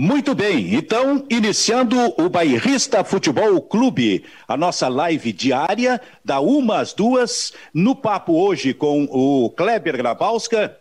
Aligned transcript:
Muito 0.00 0.32
bem, 0.32 0.76
então, 0.76 1.26
iniciando 1.28 1.96
o 2.16 2.28
Bairrista 2.28 3.02
Futebol 3.02 3.60
Clube, 3.60 4.24
a 4.46 4.56
nossa 4.56 4.86
live 4.86 5.32
diária, 5.32 6.00
da 6.24 6.38
uma 6.38 6.78
às 6.78 6.92
duas, 6.92 7.52
no 7.74 7.96
papo 7.96 8.40
hoje 8.40 8.72
com 8.72 9.08
o 9.10 9.50
Kleber 9.50 9.96
Grabowska, 9.96 10.78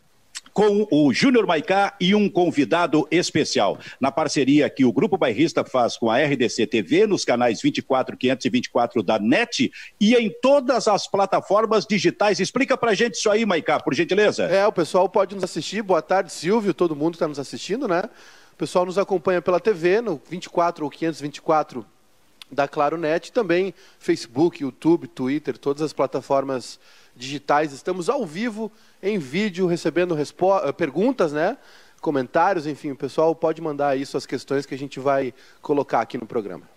com 0.54 0.88
o 0.92 1.12
Júnior 1.12 1.48
Maicá 1.48 1.96
e 2.00 2.14
um 2.14 2.30
convidado 2.30 3.08
especial. 3.10 3.80
Na 4.00 4.12
parceria 4.12 4.70
que 4.70 4.86
o 4.86 4.94
Grupo 4.94 5.18
Bairrista 5.18 5.64
faz 5.64 5.98
com 5.98 6.12
a 6.12 6.20
RDC 6.20 6.68
TV, 6.68 7.08
nos 7.08 7.26
canais 7.26 7.60
24, 7.60 8.16
524 8.16 9.02
da 9.02 9.18
NET 9.18 9.72
e 10.00 10.14
em 10.14 10.32
todas 10.44 10.88
as 10.88 11.08
plataformas 11.08 11.88
digitais. 11.88 12.40
Explica 12.40 12.78
pra 12.78 12.94
gente 12.94 13.16
isso 13.16 13.32
aí, 13.32 13.48
Maicá, 13.48 13.80
por 13.80 13.96
gentileza. 13.96 14.44
É, 14.44 14.68
o 14.68 14.72
pessoal 14.72 15.10
pode 15.10 15.34
nos 15.34 15.44
assistir. 15.44 15.82
Boa 15.82 16.04
tarde, 16.04 16.32
Silvio, 16.32 16.72
todo 16.72 16.96
mundo 16.96 17.16
está 17.16 17.28
nos 17.28 17.40
assistindo, 17.40 17.88
né? 17.88 18.04
O 18.58 18.66
pessoal 18.66 18.88
nos 18.88 18.98
acompanha 18.98 19.40
pela 19.40 19.60
TV, 19.60 20.02
no 20.02 20.20
24 20.28 20.84
ou 20.84 20.90
524 20.90 21.86
da 22.52 22.68
Claro 22.68 22.98
Net, 22.98 23.32
também 23.32 23.72
Facebook, 24.00 24.64
YouTube, 24.64 25.08
Twitter, 25.08 25.56
todas 25.60 25.84
as 25.84 25.94
plataformas 25.94 26.80
digitais. 27.16 27.72
Estamos 27.72 28.10
ao 28.10 28.26
vivo, 28.26 28.72
em 29.04 29.20
vídeo, 29.20 29.68
recebendo 29.68 30.18
eh, 30.18 30.72
perguntas, 30.72 31.32
né? 31.32 31.56
comentários, 32.02 32.66
enfim, 32.66 32.90
o 32.90 32.96
pessoal 32.96 33.36
pode 33.36 33.62
mandar 33.62 33.90
aí 33.90 34.04
suas 34.04 34.26
questões 34.26 34.66
que 34.66 34.74
a 34.74 34.78
gente 34.78 35.00
vai 35.00 35.36
colocar 35.62 36.02
aqui 36.02 36.18
no 36.18 36.26
programa. 36.26 36.77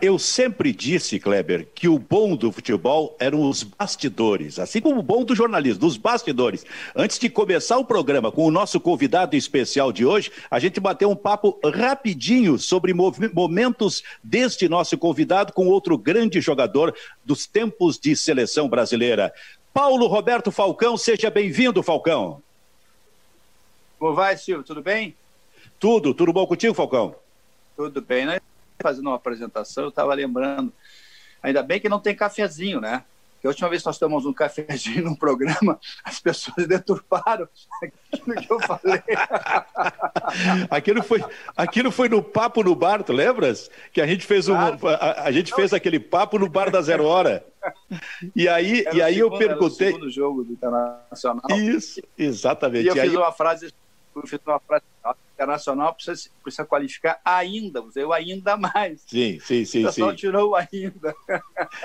Eu 0.00 0.18
sempre 0.18 0.72
disse, 0.72 1.20
Kleber, 1.20 1.68
que 1.74 1.88
o 1.88 1.96
bom 1.96 2.34
do 2.34 2.50
futebol 2.50 3.16
eram 3.20 3.48
os 3.48 3.62
bastidores, 3.62 4.58
assim 4.58 4.80
como 4.80 4.98
o 4.98 5.02
bom 5.02 5.24
do 5.24 5.34
jornalismo, 5.34 5.78
dos 5.78 5.96
bastidores. 5.96 6.64
Antes 6.94 7.18
de 7.18 7.28
começar 7.28 7.78
o 7.78 7.84
programa 7.84 8.32
com 8.32 8.44
o 8.44 8.50
nosso 8.50 8.80
convidado 8.80 9.36
especial 9.36 9.92
de 9.92 10.04
hoje, 10.04 10.32
a 10.50 10.58
gente 10.58 10.80
bateu 10.80 11.08
um 11.08 11.14
papo 11.14 11.58
rapidinho 11.64 12.58
sobre 12.58 12.92
momentos 12.92 14.02
deste 14.22 14.68
nosso 14.68 14.98
convidado 14.98 15.52
com 15.52 15.68
outro 15.68 15.96
grande 15.96 16.40
jogador 16.40 16.94
dos 17.24 17.46
tempos 17.46 17.96
de 17.96 18.16
seleção 18.16 18.68
brasileira. 18.68 19.32
Paulo 19.72 20.08
Roberto 20.08 20.50
Falcão, 20.50 20.96
seja 20.96 21.30
bem-vindo, 21.30 21.82
Falcão. 21.82 22.42
Como 23.98 24.14
vai, 24.14 24.36
Silvio? 24.36 24.64
Tudo 24.64 24.82
bem? 24.82 25.14
Tudo, 25.78 26.12
tudo 26.12 26.32
bom 26.32 26.46
contigo, 26.46 26.74
Falcão? 26.74 27.14
Tudo 27.76 28.02
bem, 28.02 28.26
né? 28.26 28.40
Fazendo 28.82 29.06
uma 29.06 29.16
apresentação, 29.16 29.84
eu 29.84 29.88
estava 29.90 30.14
lembrando. 30.14 30.72
Ainda 31.42 31.62
bem 31.62 31.80
que 31.80 31.88
não 31.88 31.98
tem 31.98 32.14
cafezinho, 32.14 32.80
né? 32.80 33.04
Porque 33.42 33.48
a 33.48 33.50
última 33.50 33.68
vez 33.68 33.82
que 33.82 33.88
nós 33.88 33.98
tomamos 33.98 34.24
um 34.24 34.32
cafezinho 34.32 35.02
num 35.04 35.16
programa, 35.16 35.78
as 36.04 36.20
pessoas 36.20 36.64
deturparam 36.68 37.48
aquilo 37.82 38.36
que 38.36 38.52
eu 38.52 38.60
falei. 38.60 39.02
aquilo, 40.70 41.02
foi, 41.02 41.24
aquilo 41.56 41.90
foi 41.90 42.08
no 42.08 42.22
papo 42.22 42.62
no 42.62 42.76
bar, 42.76 43.02
tu 43.02 43.12
lembras? 43.12 43.68
Que 43.92 44.00
a 44.00 44.06
gente 44.06 44.24
fez 44.24 44.48
um, 44.48 44.54
a, 44.54 45.24
a, 45.24 45.32
gente 45.32 45.52
fez 45.52 45.72
aquele 45.72 45.98
papo 45.98 46.38
no 46.38 46.48
bar 46.48 46.70
da 46.70 46.80
Zero 46.80 47.04
Hora. 47.04 47.44
E 48.36 48.48
aí, 48.48 48.84
e 48.92 49.02
aí 49.02 49.16
segundo, 49.16 49.34
eu 49.34 49.38
perguntei. 49.38 49.92
Era 49.92 50.04
o 50.04 50.10
jogo 50.10 50.44
do 50.44 50.52
Internacional. 50.52 51.42
Isso, 51.50 52.00
exatamente. 52.16 52.84
E 52.84 52.88
eu 52.88 52.96
e 52.96 53.00
fiz 53.00 53.10
aí... 53.10 53.16
uma 53.16 53.32
frase, 53.32 53.74
eu 54.14 54.22
fiz 54.22 54.38
uma 54.46 54.60
frase 54.60 54.84
internacional 55.34 55.94
precisa, 55.94 56.30
precisa 56.42 56.64
qualificar 56.64 57.20
ainda, 57.24 57.82
eu 57.96 58.12
ainda 58.12 58.56
mais. 58.56 59.02
Sim, 59.06 59.38
sim, 59.40 59.64
sim. 59.64 59.82
O 59.82 59.86
pessoal 59.86 60.10
sim. 60.10 60.16
tirou 60.16 60.54
ainda. 60.54 61.14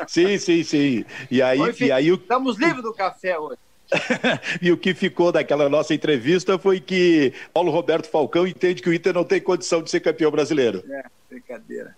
Sim, 0.08 0.38
sim, 0.38 0.64
sim. 0.64 1.06
E 1.30 1.42
aí, 1.42 1.58
Bom, 1.58 1.68
enfim, 1.68 1.86
e 1.86 1.92
aí 1.92 2.12
o... 2.12 2.16
Estamos 2.16 2.58
livres 2.58 2.84
do 2.84 2.94
café 2.94 3.38
hoje. 3.38 3.60
e 4.62 4.72
o 4.72 4.78
que 4.78 4.94
ficou 4.94 5.32
daquela 5.32 5.70
nossa 5.70 5.94
entrevista 5.94 6.58
foi 6.60 6.80
que 6.80 7.34
Paulo 7.54 7.72
Roberto 7.72 8.10
Falcão 8.10 8.46
entende 8.46 8.82
que 8.82 8.90
o 8.90 8.94
Inter 8.94 9.14
não 9.14 9.24
tem 9.24 9.40
condição 9.40 9.82
de 9.82 9.90
ser 9.90 10.02
campeão 10.02 10.30
brasileiro. 10.30 10.84
É, 10.90 11.04
brincadeira. 11.30 11.96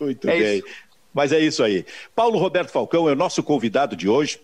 Muito 0.00 0.28
é 0.28 0.38
bem. 0.38 0.58
Isso. 0.58 0.68
Mas 1.14 1.32
é 1.32 1.38
isso 1.38 1.62
aí. 1.62 1.86
Paulo 2.14 2.38
Roberto 2.38 2.70
Falcão 2.70 3.08
é 3.08 3.12
o 3.12 3.16
nosso 3.16 3.42
convidado 3.42 3.96
de 3.96 4.08
hoje 4.08 4.40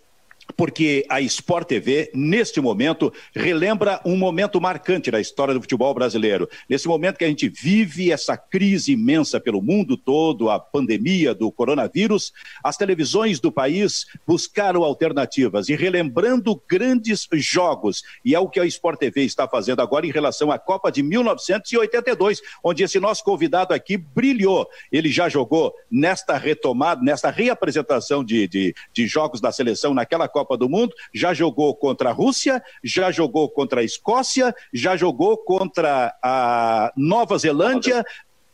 porque 0.57 1.05
a 1.09 1.21
Sport 1.21 1.69
TV, 1.69 2.11
neste 2.15 2.61
momento, 2.61 3.13
relembra 3.35 4.01
um 4.05 4.17
momento 4.17 4.61
marcante 4.61 5.11
da 5.11 5.21
história 5.21 5.55
do 5.55 5.61
futebol 5.61 5.93
brasileiro. 5.95 6.49
Nesse 6.69 6.87
momento 6.87 7.19
que 7.19 7.25
a 7.25 7.29
gente 7.29 7.49
vive 7.49 8.11
essa 8.11 8.37
crise 8.37 8.93
imensa 8.93 9.41
pelo 9.41 9.63
mundo 9.63 9.97
todo, 9.97 10.51
a 10.51 10.59
pandemia 10.59 11.35
do 11.35 11.51
coronavírus, 11.51 12.33
as 12.63 12.77
televisões 12.77 13.41
do 13.41 13.51
país 13.51 14.07
buscaram 14.27 14.85
alternativas 14.85 15.69
e 15.69 15.75
relembrando 15.75 16.61
grandes 16.69 17.29
jogos. 17.35 18.03
E 18.25 18.35
é 18.35 18.39
o 18.39 18.49
que 18.49 18.61
a 18.61 18.67
Sport 18.67 18.99
TV 18.99 19.23
está 19.23 19.49
fazendo 19.49 19.81
agora 19.81 20.07
em 20.07 20.13
relação 20.13 20.51
à 20.51 20.59
Copa 20.59 20.91
de 20.91 21.03
1982, 21.03 22.41
onde 22.63 22.83
esse 22.83 23.01
nosso 23.01 23.25
convidado 23.25 23.75
aqui 23.75 23.97
brilhou. 23.97 24.69
Ele 24.93 25.11
já 25.11 25.29
jogou 25.29 25.75
nesta 25.91 26.37
retomada, 26.37 27.03
nesta 27.03 27.31
reapresentação 27.31 28.25
de, 28.25 28.47
de, 28.47 28.75
de 28.93 29.07
jogos 29.07 29.41
da 29.41 29.53
seleção 29.53 29.95
naquela 29.95 30.29
Copa 30.35 30.57
do 30.57 30.69
Mundo, 30.69 30.93
já 31.15 31.33
jogou 31.33 31.77
contra 31.77 32.11
a 32.11 32.13
Rússia, 32.13 32.61
já 32.83 33.13
jogou 33.13 33.49
contra 33.49 33.83
a 33.83 33.85
Escócia, 33.85 34.53
já 34.73 34.97
jogou 34.97 35.39
contra 35.39 36.13
a 36.21 36.93
Nova 36.97 37.39
Zelândia, 37.39 38.05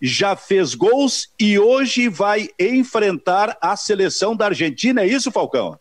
já 0.01 0.37
fez 0.37 0.75
gols 0.75 1.33
e 1.41 1.59
hoje 1.59 2.07
vai 2.11 2.51
enfrentar 2.59 3.57
a 3.63 3.75
seleção 3.77 4.37
da 4.37 4.47
Argentina. 4.47 5.01
É 5.01 5.07
isso, 5.07 5.33
Falcão? 5.33 5.81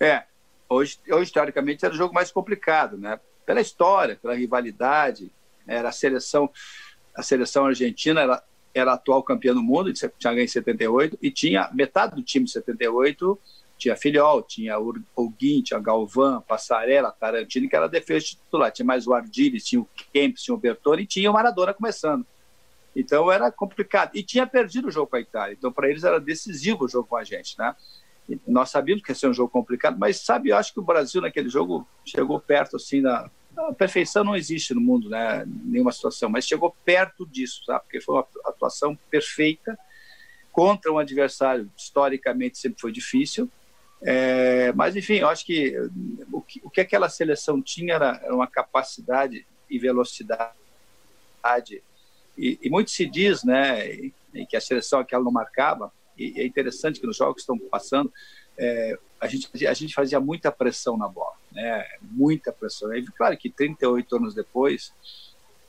É. 0.00 0.24
Hoje, 0.68 0.98
hoje 1.08 1.32
teoricamente, 1.32 1.84
era 1.84 1.94
o 1.94 1.96
jogo 1.96 2.12
mais 2.12 2.32
complicado, 2.32 2.98
né? 2.98 3.20
Pela 3.46 3.60
história, 3.60 4.18
pela 4.20 4.34
rivalidade, 4.34 5.30
era 5.66 5.90
a 5.90 5.92
seleção, 5.92 6.50
a 7.14 7.22
seleção 7.22 7.66
argentina 7.66 8.20
era, 8.20 8.42
era 8.74 8.90
a 8.92 8.94
atual 8.94 9.22
campeã 9.22 9.54
do 9.54 9.62
mundo, 9.62 9.92
tinha 9.92 10.10
ganho 10.32 10.44
em 10.44 10.48
78, 10.48 11.18
e 11.22 11.30
tinha 11.30 11.70
metade 11.72 12.16
do 12.16 12.22
time 12.22 12.46
de 12.46 12.52
78 12.52 13.38
tinha 13.80 13.96
Filhol, 13.96 14.42
tinha 14.42 14.78
Olguin, 15.16 15.62
tinha 15.62 15.80
Galvão, 15.80 16.42
Passarela, 16.42 17.10
Tarantino, 17.10 17.68
que 17.68 17.74
era 17.74 17.88
defesa 17.88 18.26
titular. 18.26 18.70
Tinha 18.70 18.84
mais 18.84 19.06
o 19.06 19.14
Ardiles, 19.14 19.64
tinha 19.64 19.80
o 19.80 19.88
Kempis, 20.12 20.42
tinha 20.42 20.54
o 20.54 20.58
Bertoni 20.58 21.02
e 21.02 21.06
tinha 21.06 21.30
o 21.30 21.34
Maradona 21.34 21.72
começando. 21.72 22.26
Então 22.94 23.32
era 23.32 23.50
complicado. 23.50 24.10
E 24.14 24.22
tinha 24.22 24.46
perdido 24.46 24.88
o 24.88 24.90
jogo 24.90 25.06
com 25.08 25.16
a 25.16 25.20
Itália. 25.20 25.54
Então 25.58 25.72
para 25.72 25.88
eles 25.88 26.04
era 26.04 26.20
decisivo 26.20 26.84
o 26.84 26.88
jogo 26.88 27.08
com 27.08 27.16
a 27.16 27.24
gente, 27.24 27.58
né? 27.58 27.74
E 28.28 28.38
nós 28.46 28.68
sabíamos 28.70 29.02
que 29.02 29.10
ia 29.10 29.14
ser 29.14 29.28
um 29.28 29.34
jogo 29.34 29.50
complicado, 29.50 29.98
mas 29.98 30.18
sabe, 30.20 30.50
eu 30.50 30.56
acho 30.56 30.72
que 30.72 30.78
o 30.78 30.84
Brasil 30.84 31.20
naquele 31.20 31.48
jogo 31.48 31.88
chegou 32.04 32.38
perto 32.38 32.76
assim 32.76 33.02
da 33.02 33.30
a 33.58 33.74
perfeição 33.74 34.22
não 34.22 34.36
existe 34.36 34.72
no 34.72 34.80
mundo, 34.80 35.08
né? 35.08 35.44
Nenhuma 35.46 35.90
situação, 35.90 36.30
mas 36.30 36.46
chegou 36.46 36.74
perto 36.84 37.26
disso, 37.26 37.64
sabe? 37.64 37.80
Porque 37.80 38.00
foi 38.00 38.14
uma 38.14 38.26
atuação 38.46 38.96
perfeita 39.10 39.76
contra 40.52 40.92
um 40.92 40.98
adversário 40.98 41.70
historicamente 41.76 42.58
sempre 42.58 42.80
foi 42.80 42.92
difícil 42.92 43.50
é, 44.02 44.72
mas, 44.72 44.96
enfim, 44.96 45.16
eu 45.16 45.28
acho 45.28 45.44
que 45.44 45.76
o, 46.32 46.40
que 46.40 46.60
o 46.64 46.70
que 46.70 46.80
aquela 46.80 47.08
seleção 47.08 47.60
tinha 47.60 47.94
era, 47.94 48.34
uma 48.34 48.46
capacidade 48.46 49.46
e 49.68 49.78
velocidade. 49.78 50.52
E, 52.36 52.58
e, 52.62 52.70
muito 52.70 52.90
se 52.90 53.04
diz 53.04 53.44
né, 53.44 54.10
que 54.48 54.56
a 54.56 54.60
seleção 54.60 55.00
aquela 55.00 55.22
não 55.22 55.32
marcava, 55.32 55.92
e 56.16 56.40
é 56.40 56.46
interessante 56.46 57.00
que 57.00 57.06
nos 57.06 57.16
jogos 57.16 57.36
que 57.36 57.40
estão 57.40 57.58
passando, 57.68 58.12
é, 58.56 58.98
a, 59.20 59.26
gente, 59.26 59.66
a 59.66 59.74
gente 59.74 59.94
fazia 59.94 60.18
muita 60.18 60.50
pressão 60.50 60.96
na 60.96 61.08
bola, 61.08 61.34
né, 61.52 61.86
muita 62.02 62.52
pressão. 62.52 62.94
E, 62.94 63.04
claro 63.12 63.36
que 63.36 63.50
38 63.50 64.16
anos 64.16 64.34
depois, 64.34 64.92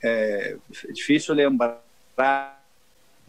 é, 0.01 0.57
é 0.87 0.91
difícil 0.91 1.35
lembrar 1.35 2.60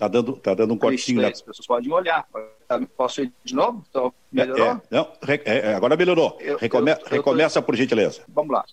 Tá 0.03 0.09
dando, 0.09 0.33
tá 0.33 0.53
dando 0.53 0.75
um 0.75 0.77
cortinho. 0.77 1.21
Isso, 1.21 1.31
As 1.31 1.43
pessoas 1.43 1.65
podem 1.65 1.93
olhar. 1.93 2.27
Posso 2.97 3.23
ir 3.23 3.33
de 3.45 3.55
novo? 3.55 3.85
Então, 3.89 4.13
melhorou? 4.33 4.67
É, 4.67 4.71
é, 4.71 4.81
não, 4.91 5.13
é, 5.45 5.75
agora 5.75 5.97
melhorou. 5.97 6.37
Eu, 6.41 6.57
Recome 6.57 6.91
eu, 6.91 6.97
eu 6.97 7.07
recomeça 7.09 7.61
tô... 7.63 7.67
por 7.67 7.77
gentileza. 7.77 8.23
Vamos 8.27 8.53
lá. 8.53 8.65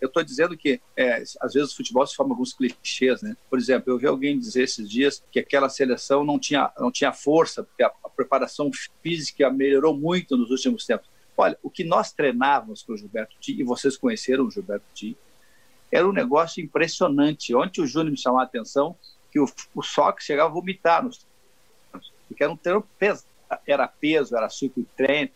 Eu 0.00 0.08
estou 0.08 0.24
dizendo 0.24 0.56
que, 0.56 0.80
é, 0.96 1.22
às 1.40 1.54
vezes, 1.54 1.70
o 1.70 1.76
futebol 1.76 2.04
se 2.04 2.16
forma 2.16 2.32
alguns 2.34 2.52
clichês, 2.52 3.22
né? 3.22 3.36
Por 3.48 3.56
exemplo, 3.56 3.92
eu 3.92 3.98
vi 3.98 4.08
alguém 4.08 4.36
dizer 4.36 4.64
esses 4.64 4.90
dias 4.90 5.22
que 5.30 5.38
aquela 5.38 5.68
seleção 5.68 6.24
não 6.24 6.40
tinha, 6.40 6.72
não 6.76 6.90
tinha 6.90 7.12
força, 7.12 7.62
porque 7.62 7.84
a, 7.84 7.92
a 8.02 8.08
preparação 8.08 8.68
física 9.00 9.48
melhorou 9.50 9.96
muito 9.96 10.36
nos 10.36 10.50
últimos 10.50 10.84
tempos. 10.84 11.08
Olha, 11.36 11.56
o 11.62 11.70
que 11.70 11.84
nós 11.84 12.10
treinávamos 12.10 12.82
com 12.82 12.94
o 12.94 12.96
Gilberto 12.96 13.36
Ti, 13.38 13.54
e 13.60 13.62
vocês 13.62 13.96
conheceram 13.96 14.44
o 14.44 14.50
Gilberto 14.50 14.86
Ti, 14.92 15.16
era 15.92 16.04
um 16.04 16.12
negócio 16.12 16.60
impressionante. 16.60 17.54
Ontem 17.54 17.80
o 17.80 17.86
Júnior 17.86 18.10
me 18.10 18.18
chamou 18.18 18.40
a 18.40 18.42
atenção 18.42 18.96
que 19.34 19.40
o, 19.40 19.46
o 19.74 19.82
Sox 19.82 20.22
chegava 20.24 20.48
a 20.48 20.52
vomitar 20.52 21.02
nos 21.04 21.26
porque 22.28 22.42
era 22.42 22.52
um 22.52 22.56
treino 22.56 22.82
peso, 22.98 23.24
era 23.66 23.86
peso, 23.86 24.34
era 24.34 24.48
ciclo 24.48 24.82
de 24.82 24.88
treino. 24.96 25.30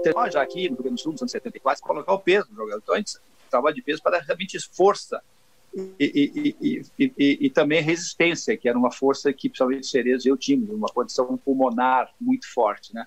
Então, 0.00 0.30
já 0.30 0.40
aqui 0.40 0.68
no 0.68 0.76
Rio 0.76 0.84
Grande 0.84 0.94
do 0.94 1.00
Sul, 1.00 1.12
nos 1.12 1.22
anos 1.22 1.32
74, 1.32 1.82
colocar 1.82 2.12
o 2.12 2.18
peso 2.18 2.46
no 2.50 2.56
jogador. 2.56 2.78
Então, 2.78 2.94
a 2.94 2.98
gente 2.98 3.18
trabalha 3.50 3.74
de 3.74 3.82
peso 3.82 4.00
para 4.00 4.20
realmente 4.20 4.56
força 4.72 5.20
e, 5.98 6.54
e, 6.60 6.82
e, 6.98 7.46
e, 7.46 7.50
também 7.50 7.82
resistência, 7.82 8.56
que 8.56 8.68
era 8.68 8.78
uma 8.78 8.92
força 8.92 9.32
que, 9.32 9.48
principalmente, 9.48 9.88
Cerezo 9.88 10.28
e 10.28 10.30
eu 10.30 10.36
tínhamos, 10.36 10.70
uma 10.70 10.88
condição 10.88 11.36
pulmonar 11.36 12.10
muito 12.20 12.50
forte, 12.52 12.94
né? 12.94 13.06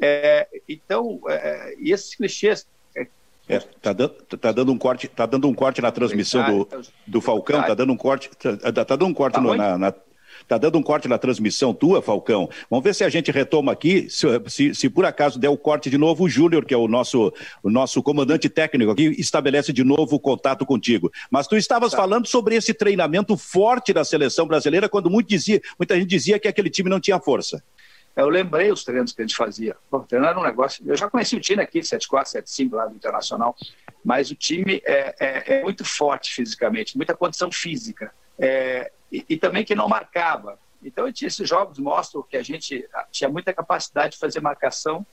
É, 0.00 0.48
então, 0.66 1.20
é, 1.28 1.76
e 1.78 1.92
esses 1.92 2.14
clichês 2.14 2.66
é, 3.50 3.60
tá, 3.80 3.92
dando, 3.92 4.10
tá 4.10 4.52
dando 4.52 4.72
um 4.72 4.78
corte, 4.78 5.08
tá 5.08 5.26
dando 5.26 5.48
um 5.48 5.54
corte 5.54 5.82
na 5.82 5.90
transmissão 5.90 6.44
do, 6.44 6.68
do 7.06 7.20
Falcão, 7.20 7.62
tá 7.62 7.74
dando 7.74 7.92
um 7.92 7.96
corte, 7.96 8.30
tá, 8.38 8.84
tá 8.84 8.96
dando 8.96 9.06
um 9.06 9.14
corte 9.14 9.34
tá 9.34 9.40
no, 9.40 9.54
na, 9.54 9.76
na, 9.76 9.94
Tá 10.48 10.58
dando 10.58 10.78
um 10.78 10.82
corte 10.82 11.06
na 11.08 11.18
transmissão 11.18 11.72
tua, 11.72 12.02
Falcão. 12.02 12.48
Vamos 12.68 12.84
ver 12.84 12.94
se 12.94 13.04
a 13.04 13.08
gente 13.08 13.30
retoma 13.30 13.72
aqui. 13.72 14.08
Se, 14.08 14.26
se, 14.48 14.74
se 14.74 14.90
por 14.90 15.04
acaso 15.04 15.38
der 15.38 15.48
o 15.48 15.56
corte 15.56 15.90
de 15.90 15.98
novo, 15.98 16.24
o 16.24 16.28
Júnior, 16.28 16.64
que 16.64 16.74
é 16.74 16.76
o 16.76 16.88
nosso, 16.88 17.32
o 17.62 17.70
nosso 17.70 18.02
comandante 18.02 18.48
técnico 18.48 18.90
aqui, 18.90 19.14
estabelece 19.18 19.72
de 19.72 19.84
novo 19.84 20.16
o 20.16 20.20
contato 20.20 20.64
contigo. 20.66 21.10
Mas 21.30 21.46
tu 21.46 21.56
estavas 21.56 21.92
tá. 21.92 21.98
falando 21.98 22.26
sobre 22.26 22.56
esse 22.56 22.74
treinamento 22.74 23.36
forte 23.36 23.92
da 23.92 24.04
seleção 24.04 24.46
brasileira, 24.46 24.88
quando 24.88 25.10
muito 25.10 25.28
dizia, 25.28 25.60
muita 25.78 25.96
gente 25.96 26.08
dizia 26.08 26.38
que 26.38 26.48
aquele 26.48 26.70
time 26.70 26.90
não 26.90 27.00
tinha 27.00 27.20
força. 27.20 27.62
Eu 28.16 28.28
lembrei 28.28 28.70
os 28.70 28.84
treinos 28.84 29.12
que 29.12 29.22
a 29.22 29.26
gente 29.26 29.36
fazia. 29.36 29.76
Bom, 29.90 30.00
treinar 30.00 30.30
era 30.30 30.40
um 30.40 30.42
negócio. 30.42 30.84
Eu 30.86 30.96
já 30.96 31.08
conheci 31.08 31.36
o 31.36 31.40
time 31.40 31.62
aqui, 31.62 31.82
74, 31.82 32.30
75, 32.30 32.76
lá 32.76 32.86
do 32.86 32.94
Internacional, 32.94 33.56
mas 34.04 34.30
o 34.30 34.34
time 34.34 34.82
é, 34.84 35.14
é, 35.18 35.58
é 35.58 35.62
muito 35.62 35.84
forte 35.84 36.32
fisicamente, 36.32 36.96
muita 36.96 37.16
condição 37.16 37.50
física. 37.50 38.12
É, 38.38 38.90
e, 39.12 39.24
e, 39.28 39.36
também 39.36 39.64
que 39.64 39.74
não 39.74 39.88
marcava. 39.88 40.58
Então, 40.82 41.06
esses 41.06 41.48
jogos 41.48 41.78
mostram 41.78 42.22
que 42.22 42.36
a 42.36 42.42
gente 42.42 42.88
tinha 43.10 43.28
muita 43.28 43.52
capacidade 43.52 44.14
de 44.14 44.18
fazer 44.18 44.40
marcação 44.40 45.06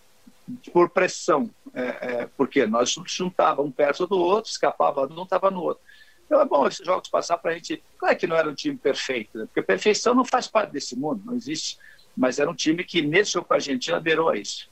por 0.71 0.89
pressão, 0.89 1.49
é, 1.73 1.81
é, 1.81 2.29
porque 2.37 2.65
nós 2.65 2.95
juntávamos 3.05 3.69
um 3.69 3.71
perto 3.71 4.07
do 4.07 4.17
outro, 4.17 4.49
escapava 4.49 5.05
um, 5.05 5.23
estava 5.23 5.51
no 5.51 5.61
outro. 5.61 5.83
Então 6.25 6.41
é 6.41 6.45
bom 6.45 6.67
esses 6.67 6.85
jogos 6.85 7.09
passar 7.09 7.37
para 7.37 7.51
a 7.51 7.53
gente. 7.53 7.81
Claro 7.97 8.17
que 8.17 8.27
não 8.27 8.35
era 8.35 8.49
um 8.49 8.53
time 8.53 8.77
perfeito, 8.77 9.37
né? 9.37 9.45
porque 9.45 9.61
perfeição 9.61 10.13
não 10.13 10.25
faz 10.25 10.47
parte 10.47 10.71
desse 10.71 10.95
mundo, 10.95 11.21
não 11.25 11.33
existe 11.33 11.77
mas 12.17 12.39
era 12.39 12.49
um 12.49 12.55
time 12.55 12.83
que, 12.83 13.01
nesse 13.01 13.33
jogo 13.33 13.47
com 13.47 13.53
a 13.53 13.57
Argentina, 13.57 13.99
beirou 13.99 14.29
a 14.29 14.37
isso. 14.37 14.67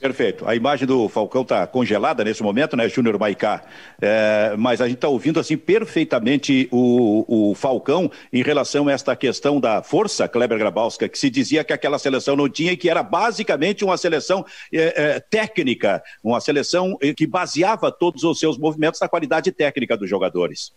Perfeito. 0.00 0.46
A 0.46 0.54
imagem 0.54 0.86
do 0.86 1.08
Falcão 1.08 1.42
está 1.42 1.66
congelada 1.66 2.22
nesse 2.24 2.42
momento, 2.42 2.76
né, 2.76 2.88
Júnior 2.88 3.18
Maicá? 3.18 3.62
É, 4.02 4.54
mas 4.58 4.80
a 4.82 4.86
gente 4.86 4.96
está 4.96 5.08
ouvindo 5.08 5.40
assim 5.40 5.56
perfeitamente 5.56 6.68
o, 6.70 7.50
o, 7.50 7.54
Falcão 7.54 8.10
em 8.30 8.42
relação 8.42 8.88
a 8.88 8.92
esta 8.92 9.16
questão 9.16 9.58
da 9.58 9.82
força, 9.82 10.28
Kleber 10.28 10.58
Grabowska, 10.58 11.08
que 11.08 11.18
se 11.18 11.30
dizia 11.30 11.64
que 11.64 11.72
aquela 11.72 11.98
seleção 11.98 12.36
não 12.36 12.50
tinha 12.50 12.72
e 12.72 12.76
que 12.76 12.90
era 12.90 13.02
basicamente 13.02 13.82
uma 13.82 13.96
seleção 13.96 14.44
é, 14.70 15.14
é, 15.14 15.20
técnica, 15.20 16.02
uma 16.22 16.40
seleção 16.40 16.98
é, 17.00 17.14
que 17.14 17.26
baseava 17.26 17.90
todos 17.90 18.24
os 18.24 18.38
seus 18.38 18.58
movimentos 18.58 19.00
na 19.00 19.08
qualidade 19.08 19.52
técnica 19.52 19.96
dos 19.96 20.10
jogadores 20.10 20.72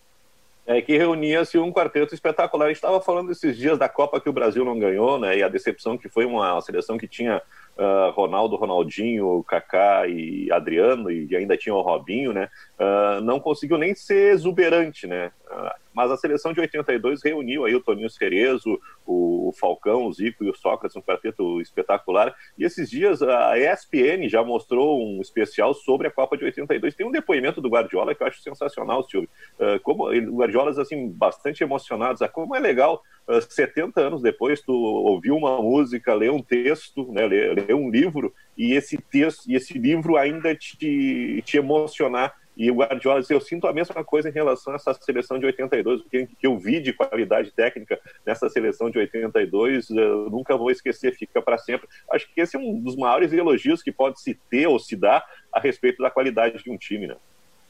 é, 0.67 0.81
que 0.81 0.97
reunia-se 0.97 1.57
um 1.57 1.71
quarteto 1.71 2.13
espetacular. 2.13 2.65
A 2.65 2.67
gente 2.67 2.75
estava 2.75 2.99
falando 2.99 3.31
esses 3.31 3.55
dias 3.57 3.79
da 3.79 3.87
Copa 3.87 4.19
que 4.19 4.27
o 4.27 4.33
Brasil 4.33 4.65
não 4.65 4.77
ganhou, 4.77 5.17
né? 5.17 5.37
E 5.37 5.41
a 5.41 5.47
decepção 5.47 5.97
que 5.97 6.09
foi 6.09 6.25
uma 6.25 6.59
seleção 6.59 6.97
que 6.97 7.07
tinha 7.07 7.41
uh, 7.77 8.11
Ronaldo, 8.11 8.57
Ronaldinho, 8.57 9.41
Kaká 9.47 10.07
e 10.09 10.51
Adriano, 10.51 11.09
e 11.09 11.33
ainda 11.37 11.55
tinha 11.55 11.73
o 11.73 11.81
Robinho, 11.81 12.33
né? 12.33 12.49
Uh, 12.77 13.21
não 13.21 13.39
conseguiu 13.39 13.77
nem 13.77 13.95
ser 13.95 14.33
exuberante, 14.33 15.07
né? 15.07 15.31
Uh, 15.49 15.71
mas 15.93 16.11
a 16.11 16.17
seleção 16.17 16.51
de 16.51 16.59
82 16.59 17.23
reuniu 17.23 17.63
aí 17.63 17.73
o 17.73 17.81
Toninho 17.81 18.09
Cerezo, 18.09 18.77
o 19.05 19.37
Falcão, 19.51 20.05
o 20.05 20.13
Zico 20.13 20.44
e 20.44 20.49
o 20.49 20.55
Sócrates, 20.55 20.95
um 20.95 21.01
quarteto 21.01 21.59
espetacular. 21.61 22.35
E 22.57 22.63
esses 22.63 22.89
dias 22.89 23.21
a 23.21 23.57
ESPN 23.57 24.27
já 24.27 24.44
mostrou 24.44 25.01
um 25.01 25.21
especial 25.21 25.73
sobre 25.73 26.07
a 26.07 26.11
Copa 26.11 26.38
de 26.38 26.45
82. 26.45 26.95
Tem 26.95 27.05
um 27.05 27.11
depoimento 27.11 27.61
do 27.61 27.69
Guardiola 27.69 28.13
que 28.13 28.23
eu 28.23 28.27
acho 28.27 28.41
sensacional, 28.41 29.03
Silvio. 29.03 29.29
Uh, 29.59 29.79
como 29.81 30.05
o 30.05 30.38
Guardiola 30.38 30.71
assim 30.81 31.09
bastante 31.09 31.63
emocionados, 31.63 32.21
ah, 32.21 32.27
como 32.27 32.55
é 32.55 32.59
legal 32.59 33.01
uh, 33.27 33.41
70 33.41 33.99
anos 33.99 34.21
depois 34.21 34.61
tu 34.61 34.73
ouvir 34.73 35.31
uma 35.31 35.61
música, 35.61 36.13
ler 36.13 36.31
um 36.31 36.41
texto, 36.41 37.11
né, 37.11 37.25
ler, 37.25 37.55
ler 37.55 37.73
um 37.73 37.89
livro 37.89 38.33
e 38.57 38.73
esse 38.73 38.97
texto 38.97 39.50
e 39.50 39.55
esse 39.55 39.77
livro 39.77 40.17
ainda 40.17 40.55
te, 40.55 41.41
te 41.45 41.57
emocionar 41.57 42.33
e 42.57 42.71
o 42.71 42.75
Guardiola 42.75 43.24
eu 43.30 43.39
sinto 43.39 43.68
a 43.68 43.74
mesma 43.74 44.04
coisa 44.04 44.30
em 44.30 44.31
relação 44.31 44.74
a 44.74 44.77
essa 44.77 44.92
seleção 44.95 45.38
de 45.38 45.45
82, 45.45 46.01
o 46.01 46.04
que, 46.06 46.27
eu 46.42 46.57
vi 46.57 46.81
de 46.81 46.92
qualidade 46.92 47.51
técnica 47.51 48.00
nessa 48.25 48.50
seleção 48.50 48.89
de 48.89 48.98
82, 48.98 49.92
eu 49.92 50.27
nunca 50.31 50.57
vou 50.57 50.71
esquecer, 50.71 51.15
fica 51.15 51.39
para 51.39 51.59
sempre. 51.59 51.88
Acho 52.12 52.27
que 52.33 52.42
esse 52.42 52.56
é 52.56 52.59
um 52.59 52.81
dos 52.81 52.95
maiores 52.95 53.31
elogios 53.31 53.83
que 53.83 53.92
pode 53.92 54.19
se 54.19 54.33
ter 54.50 54.65
ou 54.65 54.80
se 54.80 54.95
dar 54.95 55.24
a 55.54 55.59
respeito 55.59 56.01
da 56.01 56.09
qualidade 56.09 56.63
de 56.63 56.71
um 56.71 56.77
time, 56.77 57.06
né? 57.06 57.15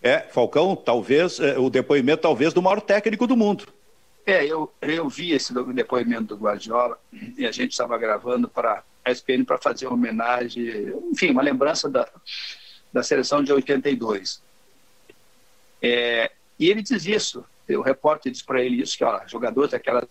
É, 0.02 0.20
Falcão, 0.20 0.74
talvez, 0.74 1.40
é, 1.42 1.60
o 1.60 1.70
depoimento 1.70 2.22
talvez 2.22 2.54
do 2.54 2.62
maior 2.62 2.80
técnico 2.80 3.28
do 3.28 3.36
mundo. 3.36 3.66
É, 4.26 4.46
eu, 4.46 4.72
eu 4.82 5.10
vi 5.10 5.34
esse 5.34 5.54
depoimento 5.74 6.36
do 6.36 6.38
Guardiola 6.38 6.98
e 7.38 7.46
a 7.46 7.52
gente 7.52 7.72
estava 7.72 7.98
gravando 7.98 8.48
para 8.48 8.84
a 9.04 9.12
ESPN 9.12 9.44
para 9.44 9.58
fazer 9.58 9.88
uma 9.88 9.96
homenagem, 9.96 10.94
enfim, 11.12 11.32
uma 11.32 11.42
lembrança 11.42 11.90
da, 11.90 12.08
da 12.94 13.04
seleção 13.04 13.44
de 13.44 13.52
82. 13.52 14.47
É, 15.82 16.32
e 16.60 16.70
ele 16.70 16.82
diz 16.82 17.06
isso, 17.06 17.46
o 17.70 17.82
repórter 17.82 18.32
diz 18.32 18.42
para 18.42 18.62
ele 18.62 18.82
isso, 18.82 18.98
que 18.98 19.04
ó, 19.04 19.22
jogador 19.28 19.68
daquela 19.68 20.08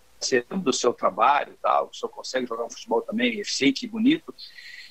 do 0.63 0.73
seu 0.73 0.93
trabalho, 0.93 1.53
tal, 1.61 1.89
o 1.91 1.93
senhor 1.93 2.09
consegue 2.09 2.47
jogar 2.47 2.65
um 2.65 2.69
futebol 2.69 3.01
também 3.01 3.39
eficiente 3.39 3.85
e 3.85 3.89
bonito, 3.89 4.33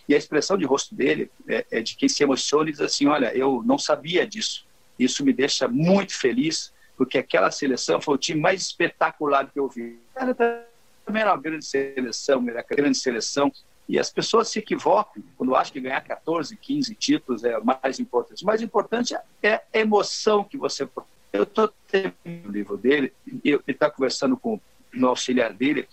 e 0.09 0.15
a 0.15 0.19
expressão 0.19 0.57
de 0.57 0.65
rosto 0.65 0.95
dele 0.95 1.31
é, 1.49 1.67
é 1.71 1.81
de 1.81 1.97
quem 1.97 2.09
se 2.09 2.23
emociona 2.23 2.69
e 2.69 2.73
diz 2.73 2.81
assim, 2.81 3.07
olha, 3.07 3.37
eu 3.37 3.63
não 3.65 3.77
sabia 3.77 4.27
disso, 4.27 4.65
isso 4.99 5.25
me 5.25 5.33
deixa 5.33 5.67
muito 5.67 6.15
feliz, 6.15 6.73
porque 6.97 7.19
aquela 7.19 7.51
seleção 7.51 8.01
foi 8.01 8.15
o 8.15 8.19
time 8.19 8.41
mais 8.41 8.63
espetacular 8.63 9.51
que 9.51 9.59
eu 9.59 9.69
vi. 9.69 9.99
Ela 10.15 10.35
também 10.35 11.23
era 11.23 11.33
uma 11.33 11.41
grande 11.41 11.65
seleção, 11.65 12.49
era 12.49 12.65
uma 12.69 12.77
grande 12.77 12.97
seleção, 12.97 13.53
e 13.89 13.99
as 13.99 14.11
pessoas 14.11 14.49
se 14.49 14.59
equivocam 14.59 15.23
quando 15.37 15.55
acham 15.55 15.73
que 15.73 15.81
ganhar 15.81 16.01
14, 16.01 16.57
15 16.57 16.95
títulos 16.95 17.45
é 17.45 17.59
mais 17.61 18.01
importante. 18.01 18.43
O 18.43 18.47
mais 18.47 18.61
importante 18.61 19.15
é 19.43 19.55
a 19.55 19.63
emoção 19.73 20.43
que 20.43 20.57
você. 20.57 20.89
Eu 21.33 21.45
estou 21.45 21.73
tendo 21.89 22.15
o 22.25 22.51
livro 22.51 22.77
dele, 22.77 23.13
ele 23.45 23.61
está 23.67 23.91
conversando 23.91 24.37
com 24.37 24.61
o 24.95 25.07
auxiliar 25.07 25.53
dele, 25.53 25.89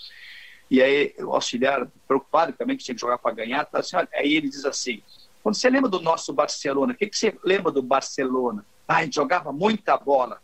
e 0.71 0.81
aí 0.81 1.13
o 1.19 1.31
auxiliar, 1.33 1.87
preocupado 2.07 2.53
também 2.53 2.75
que 2.75 2.83
tinha 2.83 2.95
que 2.95 3.01
jogar 3.01 3.17
para 3.17 3.35
ganhar, 3.35 3.65
tá 3.65 3.79
assim, 3.79 3.95
olha, 3.95 4.09
aí 4.13 4.33
ele 4.33 4.49
diz 4.49 4.65
assim: 4.65 5.03
quando 5.43 5.55
você 5.55 5.69
lembra 5.69 5.89
do 5.89 5.99
nosso 5.99 6.33
Barcelona, 6.33 6.93
o 6.93 6.95
que, 6.95 7.07
que 7.07 7.17
você 7.17 7.37
lembra 7.43 7.71
do 7.71 7.81
Barcelona? 7.81 8.65
Ah, 8.87 8.97
a 8.97 9.03
gente 9.03 9.15
jogava 9.15 9.51
muita 9.51 9.97
bola. 9.97 10.41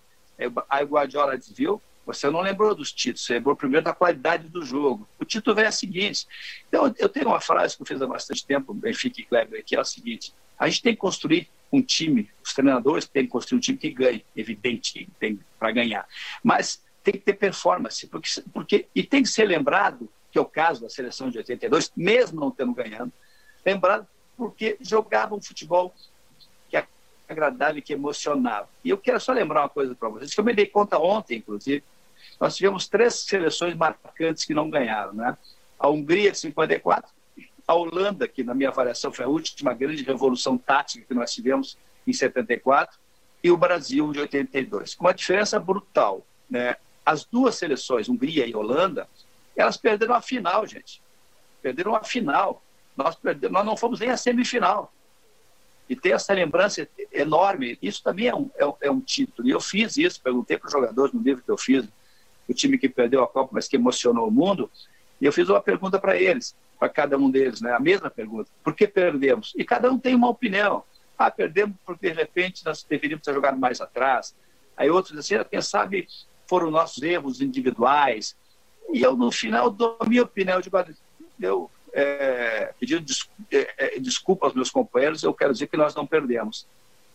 Aí 0.70 0.84
o 0.84 0.88
Guardiola 0.88 1.38
diz, 1.38 1.52
viu? 1.52 1.82
Você 2.14 2.30
não 2.30 2.42
lembrou 2.42 2.74
dos 2.74 2.92
títulos, 2.92 3.26
você 3.26 3.34
lembrou 3.34 3.56
primeiro 3.56 3.84
da 3.84 3.94
qualidade 3.94 4.48
do 4.48 4.64
jogo. 4.64 5.08
O 5.20 5.26
título 5.26 5.56
vem 5.56 5.66
a 5.66 5.72
seguinte. 5.72 6.28
Então, 6.68 6.94
eu 6.98 7.08
tenho 7.08 7.28
uma 7.28 7.40
frase 7.40 7.76
que 7.76 7.84
eu 7.84 7.86
fiz 7.86 8.02
há 8.02 8.08
bastante 8.08 8.46
tempo, 8.46 8.74
Benfica 8.74 9.22
e 9.22 9.26
Kleber, 9.26 9.64
que 9.64 9.76
é 9.76 9.80
a 9.80 9.84
seguinte: 9.84 10.34
a 10.58 10.68
gente 10.68 10.82
tem 10.82 10.94
que 10.94 11.00
construir 11.00 11.50
um 11.72 11.82
time, 11.82 12.30
os 12.44 12.54
treinadores 12.54 13.06
têm 13.06 13.26
que 13.26 13.30
construir 13.30 13.58
um 13.58 13.62
time 13.62 13.78
que 13.78 13.92
ganhe, 13.92 14.26
evidente, 14.36 15.08
tem 15.20 15.40
para 15.60 15.72
ganhar. 15.72 16.08
Mas 16.44 16.82
tem 17.04 17.14
que 17.14 17.20
ter 17.20 17.34
performance, 17.34 18.08
porque, 18.08 18.30
porque, 18.52 18.88
e 18.94 19.04
tem 19.04 19.24
que 19.24 19.30
ser 19.30 19.46
lembrado, 19.46 20.10
que 20.32 20.38
é 20.38 20.42
o 20.42 20.46
caso 20.46 20.82
da 20.82 20.90
seleção 20.90 21.30
de 21.30 21.38
82, 21.38 21.92
mesmo 21.96 22.40
não 22.40 22.52
tendo 22.52 22.74
ganhando, 22.74 23.14
lembrado 23.66 24.08
porque 24.36 24.78
jogava 24.80 25.36
um 25.36 25.42
futebol 25.42 25.94
que 26.70 26.78
é 26.78 26.88
agradável, 27.28 27.82
que 27.82 27.94
emocionava. 27.94 28.70
E 28.84 28.90
eu 28.90 28.98
quero 28.98 29.20
só 29.20 29.32
lembrar 29.32 29.62
uma 29.62 29.70
coisa 29.70 29.94
para 29.94 30.10
vocês, 30.10 30.34
que 30.34 30.40
eu 30.40 30.46
me 30.46 30.54
dei 30.54 30.66
conta 30.66 30.98
ontem, 30.98 31.38
inclusive, 31.38 31.84
nós 32.40 32.56
tivemos 32.56 32.88
três 32.88 33.16
seleções 33.16 33.76
marcantes 33.76 34.46
que 34.46 34.54
não 34.54 34.70
ganharam, 34.70 35.14
né? 35.14 35.38
A 35.78 35.88
Hungria 35.90 36.32
de 36.32 36.38
54, 36.38 37.10
a 37.68 37.74
Holanda, 37.74 38.28
que 38.28 38.44
na 38.44 38.54
minha 38.54 38.70
avaliação 38.70 39.12
foi 39.12 39.26
a 39.26 39.30
última 39.30 39.74
grande 39.74 40.04
revolução 40.04 40.58
tática 40.58 41.06
que 41.06 41.14
nós 41.14 41.34
tivemos 41.34 41.78
em 42.06 42.14
74, 42.14 42.98
e 43.44 43.52
o 43.52 43.58
Brasil 43.58 44.12
de 44.12 44.20
82. 44.20 44.96
Com 44.96 45.06
uma 45.06 45.14
diferença 45.14 45.60
brutal, 45.60 46.26
né? 46.50 46.76
As 47.06 47.24
duas 47.24 47.56
seleções, 47.56 48.10
Hungria 48.10 48.46
e 48.46 48.56
Holanda, 48.56 49.08
elas 49.56 49.78
perderam 49.78 50.14
a 50.14 50.22
final, 50.22 50.66
gente. 50.66 51.02
Perderam 51.62 51.96
a 51.96 52.04
final. 52.04 52.62
Nós, 52.96 53.16
perdemos, 53.16 53.54
nós 53.54 53.66
não 53.66 53.78
fomos 53.78 54.00
nem 54.00 54.10
a 54.10 54.18
semifinal. 54.18 54.92
E 55.90 55.96
ter 55.96 56.12
essa 56.12 56.34
lembrança 56.34 56.88
enorme, 57.12 57.78
isso 57.82 58.04
também 58.04 58.28
é 58.28 58.36
um, 58.36 58.50
é, 58.56 58.88
é 58.88 58.92
um 58.92 59.02
título. 59.02 59.48
E 59.48 59.52
eu 59.52 59.60
fiz 59.60 59.98
isso, 59.98 60.22
perguntei 60.22 60.58
para 60.58 60.68
os 60.68 60.72
jogadores 60.72 61.14
no 61.14 61.22
livro 61.22 61.44
que 61.44 61.50
eu 61.50 61.58
fiz, 61.58 61.86
o 62.50 62.54
time 62.54 62.78
que 62.78 62.90
perdeu 62.90 63.24
a 63.24 63.28
Copa, 63.28 63.52
mas 63.54 63.68
que 63.68 63.76
emocionou 63.76 64.28
o 64.28 64.32
mundo. 64.32 64.70
E 65.22 65.26
eu 65.26 65.32
fiz 65.32 65.48
uma 65.48 65.62
pergunta 65.62 66.00
para 66.00 66.18
eles, 66.18 66.56
para 66.80 66.90
cada 66.90 67.18
um 67.18 67.30
deles, 67.30 67.62
né? 67.62 67.74
a 67.74 67.80
mesma 67.80 68.10
pergunta: 68.10 68.50
por 68.64 68.74
que 68.74 68.88
perdemos? 68.88 69.54
E 69.56 69.64
cada 69.64 69.92
um 69.92 70.00
tem 70.00 70.16
uma 70.16 70.30
opinião. 70.30 70.84
Ah, 71.18 71.30
perdemos 71.30 71.76
porque 71.86 72.10
de 72.10 72.16
repente 72.16 72.66
nós 72.66 72.84
deveríamos 72.84 73.24
ter 73.24 73.34
jogado 73.34 73.58
mais 73.58 73.80
atrás. 73.82 74.34
Aí 74.76 74.90
outros 74.90 75.18
assim, 75.18 75.36
ah, 75.36 75.44
quem 75.44 75.62
sabe 75.62 76.08
foram 76.48 76.72
nossos 76.72 77.04
erros 77.04 77.42
individuais. 77.42 78.36
E 78.92 79.02
eu, 79.02 79.16
no 79.16 79.32
final, 79.32 79.70
dou 79.70 79.98
a 80.00 80.06
minha 80.06 80.24
opinião. 80.24 80.58
Eu, 80.58 80.62
digo, 80.62 80.78
eu 81.40 81.70
é, 81.94 82.74
pedindo 82.80 83.06
é, 83.52 83.96
é, 83.98 84.00
desculpa 84.00 84.46
aos 84.46 84.56
meus 84.56 84.72
companheiros, 84.72 85.24
eu 85.24 85.34
quero 85.34 85.54
dizer 85.54 85.68
que 85.68 85.78
nós 85.78 85.94
não 85.94 86.06
perdemos. 86.06 86.66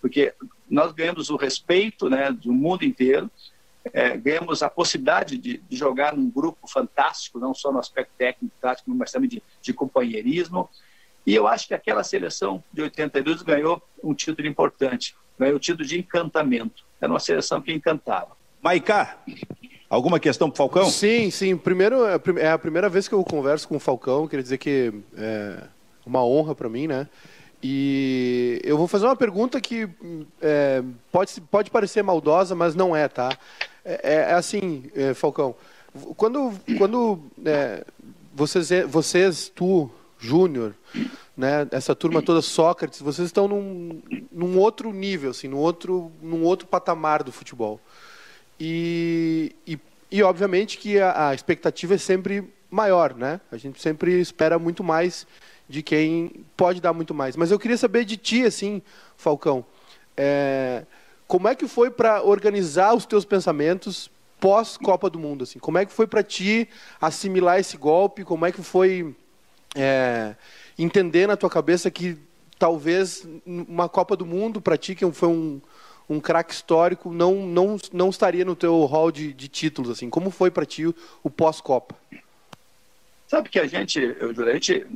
Porque 0.01 0.35
nós 0.69 0.93
ganhamos 0.93 1.31
o 1.31 1.37
respeito 1.37 2.11
né, 2.11 2.31
do 2.31 2.53
mundo 2.53 2.85
inteiro, 2.85 3.31
é, 3.93 4.17
ganhamos 4.17 4.63
a 4.63 4.71
possibilidade 4.71 5.37
de, 5.37 5.59
de, 5.59 5.77
jogar 5.77 6.17
num 6.17 6.31
grupo 6.31 6.67
fantástico, 6.67 7.39
não 7.39 7.53
só 7.55 7.71
no 7.71 7.79
aspecto 7.79 8.13
técnico, 8.17 8.55
tático, 8.61 8.91
mas 8.91 9.13
também 9.13 9.29
de, 9.29 9.43
de 9.61 9.73
companheirismo. 9.73 10.69
E 11.27 11.35
eu 11.35 11.47
acho 11.47 11.69
que 11.69 11.75
aquela 11.75 12.03
seleção 12.03 12.63
de 12.73 12.83
82 12.83 13.43
ganhou 13.43 13.83
um 14.03 14.15
título 14.15 14.47
importante, 14.47 15.15
ganhou 15.39 15.57
o 15.57 15.61
título 15.61 15.87
de 15.87 15.99
encantamento. 15.99 16.85
Era 17.01 17.13
uma 17.13 17.21
seleção 17.21 17.61
que 17.61 17.73
encantava. 17.73 18.37
Maicá, 18.63 19.19
Alguma 19.95 20.19
questão 20.19 20.51
para 20.51 20.57
Falcão? 20.57 20.91
Sim, 20.91 21.31
sim. 21.31 21.57
Primeiro, 21.57 22.05
é, 22.05 22.19
é 22.39 22.51
a 22.51 22.59
primeira 22.59 22.89
vez 22.89 23.07
que 23.07 23.15
eu 23.15 23.23
converso 23.23 23.69
com 23.69 23.77
o 23.77 23.81
Falcão. 23.81 24.27
Queria 24.27 24.43
dizer 24.43 24.59
que 24.59 24.93
é 25.17 25.63
uma 26.05 26.25
honra 26.25 26.53
para 26.53 26.69
mim, 26.69 26.89
né? 26.89 27.09
E 27.63 28.61
eu 28.65 28.77
vou 28.77 28.89
fazer 28.89 29.07
uma 29.07 29.15
pergunta 29.15 29.61
que 29.61 29.89
é, 30.43 30.83
pode, 31.13 31.41
pode 31.43 31.71
parecer 31.71 32.03
maldosa, 32.03 32.57
mas 32.57 32.75
não 32.75 32.95
é, 32.95 33.09
tá? 33.09 33.31
É, 33.85 34.01
é, 34.03 34.15
é 34.15 34.33
assim, 34.33 34.91
é, 34.95 35.13
Falcão. 35.15 35.55
Quando, 36.17 36.53
quando 36.79 37.21
é, 37.45 37.85
vocês, 38.35 38.69
vocês, 38.89 39.53
tu, 39.55 39.91
Júnior, 40.19 40.75
né, 41.37 41.69
essa 41.71 41.95
turma 41.95 42.23
toda, 42.23 42.41
Sócrates, 42.41 43.01
vocês 43.01 43.27
estão 43.27 43.47
num, 43.47 44.03
num 44.33 44.59
outro 44.59 44.93
nível, 44.93 45.31
assim, 45.31 45.49
num 45.49 45.59
outro, 45.59 46.11
num 46.23 46.43
outro 46.43 46.67
patamar 46.67 47.23
do 47.23 47.31
futebol. 47.31 47.81
E, 48.59 49.55
e, 49.67 49.79
e 50.11 50.23
obviamente 50.23 50.79
que 50.79 50.99
a, 50.99 51.29
a, 51.29 51.35
expectativa 51.35 51.95
é 51.95 51.99
sempre 51.99 52.53
maior, 52.71 53.15
né? 53.15 53.41
A 53.53 53.57
gente 53.57 53.81
sempre 53.81 54.21
espera 54.21 54.59
muito 54.59 54.83
mais 54.83 55.27
de 55.69 55.83
quem 55.83 56.45
pode 56.57 56.81
dar 56.81 56.93
muito 56.93 57.15
mais. 57.15 57.37
Mas 57.37 57.51
eu 57.51 57.59
queria 57.59 57.77
saber 57.77 58.05
de 58.05 58.17
ti, 58.17 58.45
assim, 58.45 58.81
Falcão, 59.17 59.65
é, 60.17 60.85
como 61.27 61.49
é 61.49 61.55
que 61.55 61.67
foi 61.67 61.91
para 61.91 62.23
organizar 62.23 62.95
os 62.95 63.07
teus 63.07 63.25
pensamentos 63.25 64.11
pós 64.41 64.77
Copa 64.77 65.09
do 65.09 65.19
Mundo, 65.19 65.45
assim? 65.45 65.59
Como 65.59 65.79
é 65.79 65.87
que 65.87 65.93
foi 65.93 66.07
para 66.07 66.23
ti 66.23 66.69
assimilar 67.01 67.59
esse 67.59 67.77
golpe? 67.77 68.25
Como 68.25 68.45
é 68.45 68.53
que 68.53 68.63
foi 68.63 69.15
é, 69.75 70.35
entender 70.79 71.27
na 71.27 71.37
tua 71.37 71.51
cabeça 71.51 71.91
que 71.91 72.19
talvez 72.59 73.27
uma 73.47 73.89
Copa 73.89 74.17
do 74.17 74.27
Mundo 74.27 74.61
para 74.61 74.77
ti 74.77 74.95
que 74.95 75.11
foi 75.13 75.29
um 75.29 75.61
um 76.09 76.21
craque 76.21 76.53
histórico 76.53 77.11
não, 77.13 77.47
não, 77.47 77.77
não 77.93 78.11
estaria 78.11 78.45
no 78.45 78.55
teu 78.55 78.85
hall 78.85 79.11
de, 79.11 79.33
de 79.33 79.49
títulos 79.49 79.91
assim 79.91 80.11
como 80.11 80.31
foi 80.31 80.51
para 80.51 80.67
ti 80.67 80.87
o, 80.87 80.95
o 81.23 81.31
pós-copa 81.31 81.97
sabe 83.27 83.49
que 83.49 83.59
a 83.59 83.67
gente 83.67 83.99
eu, 83.99 84.31
a 84.31 84.53
gente 84.53 84.87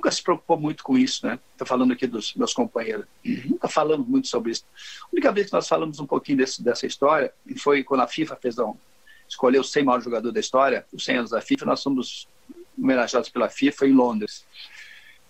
nunca 0.00 0.10
se 0.10 0.22
preocupou 0.22 0.58
muito 0.58 0.82
com 0.82 0.96
isso 0.96 1.26
né? 1.26 1.38
Estou 1.52 1.66
falando 1.66 1.92
aqui 1.92 2.06
dos 2.06 2.34
meus 2.34 2.54
companheiros. 2.54 3.04
Nunca 3.22 3.68
falamos 3.68 4.08
muito 4.08 4.28
sobre 4.28 4.50
isso. 4.50 4.64
A 5.02 5.08
única 5.12 5.30
vez 5.30 5.48
que 5.48 5.52
nós 5.52 5.68
falamos 5.68 6.00
um 6.00 6.06
pouquinho 6.06 6.38
desse, 6.38 6.62
dessa 6.62 6.86
história 6.86 7.30
foi 7.58 7.84
quando 7.84 8.00
a 8.00 8.08
FIFA 8.08 8.36
fez 8.36 8.58
um, 8.58 8.74
escolheu 9.28 9.60
os 9.60 9.70
100 9.70 9.84
maiores 9.84 10.04
jogadores 10.04 10.32
da 10.32 10.40
história 10.40 10.86
os 10.90 11.04
100 11.04 11.16
anos 11.16 11.30
da 11.30 11.42
FIFA 11.42 11.66
nós 11.66 11.80
somos 11.80 12.26
homenageados 12.78 13.28
pela 13.28 13.50
FIFA 13.50 13.86
em 13.86 13.92
Londres. 13.92 14.46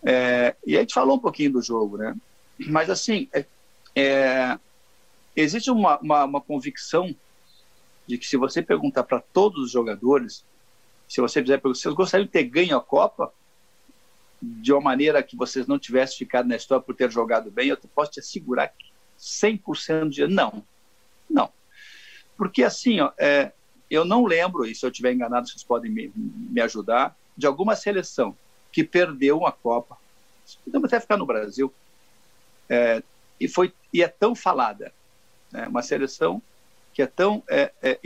É, 0.04 0.54
e 0.64 0.76
a 0.76 0.80
gente 0.80 0.94
falou 0.94 1.16
um 1.16 1.20
pouquinho 1.20 1.52
do 1.52 1.62
jogo 1.62 1.98
né? 1.98 2.16
Mas 2.68 2.88
assim 2.88 3.28
é, 3.32 3.44
é 3.96 4.58
existe 5.34 5.68
uma, 5.70 5.98
uma, 5.98 6.24
uma 6.24 6.40
convicção 6.40 7.12
de 8.06 8.16
que 8.16 8.26
se 8.26 8.36
você 8.36 8.62
perguntar 8.62 9.02
para 9.02 9.20
todos 9.20 9.64
os 9.64 9.70
jogadores, 9.72 10.44
se 11.08 11.20
você 11.20 11.40
fizer 11.40 11.58
perguntar, 11.58 11.80
vocês 11.80 11.94
gostariam 11.94 12.26
de 12.26 12.32
ter 12.32 12.44
ganho 12.44 12.76
a 12.76 12.80
Copa 12.80 13.32
de 14.40 14.72
uma 14.72 14.80
maneira 14.80 15.22
que 15.22 15.36
vocês 15.36 15.66
não 15.66 15.78
tivessem 15.78 16.18
ficado 16.18 16.48
na 16.48 16.56
história 16.56 16.82
por 16.82 16.94
ter 16.94 17.10
jogado 17.10 17.50
bem, 17.50 17.68
eu 17.68 17.76
posso 17.94 18.12
te 18.12 18.20
assegurar 18.20 18.68
que 18.68 18.90
100% 19.18 20.08
de 20.08 20.26
não. 20.26 20.64
Não. 21.28 21.52
Porque 22.36 22.62
assim, 22.62 23.00
ó, 23.00 23.12
é, 23.18 23.52
eu 23.90 24.04
não 24.04 24.24
lembro, 24.24 24.64
e 24.64 24.74
se 24.74 24.84
eu 24.84 24.90
estiver 24.90 25.12
enganado, 25.12 25.48
vocês 25.48 25.62
podem 25.62 25.90
me, 25.90 26.12
me 26.14 26.60
ajudar, 26.60 27.14
de 27.36 27.46
alguma 27.46 27.76
seleção 27.76 28.36
que 28.72 28.84
perdeu 28.84 29.38
uma 29.38 29.52
Copa, 29.52 29.98
podemos 30.64 30.86
até 30.86 31.00
ficar 31.00 31.16
no 31.16 31.26
Brasil, 31.26 31.72
é, 32.68 33.02
e, 33.38 33.48
foi, 33.48 33.72
e 33.92 34.02
é 34.02 34.08
tão 34.08 34.34
falada, 34.34 34.92
né? 35.50 35.66
Uma 35.66 35.82
seleção 35.82 36.40
que 36.92 37.02
é 37.02 37.06
tão 37.06 37.42
é, 37.48 37.72
é, 37.82 37.98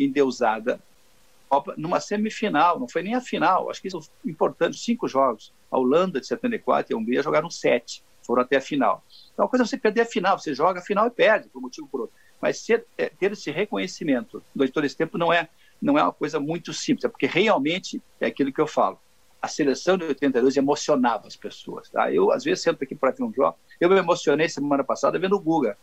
endeusada 1.51 1.75
numa 1.77 2.01
semifinal, 2.01 2.79
não 2.79 2.89
foi 2.89 3.03
nem 3.03 3.15
a 3.15 3.21
final, 3.21 3.71
acho 3.71 3.81
que 3.81 3.89
isso 3.89 3.99
é 3.99 4.29
importante, 4.29 4.79
cinco 4.79 5.07
jogos. 5.09 5.53
A 5.71 5.79
Holanda 5.79 6.21
de 6.21 6.27
74 6.27 6.93
e 6.93 6.95
a 6.95 6.99
Hungria 6.99 7.23
jogaram 7.23 7.51
sete, 7.51 8.03
foram 8.23 8.43
até 8.43 8.57
a 8.57 8.61
final. 8.61 9.05
Então, 9.33 9.45
a 9.45 9.49
coisa 9.49 9.65
é 9.65 9.67
você 9.67 9.77
perder 9.77 10.03
a 10.03 10.07
final, 10.07 10.39
você 10.39 10.55
joga 10.55 10.81
a 10.81 10.83
final 10.83 11.07
e 11.07 11.11
perde, 11.11 11.49
por 11.49 11.59
um 11.59 11.63
motivo 11.63 11.87
ou 11.87 11.91
por 11.91 12.01
outro. 12.03 12.17
Mas 12.41 12.59
ser, 12.59 12.85
é, 12.97 13.09
ter 13.09 13.33
esse 13.33 13.51
reconhecimento 13.51 14.43
durante 14.55 14.73
todo 14.73 14.85
esse 14.85 14.97
tempo 14.97 15.19
não 15.19 15.33
é, 15.33 15.49
não 15.81 15.99
é 15.99 16.03
uma 16.03 16.13
coisa 16.13 16.39
muito 16.39 16.73
simples, 16.73 17.05
é 17.05 17.09
porque 17.09 17.27
realmente 17.27 18.03
é 18.21 18.27
aquilo 18.27 18.53
que 18.53 18.61
eu 18.61 18.67
falo. 18.67 18.99
A 19.41 19.49
seleção 19.49 19.99
de 19.99 20.05
82 20.05 20.57
emocionava 20.57 21.27
as 21.27 21.37
pessoas. 21.37 21.91
Tá? 21.91 22.11
Eu, 22.11 22.33
às 22.33 22.45
vezes, 22.45 22.63
sento 22.63 22.83
aqui 22.83 22.95
para 22.95 23.11
ver 23.11 23.25
um 23.25 23.33
jogo. 23.33 23.57
Eu 23.79 23.91
me 23.91 23.97
emocionei 23.97 24.49
semana 24.49 24.83
passada 24.83 25.19
vendo 25.19 25.37
o 25.37 25.41
Guga 25.41 25.77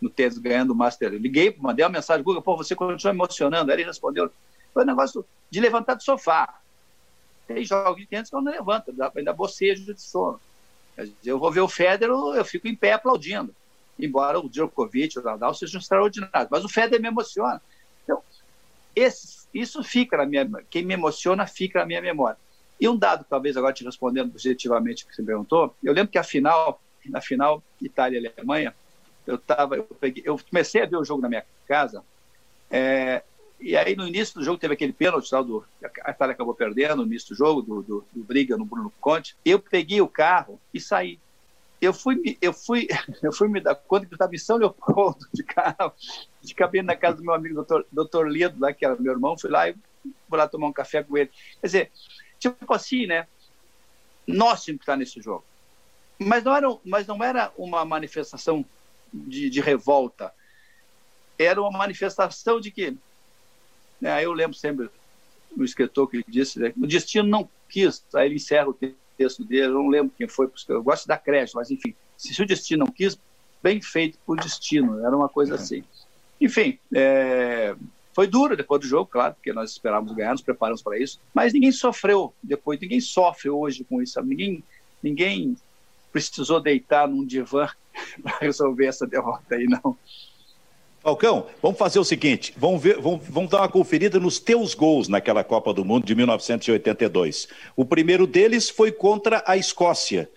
no 0.00 0.10
tênis 0.10 0.36
ganhando 0.36 0.72
o 0.72 0.76
Master. 0.76 1.14
Eu 1.14 1.18
liguei, 1.18 1.54
mandei 1.58 1.84
uma 1.84 1.92
mensagem, 1.92 2.22
Google, 2.22 2.42
pô, 2.42 2.56
você 2.56 2.74
continua 2.74 3.14
emocionando. 3.14 3.70
Aí 3.70 3.78
ele 3.78 3.84
respondeu, 3.84 4.30
foi 4.76 4.82
um 4.82 4.88
negócio 4.88 5.24
de 5.48 5.58
levantar 5.58 5.94
do 5.94 6.02
sofá. 6.02 6.60
Tem 7.48 7.64
jogos 7.64 7.96
de 7.98 8.06
tênis 8.06 8.28
que 8.28 8.36
eu 8.36 8.42
não 8.42 8.52
levanto, 8.52 8.92
ainda 9.16 9.32
bocejo 9.32 9.94
de 9.94 9.98
sono. 9.98 10.38
Eu 11.24 11.38
vou 11.38 11.50
ver 11.50 11.60
o 11.60 11.68
Federer, 11.68 12.14
eu 12.14 12.44
fico 12.44 12.68
em 12.68 12.76
pé 12.76 12.92
aplaudindo. 12.92 13.54
Embora 13.98 14.38
o 14.38 14.50
Djokovic, 14.50 15.18
o 15.18 15.22
Nadal 15.22 15.54
sejam 15.54 15.80
extraordinários. 15.80 16.50
Mas 16.50 16.62
o 16.62 16.68
Federer 16.68 17.00
me 17.00 17.08
emociona. 17.08 17.62
Então, 18.04 18.20
esse, 18.94 19.46
isso 19.54 19.82
fica 19.82 20.18
na 20.18 20.26
minha... 20.26 20.46
Quem 20.68 20.84
me 20.84 20.92
emociona, 20.92 21.46
fica 21.46 21.78
na 21.78 21.86
minha 21.86 22.02
memória. 22.02 22.36
E 22.78 22.86
um 22.86 22.98
dado, 22.98 23.24
talvez 23.26 23.56
agora 23.56 23.72
te 23.72 23.82
respondendo 23.82 24.28
objetivamente 24.28 25.04
o 25.04 25.08
que 25.08 25.16
você 25.16 25.22
perguntou, 25.22 25.74
eu 25.82 25.94
lembro 25.94 26.12
que 26.12 26.18
a 26.18 26.22
final, 26.22 26.82
na 27.06 27.22
final 27.22 27.62
Itália 27.80 28.20
e 28.20 28.26
Alemanha, 28.26 28.74
eu 29.26 29.38
tava, 29.38 29.76
eu, 29.76 29.84
peguei, 29.84 30.22
eu 30.26 30.38
comecei 30.50 30.82
a 30.82 30.86
ver 30.86 30.96
o 30.96 31.04
jogo 31.04 31.22
na 31.22 31.30
minha 31.30 31.46
casa, 31.66 32.04
é, 32.70 33.22
e 33.58 33.76
aí 33.76 33.96
no 33.96 34.06
início 34.06 34.34
do 34.34 34.44
jogo 34.44 34.58
teve 34.58 34.74
aquele 34.74 34.92
pênalti 34.92 35.30
tal 35.30 35.42
do 35.42 35.64
a 36.04 36.10
Itália 36.10 36.34
acabou 36.34 36.54
perdendo 36.54 36.96
no 36.96 37.06
início 37.06 37.30
do 37.30 37.36
jogo 37.36 37.62
do, 37.62 37.82
do, 37.82 38.06
do, 38.12 38.24
briga 38.24 38.56
no 38.56 38.64
Bruno 38.64 38.92
Conte. 39.00 39.36
Eu 39.44 39.58
peguei 39.58 40.00
o 40.00 40.08
carro 40.08 40.60
e 40.72 40.80
saí. 40.80 41.18
Eu 41.80 41.92
fui 41.92 42.38
eu 42.40 42.52
fui 42.52 42.86
eu 43.22 43.32
fui 43.32 43.48
me 43.48 43.60
dar 43.60 43.74
conta 43.74 44.06
que 44.06 44.12
eu 44.12 44.16
estava 44.16 44.34
em 44.34 44.38
São 44.38 44.56
Leopoldo 44.56 45.26
de 45.32 45.42
carro, 45.42 45.92
de 46.42 46.54
cabine 46.54 46.86
na 46.86 46.96
casa 46.96 47.16
do 47.16 47.24
meu 47.24 47.34
amigo 47.34 47.54
doutor, 47.54 47.86
doutor 47.90 48.30
Lido, 48.30 48.60
lá 48.60 48.72
que 48.72 48.84
era 48.84 48.96
meu 48.96 49.12
irmão, 49.12 49.38
fui 49.38 49.50
lá 49.50 49.68
e 49.68 49.74
vou 50.28 50.38
lá 50.38 50.48
tomar 50.48 50.66
um 50.68 50.72
café 50.72 51.02
com 51.02 51.16
ele. 51.16 51.30
Quer 51.60 51.66
dizer, 51.66 51.92
tipo 52.38 52.72
assim, 52.74 53.06
né? 53.06 53.26
Nós 54.26 54.64
tínhamos 54.64 54.80
que 54.80 54.82
estar 54.82 54.96
nesse 54.96 55.20
jogo. 55.20 55.44
Mas 56.18 56.42
não 56.42 56.54
era, 56.54 56.78
mas 56.84 57.06
não 57.06 57.22
era 57.22 57.52
uma 57.56 57.84
manifestação 57.84 58.64
de, 59.12 59.50
de 59.50 59.60
revolta. 59.60 60.32
Era 61.38 61.60
uma 61.60 61.70
manifestação 61.70 62.60
de 62.60 62.70
que. 62.70 62.96
Né, 64.00 64.24
eu 64.24 64.32
lembro 64.32 64.56
sempre 64.56 64.90
do 65.54 65.64
escritor 65.64 66.08
que 66.08 66.24
disse: 66.28 66.58
né, 66.58 66.72
o 66.76 66.86
destino 66.86 67.28
não 67.28 67.48
quis. 67.68 68.04
Aí 68.14 68.26
ele 68.26 68.36
encerra 68.36 68.68
o 68.68 68.78
texto 69.16 69.44
dele, 69.44 69.66
eu 69.66 69.74
não 69.74 69.88
lembro 69.88 70.12
quem 70.16 70.28
foi, 70.28 70.48
porque 70.48 70.70
eu 70.70 70.82
gosto 70.82 71.06
da 71.06 71.16
crédito, 71.16 71.54
mas 71.54 71.70
enfim, 71.70 71.94
se 72.16 72.40
o 72.40 72.46
destino 72.46 72.84
não 72.84 72.92
quis, 72.92 73.18
bem 73.62 73.80
feito 73.80 74.18
por 74.24 74.36
destino, 74.38 75.04
era 75.04 75.16
uma 75.16 75.28
coisa 75.28 75.54
assim. 75.54 75.82
Enfim, 76.40 76.78
é, 76.94 77.74
foi 78.12 78.26
duro 78.26 78.56
depois 78.56 78.80
do 78.80 78.86
jogo, 78.86 79.10
claro, 79.10 79.34
porque 79.34 79.52
nós 79.52 79.72
esperávamos 79.72 80.14
ganhar, 80.14 80.32
nos 80.32 80.42
preparamos 80.42 80.82
para 80.82 80.98
isso, 80.98 81.20
mas 81.34 81.52
ninguém 81.52 81.72
sofreu 81.72 82.32
depois, 82.42 82.78
ninguém 82.80 83.00
sofre 83.00 83.50
hoje 83.50 83.84
com 83.84 84.00
isso, 84.02 84.20
ninguém, 84.22 84.62
ninguém 85.02 85.56
precisou 86.12 86.60
deitar 86.60 87.08
num 87.08 87.24
divã 87.24 87.68
para 88.22 88.38
resolver 88.38 88.86
essa 88.86 89.06
derrota 89.06 89.54
aí, 89.54 89.66
não. 89.66 89.96
Falcão, 91.06 91.46
vamos 91.62 91.78
fazer 91.78 92.00
o 92.00 92.04
seguinte: 92.04 92.52
vamos, 92.56 92.82
ver, 92.82 93.00
vamos, 93.00 93.24
vamos 93.28 93.48
dar 93.48 93.58
uma 93.58 93.68
conferida 93.68 94.18
nos 94.18 94.40
teus 94.40 94.74
gols 94.74 95.06
naquela 95.06 95.44
Copa 95.44 95.72
do 95.72 95.84
Mundo 95.84 96.04
de 96.04 96.16
1982. 96.16 97.46
O 97.76 97.84
primeiro 97.84 98.26
deles 98.26 98.68
foi 98.68 98.90
contra 98.90 99.40
a 99.46 99.56
Escócia. 99.56 100.28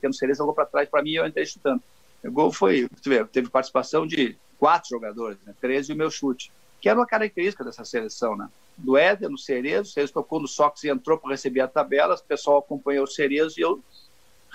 Temos 0.00 0.16
Cerezo 0.16 0.38
jogou 0.38 0.54
para 0.54 0.64
trás 0.64 0.88
para 0.88 1.02
mim 1.02 1.10
eu 1.10 1.26
entrei 1.26 1.44
chutando. 1.44 1.82
O 2.24 2.32
gol 2.32 2.50
foi, 2.50 2.88
teve 3.30 3.50
participação 3.50 4.06
de 4.06 4.34
quatro 4.58 4.88
jogadores, 4.88 5.36
né? 5.44 5.52
13 5.60 5.92
e 5.92 5.94
o 5.94 5.98
meu 5.98 6.10
chute, 6.10 6.50
que 6.80 6.88
era 6.88 6.98
uma 6.98 7.06
característica 7.06 7.62
dessa 7.62 7.84
seleção, 7.84 8.34
né? 8.34 8.48
Do 8.78 8.96
Éder, 8.96 9.28
no 9.28 9.36
Cerezo, 9.36 9.90
o 9.90 9.92
Cerezo 9.92 10.14
tocou 10.14 10.40
no 10.40 10.48
Sox 10.48 10.82
e 10.84 10.88
entrou 10.88 11.18
para 11.18 11.32
receber 11.32 11.60
a 11.60 11.68
tabela, 11.68 12.14
o 12.14 12.24
pessoal 12.24 12.60
acompanhou 12.60 13.04
o 13.04 13.06
Cerezo 13.06 13.60
e 13.60 13.62
eu 13.62 13.78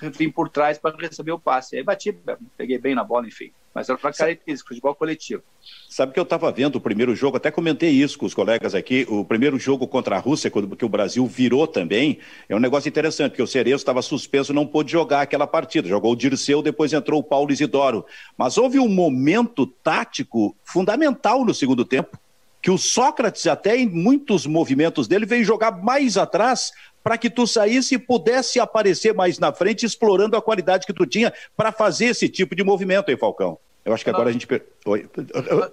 vim 0.01 0.29
por 0.29 0.49
trás 0.49 0.77
para 0.77 0.95
receber 0.95 1.31
o 1.31 1.39
passe. 1.39 1.75
Aí 1.77 1.83
bati, 1.83 2.17
peguei 2.55 2.77
bem 2.77 2.93
na 2.93 3.03
bola, 3.03 3.27
enfim. 3.27 3.51
Mas 3.73 3.89
era 3.89 3.97
uma 3.97 4.11
característica, 4.11 4.69
futebol 4.69 4.95
coletivo. 4.95 5.43
Sabe 5.87 6.11
que 6.11 6.19
eu 6.19 6.23
estava 6.23 6.51
vendo 6.51 6.77
o 6.77 6.81
primeiro 6.81 7.15
jogo, 7.15 7.37
até 7.37 7.51
comentei 7.51 7.91
isso 7.91 8.17
com 8.17 8.25
os 8.25 8.33
colegas 8.33 8.73
aqui, 8.73 9.05
o 9.07 9.23
primeiro 9.23 9.59
jogo 9.59 9.87
contra 9.87 10.15
a 10.15 10.19
Rússia, 10.19 10.49
que 10.49 10.85
o 10.85 10.89
Brasil 10.89 11.25
virou 11.27 11.67
também, 11.67 12.17
é 12.49 12.55
um 12.55 12.59
negócio 12.59 12.89
interessante, 12.89 13.31
porque 13.31 13.43
o 13.43 13.47
Cerezo 13.47 13.75
estava 13.75 14.01
suspenso, 14.01 14.51
não 14.51 14.65
pôde 14.65 14.91
jogar 14.91 15.21
aquela 15.21 15.45
partida. 15.45 15.87
Jogou 15.87 16.13
o 16.13 16.15
Dirceu, 16.15 16.63
depois 16.63 16.91
entrou 16.91 17.19
o 17.19 17.23
Paulo 17.23 17.51
Isidoro. 17.51 18.05
Mas 18.35 18.57
houve 18.57 18.79
um 18.79 18.89
momento 18.89 19.67
tático 19.67 20.57
fundamental 20.63 21.45
no 21.45 21.53
segundo 21.53 21.85
tempo, 21.85 22.17
que 22.67 22.71
o 22.71 22.77
Sócrates, 22.77 23.47
até 23.47 23.77
em 23.77 23.87
muitos 23.87 24.45
movimentos 24.45 25.07
dele, 25.07 25.25
veio 25.25 25.41
jogar 25.45 25.71
mais 25.71 26.17
atrás 26.17 26.73
para 27.01 27.17
que 27.17 27.29
tu 27.29 27.47
saísse 27.47 27.95
e 27.95 27.97
pudesse 27.97 28.59
aparecer 28.59 29.13
mais 29.13 29.39
na 29.39 29.53
frente, 29.53 29.85
explorando 29.85 30.35
a 30.35 30.41
qualidade 30.41 30.85
que 30.85 30.91
tu 30.91 31.05
tinha 31.05 31.33
para 31.55 31.71
fazer 31.71 32.07
esse 32.07 32.27
tipo 32.27 32.53
de 32.53 32.65
movimento 32.65 33.09
aí, 33.09 33.15
Falcão. 33.15 33.57
Eu 33.85 33.93
acho 33.93 34.03
que 34.03 34.09
agora 34.09 34.27
a 34.27 34.33
gente. 34.33 34.45
Oi. 34.85 35.09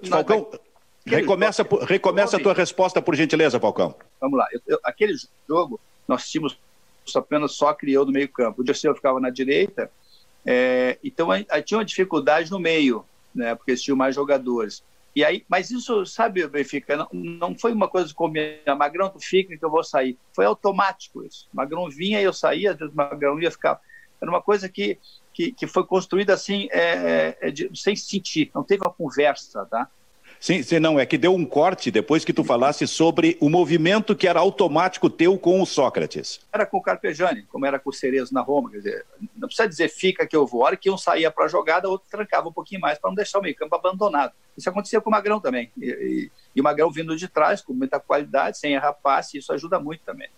Falcão. 0.09 0.49
recomeça 1.05 1.65
jogo, 1.65 1.85
recomeça 1.85 2.37
a 2.37 2.41
tua 2.41 2.55
resposta, 2.55 3.03
por 3.03 3.17
gentileza, 3.17 3.59
Falcão. 3.59 3.97
Vamos 4.21 4.39
lá. 4.39 4.47
Eu, 4.53 4.61
eu, 4.65 4.79
aquele 4.85 5.17
jogo, 5.49 5.81
nós 6.07 6.29
tínhamos 6.31 6.57
apenas 7.17 7.57
só 7.57 7.75
criou 7.75 8.07
no 8.07 8.13
meio 8.13 8.29
campo. 8.29 8.63
O 8.63 8.65
Dirceu 8.65 8.95
ficava 8.95 9.19
na 9.19 9.31
direita, 9.31 9.91
é, 10.47 10.97
então 11.03 11.29
aí, 11.33 11.45
tinha 11.65 11.79
uma 11.79 11.85
dificuldade 11.85 12.53
no 12.53 12.61
meio, 12.61 13.05
né, 13.35 13.53
porque 13.57 13.75
tinham 13.75 13.97
mais 13.97 14.15
jogadores. 14.15 14.85
E 15.15 15.25
aí, 15.25 15.45
mas 15.49 15.71
isso, 15.71 16.05
sabe, 16.05 16.47
Benfica, 16.49 16.97
não, 16.97 17.09
não 17.13 17.55
foi 17.57 17.73
uma 17.73 17.87
coisa 17.87 18.13
como 18.13 18.35
a 18.67 18.75
Magrão, 18.75 19.09
tu 19.09 19.21
fica 19.21 19.57
que 19.57 19.65
eu 19.65 19.71
vou 19.71 19.85
sair. 19.85 20.19
Foi 20.35 20.45
automático 20.45 21.25
isso. 21.25 21.49
Magrão 21.53 21.89
vinha 21.89 22.21
e 22.21 22.25
eu 22.25 22.33
saía, 22.33 22.73
às 22.73 22.79
vezes 22.79 22.95
Magrão 22.95 23.41
ia 23.41 23.51
ficar. 23.51 23.81
Era 24.21 24.31
uma 24.31 24.43
coisa 24.43 24.69
que, 24.69 24.99
que, 25.33 25.53
que 25.53 25.67
foi 25.69 25.87
construída 25.87 26.35
assim, 26.35 26.69
é, 26.73 27.37
é, 27.41 27.49
é 27.49 27.51
de, 27.51 27.71
sem 27.75 27.95
sentir, 27.95 28.51
não 28.55 28.65
teve 28.65 28.83
uma 28.83 28.93
conversa, 28.93 29.65
tá? 29.67 29.89
Sim, 30.45 30.63
sim, 30.63 30.79
não, 30.79 31.01
é 31.01 31.07
que 31.07 31.17
deu 31.17 31.35
um 31.35 31.43
corte 31.43 31.91
depois 31.91 32.23
que 32.23 32.31
tu 32.31 32.45
falasse 32.45 32.87
sobre 32.87 33.39
o 33.41 33.49
movimento 33.49 34.15
que 34.15 34.29
era 34.29 34.41
automático 34.41 35.09
teu 35.09 35.39
com 35.39 35.63
o 35.63 35.65
Sócrates. 35.65 36.39
Era 36.53 36.67
com 36.67 36.77
o 36.77 36.83
Carpegiani, 36.83 37.45
como 37.45 37.65
era 37.65 37.79
com 37.79 37.89
o 37.89 37.93
Cerezo 37.95 38.35
na 38.35 38.43
Roma, 38.43 38.71
quer 38.71 38.77
dizer, 38.77 39.07
não 39.35 39.49
precisa 39.49 39.67
dizer 39.67 39.89
fica 39.89 40.27
que 40.27 40.37
eu 40.37 40.47
vou, 40.47 40.61
a 40.61 40.67
hora 40.67 40.77
que 40.77 40.91
um 40.91 40.99
saía 40.99 41.31
para 41.31 41.47
a 41.47 41.49
jogada, 41.49 41.89
outro 41.89 42.07
trancava 42.11 42.47
um 42.47 42.53
pouquinho 42.53 42.83
mais 42.83 42.99
para 42.99 43.09
não 43.09 43.15
deixar 43.15 43.39
o 43.39 43.43
meio 43.43 43.57
campo 43.57 43.75
abandonado. 43.75 44.35
Isso 44.55 44.69
acontecia 44.69 45.01
com 45.01 45.09
o 45.09 45.13
Magrão 45.13 45.41
também, 45.41 45.73
e, 45.79 45.87
e, 45.87 46.31
e 46.55 46.61
o 46.61 46.63
Magrão 46.63 46.91
vindo 46.91 47.17
de 47.17 47.27
trás, 47.27 47.63
com 47.63 47.73
muita 47.73 47.99
qualidade, 47.99 48.59
sem 48.59 48.75
errar 48.75 48.93
passe, 48.93 49.39
isso 49.39 49.51
ajuda 49.51 49.81
muito 49.81 50.03
também. 50.05 50.29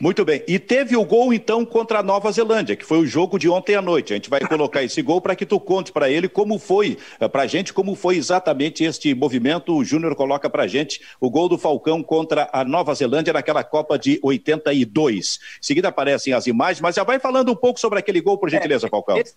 Muito 0.00 0.24
bem. 0.24 0.42
E 0.48 0.58
teve 0.58 0.96
o 0.96 1.04
gol, 1.04 1.32
então, 1.32 1.64
contra 1.64 2.00
a 2.00 2.02
Nova 2.02 2.30
Zelândia, 2.32 2.74
que 2.74 2.84
foi 2.84 2.98
o 2.98 3.06
jogo 3.06 3.38
de 3.38 3.48
ontem 3.48 3.74
à 3.74 3.82
noite. 3.82 4.12
A 4.12 4.16
gente 4.16 4.28
vai 4.28 4.40
colocar 4.40 4.82
esse 4.82 5.00
gol 5.02 5.20
para 5.20 5.36
que 5.36 5.46
tu 5.46 5.60
conte 5.60 5.92
para 5.92 6.10
ele 6.10 6.28
como 6.28 6.58
foi, 6.58 6.98
eh, 7.20 7.28
para 7.28 7.42
a 7.42 7.46
gente, 7.46 7.72
como 7.72 7.94
foi 7.94 8.16
exatamente 8.16 8.84
este 8.84 9.14
movimento. 9.14 9.74
O 9.74 9.84
Júnior 9.84 10.14
coloca 10.16 10.50
para 10.50 10.64
a 10.64 10.66
gente 10.66 11.00
o 11.20 11.30
gol 11.30 11.48
do 11.48 11.56
Falcão 11.56 12.02
contra 12.02 12.48
a 12.52 12.64
Nova 12.64 12.94
Zelândia 12.94 13.32
naquela 13.32 13.62
Copa 13.62 13.98
de 13.98 14.18
82. 14.22 15.38
Em 15.60 15.62
seguida 15.62 15.88
aparecem 15.88 16.32
as 16.32 16.46
imagens, 16.46 16.80
mas 16.80 16.96
já 16.96 17.04
vai 17.04 17.18
falando 17.18 17.52
um 17.52 17.56
pouco 17.56 17.78
sobre 17.78 17.98
aquele 17.98 18.20
gol, 18.20 18.38
por 18.38 18.50
gentileza, 18.50 18.86
é, 18.86 18.90
Falcão. 18.90 19.16
Esse, 19.16 19.34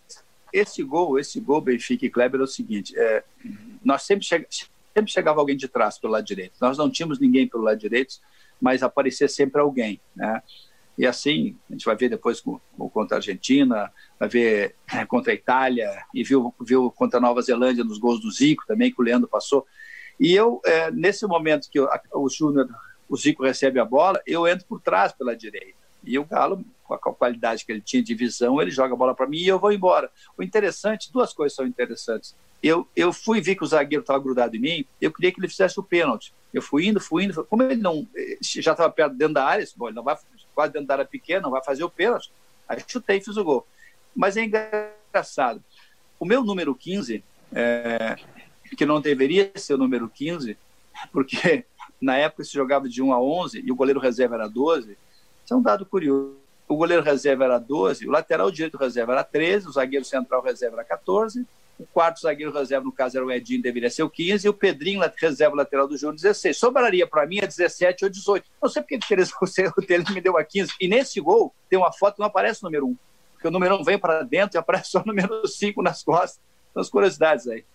esse, 0.52 0.84
gol, 0.84 1.20
esse 1.20 1.40
gol, 1.40 1.62
Benfica 1.62 2.06
e 2.06 2.10
Kleber, 2.10 2.42
é 2.42 2.44
o 2.44 2.48
seguinte: 2.48 2.94
é, 2.98 3.24
nós 3.84 4.04
sempre, 4.04 4.26
che 4.26 4.46
sempre 4.94 5.12
chegava 5.12 5.40
alguém 5.40 5.58
de 5.58 5.68
trás 5.68 6.00
pelo 6.00 6.14
lado 6.14 6.26
direito. 6.26 6.54
Nós 6.60 6.78
não 6.78 6.90
tínhamos 6.90 7.20
ninguém 7.20 7.48
pelo 7.48 7.64
lado 7.64 7.78
direito 7.78 8.16
mas 8.60 8.84
aparecer 8.84 9.30
sempre 9.30 9.62
alguém, 9.62 10.00
né? 10.16 10.42
E 10.98 11.06
assim, 11.06 11.58
a 11.70 11.74
gente 11.74 11.86
vai 11.86 11.96
ver 11.96 12.10
depois 12.10 12.40
com, 12.40 12.60
contra 12.90 13.18
a 13.18 13.20
Argentina, 13.20 13.92
vai 14.18 14.30
ver 14.30 14.76
é, 14.94 15.06
contra 15.06 15.34
a 15.34 15.36
Itália, 15.36 15.92
e 16.14 16.24
viu, 16.24 16.54
viu 16.62 16.90
contra 16.90 17.20
a 17.20 17.22
Nova 17.22 17.42
Zelândia 17.42 17.84
nos 17.84 17.98
gols 17.98 18.22
do 18.22 18.32
Zico 18.32 18.64
também, 18.66 18.92
que 18.92 19.02
o 19.02 19.04
Leandro 19.04 19.28
passou. 19.28 19.66
E 20.18 20.34
eu, 20.34 20.62
é, 20.66 20.90
nesse 20.92 21.28
momento 21.28 21.70
que 21.70 21.80
o 21.80 22.30
Júnior, 22.30 22.70
o 23.10 23.18
Zico 23.18 23.44
recebe 23.44 23.80
a 23.80 23.86
bola, 23.86 24.22
eu 24.26 24.48
entro 24.48 24.66
por 24.66 24.80
trás 24.80 25.12
pela 25.12 25.36
direita. 25.36 25.78
E 26.02 26.18
o 26.18 26.24
Galo, 26.24 26.64
com 26.84 26.94
a 26.94 26.98
qualidade 27.00 27.66
que 27.66 27.72
ele 27.72 27.82
tinha 27.82 28.02
de 28.02 28.14
visão, 28.14 28.62
ele 28.62 28.72
joga 28.72 28.94
a 28.94 28.98
bola 28.98 29.16
para 29.16 29.28
mim 29.28 29.40
e 29.40 29.48
eu 29.48 29.60
vou 29.60 29.74
embora. 29.74 30.10
O 30.38 30.44
interessante, 30.44 31.12
duas 31.12 31.34
coisas 31.34 31.56
são 31.56 31.66
interessantes. 31.66 32.36
Eu, 32.62 32.88
eu 32.96 33.14
fui 33.14 33.42
ver 33.42 33.56
que 33.56 33.64
o 33.64 33.68
zagueiro 33.68 34.02
estava 34.02 34.20
grudado 34.20 34.56
em 34.56 34.60
mim, 34.60 34.86
eu 35.00 35.12
queria 35.12 35.32
que 35.32 35.40
ele 35.40 35.48
fizesse 35.48 35.80
o 35.80 35.84
pênalti. 35.84 36.34
Eu 36.54 36.62
fui 36.62 36.88
indo, 36.88 37.00
fui 37.00 37.26
indo. 37.26 37.44
Como 37.46 37.64
ele 37.64 37.76
não 37.76 38.08
eh, 38.16 38.38
já 38.42 38.72
estava 38.72 38.90
perto 38.90 39.14
dentro 39.14 39.36
da 39.36 39.46
área, 39.46 39.64
ele 39.64 39.92
não 39.94 40.04
vai 40.04 40.18
quase 40.54 40.74
dentro 40.74 40.88
da 40.88 40.96
área 40.96 41.06
pequena, 41.06 41.42
não 41.42 41.52
vai 41.52 41.64
fazer 41.64 41.84
o 41.84 41.90
pênalti. 41.90 42.32
Aí 42.68 42.82
chutei 42.88 43.18
e 43.18 43.22
fiz 43.22 43.38
o 43.38 43.44
gol. 43.44 43.68
Mas 44.16 44.38
é 44.38 44.44
engraçado. 44.44 45.64
O 46.20 46.26
meu 46.26 46.44
número 46.44 46.74
15, 46.74 47.24
é, 47.54 48.16
que 48.78 48.86
não 48.86 49.02
deveria 49.02 49.52
ser 49.56 49.74
o 49.74 49.78
número 49.78 50.08
15, 50.08 50.58
porque 51.12 51.66
na 52.00 52.18
época 52.18 52.44
se 52.44 52.54
jogava 52.54 52.88
de 52.88 53.02
1 53.02 53.14
a 53.14 53.22
11 53.22 53.62
e 53.66 53.72
o 53.72 53.76
goleiro 53.76 54.00
reserva 54.00 54.36
era 54.36 54.48
12, 54.48 54.98
isso 55.44 55.54
é 55.54 55.58
um 55.58 55.62
dado 55.62 55.86
curioso. 55.86 56.38
O 56.68 56.76
goleiro 56.76 57.04
reserva 57.04 57.44
era 57.44 57.60
12, 57.60 58.08
o 58.08 58.12
lateral 58.12 58.50
direito 58.50 58.78
reserva 58.78 59.12
era 59.12 59.24
13, 59.24 59.68
o 59.68 59.72
zagueiro 59.72 60.06
central 60.06 60.42
reserva 60.42 60.78
era 60.78 60.84
14, 60.84 61.46
o 61.78 61.86
quarto 61.86 62.22
zagueiro 62.22 62.54
reserva, 62.54 62.86
no 62.86 62.92
caso 62.92 63.18
era 63.18 63.26
o 63.26 63.32
Edinho, 63.32 63.62
deveria 63.62 63.90
ser 63.90 64.04
o 64.04 64.10
15, 64.10 64.46
e 64.46 64.50
o 64.50 64.54
Pedrinho, 64.54 65.02
reserva 65.18 65.56
lateral 65.56 65.88
do 65.88 65.98
Júnior, 65.98 66.16
16. 66.16 66.58
Sobraria 66.58 67.06
para 67.06 67.26
mim 67.28 67.40
a 67.40 67.46
17 67.46 68.06
ou 68.06 68.10
18. 68.10 68.46
Não 68.62 68.70
sei 68.70 68.82
porque 68.82 68.98
diferença 68.98 69.34
o 69.42 70.14
me 70.14 70.22
deu 70.22 70.38
a 70.38 70.44
15. 70.44 70.74
E 70.80 70.88
nesse 70.88 71.20
gol 71.20 71.54
tem 71.70 71.78
uma 71.78 71.92
foto 71.92 72.16
que 72.16 72.20
não 72.20 72.28
aparece 72.28 72.64
o 72.64 72.66
número 72.66 72.88
1, 72.88 72.98
porque 73.34 73.48
o 73.48 73.52
número 73.52 73.76
1 73.82 73.84
vem 73.84 74.00
para 74.00 74.24
dentro 74.24 74.58
e 74.58 74.60
aparece 74.60 74.92
só 74.92 75.02
o 75.02 75.06
número 75.06 75.46
5 75.48 75.82
nas 75.82 76.04
costas. 76.04 76.40
São 76.74 76.82
as 76.82 76.90
curiosidades 76.90 77.48
aí. 77.48 77.66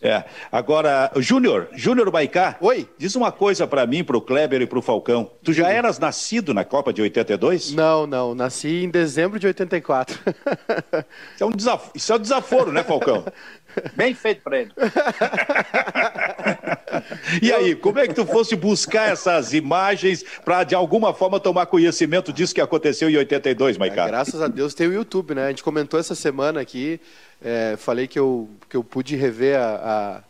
É. 0.00 0.24
Agora, 0.52 1.10
Júnior, 1.16 1.68
Júnior 1.72 2.10
Baicá. 2.10 2.56
Oi. 2.60 2.88
Diz 2.96 3.16
uma 3.16 3.32
coisa 3.32 3.66
para 3.66 3.84
mim, 3.84 4.04
para 4.04 4.16
o 4.16 4.20
Kleber 4.20 4.62
e 4.62 4.66
para 4.66 4.78
o 4.78 4.82
Falcão. 4.82 5.30
Tu 5.42 5.52
já 5.52 5.68
eras 5.68 5.98
nascido 5.98 6.54
na 6.54 6.64
Copa 6.64 6.92
de 6.92 7.02
82? 7.02 7.72
Não, 7.72 8.06
não. 8.06 8.34
Nasci 8.34 8.84
em 8.84 8.90
dezembro 8.90 9.40
de 9.40 9.48
84. 9.48 10.18
Isso 11.34 11.42
é 11.42 11.46
um, 11.46 11.50
desaf... 11.50 11.90
Isso 11.94 12.12
é 12.12 12.16
um 12.16 12.20
desaforo, 12.20 12.70
né, 12.70 12.84
Falcão? 12.84 13.24
Bem 13.94 14.14
feito 14.14 14.42
para 14.42 14.60
ele. 14.60 14.72
e 17.42 17.52
aí, 17.52 17.74
como 17.74 17.98
é 17.98 18.08
que 18.08 18.14
tu 18.14 18.26
fosse 18.26 18.56
buscar 18.56 19.10
essas 19.10 19.52
imagens 19.52 20.24
para, 20.44 20.64
de 20.64 20.74
alguma 20.74 21.12
forma, 21.14 21.38
tomar 21.38 21.66
conhecimento 21.66 22.32
disso 22.32 22.54
que 22.54 22.60
aconteceu 22.60 23.08
em 23.08 23.16
82, 23.16 23.78
Maicá? 23.78 24.04
É, 24.04 24.08
graças 24.08 24.40
a 24.40 24.48
Deus 24.48 24.74
tem 24.74 24.86
o 24.86 24.92
YouTube, 24.92 25.34
né? 25.34 25.46
A 25.46 25.48
gente 25.48 25.62
comentou 25.62 25.98
essa 25.98 26.14
semana 26.14 26.60
aqui, 26.60 27.00
é, 27.42 27.76
falei 27.76 28.06
que 28.06 28.18
eu, 28.18 28.48
que 28.68 28.76
eu 28.76 28.84
pude 28.84 29.16
rever 29.16 29.58
a, 29.58 29.74
a, 29.74 30.20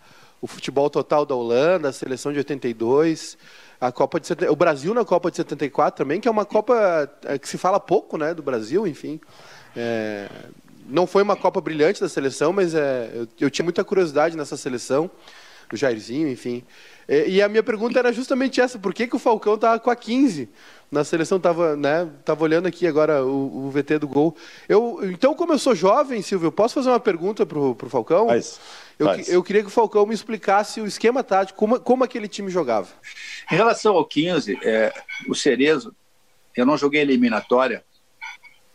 o 0.41 0.47
futebol 0.47 0.89
total 0.89 1.25
da 1.27 1.35
Holanda, 1.35 1.89
a 1.89 1.93
seleção 1.93 2.33
de 2.33 2.39
82 2.39 3.37
a 3.81 3.93
Copa 3.93 4.19
de 4.19 4.33
o 4.49 4.57
Brasil 4.57 4.93
na 4.93 5.05
Copa 5.05 5.31
de 5.31 5.37
74 5.37 6.05
também, 6.05 6.21
que 6.21 6.27
é 6.27 6.31
uma 6.31 6.45
Copa 6.45 7.09
é, 7.25 7.39
que 7.39 7.49
se 7.49 7.57
fala 7.57 7.79
pouco, 7.79 8.17
né, 8.17 8.35
do 8.35 8.43
Brasil, 8.43 8.87
enfim. 8.87 9.21
É, 9.77 10.29
não 10.89 11.07
foi 11.07 11.23
uma 11.23 11.37
Copa 11.37 11.61
brilhante 11.61 12.01
da 12.01 12.09
seleção, 12.09 12.53
mas 12.53 12.75
é, 12.75 13.11
eu, 13.15 13.29
eu 13.41 13.51
tinha 13.51 13.65
muita 13.65 13.85
curiosidade 13.85 14.37
nessa 14.37 14.57
seleção, 14.57 15.11
do 15.71 15.77
Jairzinho, 15.77 16.29
enfim. 16.29 16.65
E, 17.09 17.37
e, 17.37 17.43
a 17.43 17.49
minha 17.49 17.63
pergunta 17.63 17.99
era 17.99 18.13
justamente 18.13 18.61
essa: 18.61 18.79
por 18.79 18.93
que, 18.93 19.07
que 19.07 19.17
o 19.17 19.19
Falcão 19.19 19.55
estava 19.55 19.79
com 19.79 19.91
a 19.91 19.97
15? 19.97 20.49
Na 20.91 21.05
seleção 21.05 21.37
estava 21.37 21.77
né, 21.77 22.09
tava 22.25 22.43
olhando 22.43 22.67
aqui 22.67 22.87
agora 22.87 23.23
o, 23.25 23.67
o, 23.67 23.71
VT 23.71 23.99
do 23.99 24.09
gol. 24.09 24.35
Eu, 24.67 25.01
então, 25.03 25.35
como 25.35 25.53
eu 25.53 25.59
sou 25.59 25.75
jovem, 25.75 26.23
Silvio, 26.23 26.47
eu 26.47 26.53
posso 26.53 26.75
fazer 26.75 26.89
uma 26.89 27.01
pergunta 27.01 27.45
para 27.45 27.59
o 27.59 27.77
Falcão? 27.91 28.29
Faz. 28.29 28.59
Eu, 28.99 29.07
eu, 29.29 29.43
queria 29.43 29.63
que 29.63 29.69
o 29.69 29.71
Falcão 29.71 30.07
me 30.07 30.15
explicasse 30.15 30.81
o 30.81 30.87
esquema 30.87 31.23
tático, 31.23 31.59
como, 31.59 31.79
como 31.79 32.05
aquele 32.05 32.27
time 32.27 32.51
jogava. 32.51 32.89
Em 33.51 33.55
relação 33.55 33.95
ao 33.95 34.05
15, 34.05 34.59
é, 34.63 34.93
o 35.29 35.35
Cerezo, 35.35 35.95
eu 36.57 36.67
não 36.67 36.77
joguei 36.77 37.03
eliminatória, 37.03 37.85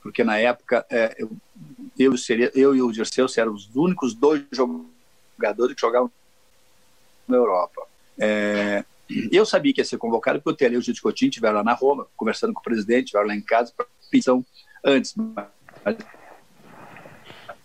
porque 0.02 0.24
na 0.24 0.38
época 0.38 0.86
é, 0.90 1.16
eu, 1.18 1.32
eu, 1.98 2.14
eu 2.54 2.76
e 2.76 2.82
o 2.82 2.92
Dirceu 2.92 3.26
éramos 3.38 3.68
os 3.68 3.76
únicos 3.76 4.14
dois 4.14 4.44
jogadores 4.52 5.76
que 5.76 5.82
jogavam 5.82 6.12
na 7.28 7.38
Europa. 7.38 7.88
É, 8.18 8.84
eu 9.32 9.46
sabia 9.46 9.74
que 9.74 9.82
ia 9.82 9.86
ser 9.86 9.98
convocado 9.98 10.40
porque 10.42 10.50
o 10.50 10.56
Tele 10.56 10.76
e 10.76 10.78
o 10.78 10.82
Gil 10.82 10.96
Coutinho 11.02 11.30
estiveram 11.30 11.58
lá 11.58 11.64
na 11.64 11.74
Roma, 11.74 12.08
conversando 12.16 12.54
com 12.54 12.60
o 12.60 12.64
presidente, 12.64 13.06
estiveram 13.06 13.28
lá 13.28 13.36
em 13.36 13.42
casa, 13.42 13.74
para 13.76 13.86
pensão 14.10 14.46
antes. 14.84 15.16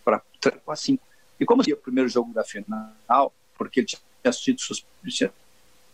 Para 0.05 0.23
assim. 0.68 0.99
E 1.38 1.44
como 1.44 1.62
seria 1.62 1.77
o 1.77 1.81
primeiro 1.81 2.09
jogo 2.09 2.33
da 2.33 2.44
final, 2.44 3.33
porque 3.57 3.81
ele 3.81 3.87
tinha 3.87 4.33
sido, 4.33 4.59
tinha 5.07 5.33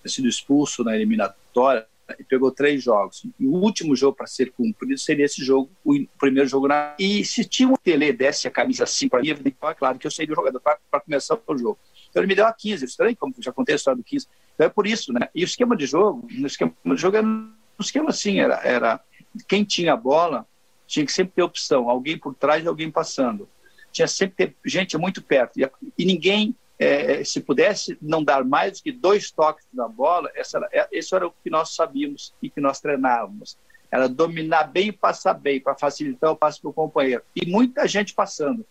sido 0.07 0.29
expulso 0.29 0.83
na 0.83 0.95
eliminatória, 0.95 1.87
e 2.19 2.25
pegou 2.25 2.51
três 2.51 2.83
jogos. 2.83 3.25
E 3.39 3.47
o 3.47 3.53
último 3.53 3.97
jogo 3.97 4.17
para 4.17 4.27
ser 4.27 4.53
cumprido 4.53 4.99
seria 4.99 5.25
esse 5.25 5.43
jogo, 5.43 5.71
o 5.85 5.95
primeiro 6.19 6.49
jogo 6.49 6.69
na. 6.69 6.95
E 6.99 7.25
se 7.25 7.45
tinha 7.45 7.69
um 7.69 7.77
Tele 7.77 8.13
desse 8.13 8.47
a 8.47 8.51
camisa 8.51 8.85
assim 8.85 9.09
para 9.09 9.21
mim, 9.21 9.31
é 9.31 9.75
claro 9.75 9.99
que 9.99 10.07
eu 10.07 10.11
seria 10.11 10.33
o 10.33 10.37
jogador 10.37 10.61
para 10.61 11.01
começar 11.01 11.39
o 11.47 11.59
jogo. 11.59 11.79
Então 12.15 12.23
ele 12.23 12.29
me 12.29 12.37
deu 12.37 12.47
a 12.47 12.53
15, 12.53 12.85
estranho, 12.85 13.17
como 13.17 13.35
já 13.41 13.51
contei 13.51 13.75
a 13.75 13.77
história 13.77 13.97
do 13.97 14.05
15. 14.05 14.29
Então 14.55 14.67
é 14.69 14.71
por 14.71 14.87
isso, 14.87 15.13
né? 15.13 15.29
E 15.35 15.43
o 15.43 15.45
esquema 15.45 15.77
de 15.77 15.85
jogo, 15.85 16.29
no 16.31 16.47
esquema 16.47 16.73
de 16.85 16.97
jogo 16.97 17.17
era 17.17 17.27
um 17.27 17.53
esquema 17.81 18.11
assim, 18.11 18.39
era, 18.39 18.61
era 18.63 19.01
quem 19.49 19.65
tinha 19.65 19.95
a 19.95 19.97
bola 19.97 20.47
tinha 20.87 21.05
que 21.05 21.13
sempre 21.13 21.35
ter 21.35 21.43
opção, 21.43 21.91
alguém 21.91 22.17
por 22.17 22.33
trás 22.37 22.63
e 22.63 22.69
alguém 22.69 22.89
passando. 22.89 23.49
Tinha 23.91 24.07
sempre 24.07 24.37
ter 24.37 24.57
gente 24.65 24.97
muito 24.97 25.21
perto. 25.21 25.59
E, 25.59 25.69
e 25.99 26.05
ninguém 26.05 26.55
é, 26.79 27.25
se 27.25 27.41
pudesse 27.41 27.99
não 28.01 28.23
dar 28.23 28.45
mais 28.45 28.79
do 28.79 28.85
que 28.85 28.93
dois 28.93 29.33
toques 29.33 29.67
na 29.73 29.89
bola, 29.89 30.31
essa 30.37 30.59
era, 30.59 30.69
é, 30.73 30.89
esse 30.93 31.13
era 31.17 31.27
o 31.27 31.35
que 31.43 31.51
nós 31.51 31.75
sabíamos 31.75 32.33
e 32.41 32.49
que 32.49 32.61
nós 32.61 32.81
treinávamos. 32.81 33.59
Era 33.91 34.09
dominar 34.09 34.65
bem 34.65 34.89
e 34.89 34.93
passar 34.93 35.35
bem, 35.35 35.61
para 35.61 35.75
facilitar 35.75 36.31
o 36.31 36.37
passe 36.37 36.61
para 36.61 36.71
o 36.71 36.73
companheiro. 36.73 37.25
E 37.35 37.45
muita 37.45 37.89
gente 37.89 38.15
passando. 38.15 38.65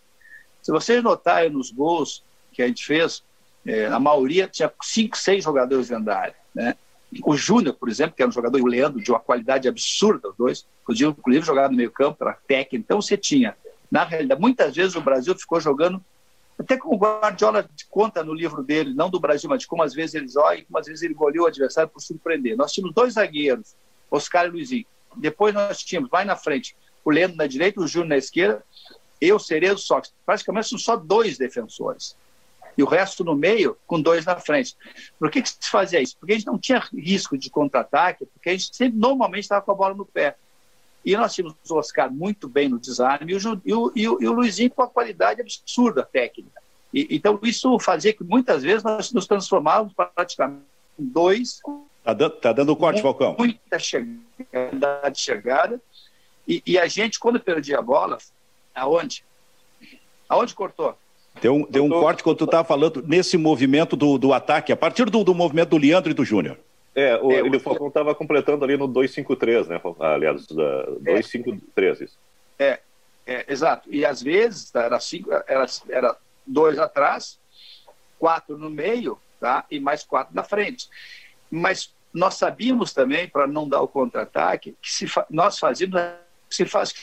Se 0.61 0.71
vocês 0.71 1.03
notarem 1.03 1.49
nos 1.49 1.71
gols 1.71 2.23
que 2.53 2.61
a 2.61 2.67
gente 2.67 2.85
fez, 2.85 3.21
é, 3.65 3.85
a 3.85 3.99
maioria 3.99 4.47
tinha 4.47 4.71
cinco, 4.81 5.17
seis 5.17 5.43
jogadores 5.43 5.91
área. 5.91 6.35
Né? 6.53 6.75
O 7.23 7.35
Júnior, 7.37 7.75
por 7.75 7.89
exemplo, 7.89 8.15
que 8.15 8.21
era 8.21 8.29
um 8.29 8.33
jogador, 8.33 8.59
o 8.61 8.65
Leandro, 8.65 9.01
de 9.01 9.11
uma 9.11 9.19
qualidade 9.19 9.67
absurda, 9.67 10.29
os 10.29 10.35
dois, 10.35 10.65
podiam 10.85 11.11
inclusive 11.11 11.45
jogar 11.45 11.69
no 11.69 11.77
meio 11.77 11.91
campo, 11.91 12.23
era 12.23 12.37
técnico. 12.47 12.83
Então 12.83 13.01
você 13.01 13.15
tinha, 13.15 13.55
na 13.89 14.03
realidade, 14.03 14.41
muitas 14.41 14.75
vezes 14.75 14.95
o 14.95 15.01
Brasil 15.01 15.35
ficou 15.37 15.59
jogando 15.59 16.03
Até 16.57 16.77
como 16.77 16.95
o 16.95 16.97
Guardiola 16.97 17.67
conta 17.89 18.23
no 18.23 18.33
livro 18.33 18.63
dele, 18.63 18.93
não 18.93 19.09
do 19.09 19.19
Brasil, 19.19 19.49
mas 19.49 19.61
de 19.61 19.67
como 19.67 19.83
às 19.83 19.93
vezes 19.93 20.15
eles 20.15 20.35
olham, 20.35 20.65
como 20.65 20.77
às 20.77 20.87
vezes 20.87 21.01
ele 21.01 21.13
goleou 21.13 21.45
o 21.45 21.47
adversário 21.47 21.89
por 21.89 21.99
surpreender. 22.01 22.55
Nós 22.55 22.71
tínhamos 22.71 22.93
dois 22.93 23.13
zagueiros, 23.13 23.75
Oscar 24.09 24.45
e 24.45 24.49
Luizinho. 24.49 24.85
Depois 25.15 25.53
nós 25.53 25.79
tínhamos, 25.79 26.09
lá 26.11 26.23
na 26.23 26.35
frente, 26.35 26.75
o 27.03 27.11
Leandro 27.11 27.37
na 27.37 27.47
direita, 27.47 27.81
o 27.81 27.87
Júnior 27.87 28.09
na 28.09 28.17
esquerda, 28.17 28.63
eu, 29.19 29.39
Cerezo, 29.39 29.79
Sócrates. 29.79 30.13
Praticamente 30.25 30.69
são 30.69 30.77
só 30.77 30.95
dois 30.95 31.37
defensores. 31.37 32.15
E 32.77 32.83
o 32.83 32.87
resto 32.87 33.23
no 33.23 33.35
meio, 33.35 33.77
com 33.85 34.01
dois 34.01 34.25
na 34.25 34.39
frente. 34.39 34.75
Por 35.19 35.29
que, 35.29 35.41
que 35.41 35.49
se 35.49 35.69
fazia 35.69 36.01
isso? 36.01 36.17
Porque 36.19 36.33
a 36.33 36.35
gente 36.35 36.47
não 36.47 36.57
tinha 36.57 36.79
risco 36.93 37.37
de 37.37 37.49
contra-ataque, 37.49 38.25
porque 38.25 38.49
a 38.49 38.51
gente 38.53 38.75
sempre, 38.75 38.97
normalmente 38.97 39.43
estava 39.43 39.61
com 39.61 39.71
a 39.71 39.75
bola 39.75 39.93
no 39.93 40.05
pé. 40.05 40.35
E 41.05 41.17
nós 41.17 41.33
tínhamos 41.33 41.55
o 41.69 41.75
Oscar 41.75 42.11
muito 42.11 42.47
bem 42.47 42.69
no 42.69 42.79
desarme 42.79 43.33
e 43.33 43.35
o, 43.35 43.61
e 43.65 43.73
o, 43.73 44.21
e 44.21 44.27
o, 44.27 44.31
Luizinho 44.31 44.69
com 44.69 44.81
a 44.81 44.87
qualidade 44.87 45.41
absurda 45.41 46.03
técnica. 46.03 46.61
E, 46.93 47.07
então, 47.11 47.39
isso 47.43 47.77
fazia 47.79 48.13
que 48.13 48.23
muitas 48.23 48.63
vezes 48.63 48.83
nós 48.83 49.11
nos 49.11 49.27
transformávamos 49.27 49.93
praticamente 49.93 50.63
em 50.97 51.05
dois. 51.05 51.59
Está 51.99 52.13
dando, 52.13 52.35
tá 52.37 52.53
dando 52.53 52.75
corte, 52.75 53.01
Falcão. 53.01 53.35
Muita 53.37 53.77
chegada, 53.79 55.13
chegada. 55.13 55.81
E, 56.47 56.61
e, 56.65 56.77
a 56.77 56.87
gente, 56.87 57.19
quando 57.19 57.39
perdia 57.39 57.79
a 57.79 57.81
bola, 57.81 58.17
aonde? 58.73 59.25
Aonde 60.29 60.53
cortou? 60.53 60.97
Deu 61.41 61.55
um, 61.55 61.65
deu 61.69 61.83
um 61.83 61.89
corte 61.89 62.23
quando 62.23 62.37
tu 62.37 62.45
estava 62.45 62.63
falando 62.63 63.03
nesse 63.05 63.37
movimento 63.37 63.95
do, 63.95 64.17
do 64.17 64.33
ataque, 64.33 64.71
a 64.71 64.77
partir 64.77 65.09
do, 65.09 65.23
do 65.23 65.33
movimento 65.33 65.69
do 65.69 65.77
Leandro 65.77 66.11
e 66.11 66.13
do 66.13 66.23
Júnior. 66.23 66.57
É, 66.95 67.17
o, 67.17 67.31
é, 67.31 67.39
ele, 67.39 67.57
o 67.57 67.59
Falcão 67.59 67.87
estava 67.87 68.13
completando 68.13 68.63
ali 68.63 68.77
no 68.77 68.87
253, 68.87 69.67
né? 69.67 69.81
Aliás, 69.99 70.45
253, 70.45 72.01
é, 72.01 72.03
isso. 72.03 72.17
É, 72.59 72.79
é, 73.25 73.45
exato. 73.51 73.89
E 73.91 74.05
às 74.05 74.21
vezes 74.21 74.73
era, 74.75 74.99
cinco, 74.99 75.31
era, 75.47 75.65
era 75.89 76.15
dois 76.45 76.77
atrás, 76.77 77.39
quatro 78.19 78.57
no 78.57 78.69
meio, 78.69 79.17
tá? 79.39 79.65
E 79.71 79.79
mais 79.79 80.03
quatro 80.03 80.35
na 80.35 80.43
frente. 80.43 80.87
Mas 81.49 81.91
nós 82.13 82.35
sabíamos 82.35 82.93
também, 82.93 83.27
para 83.27 83.47
não 83.47 83.67
dar 83.67 83.81
o 83.81 83.87
contra-ataque, 83.87 84.75
que 84.81 84.91
se 84.91 85.07
fa 85.07 85.25
nós 85.29 85.57
fazíamos, 85.57 85.99
se 86.49 86.65
faz 86.65 86.93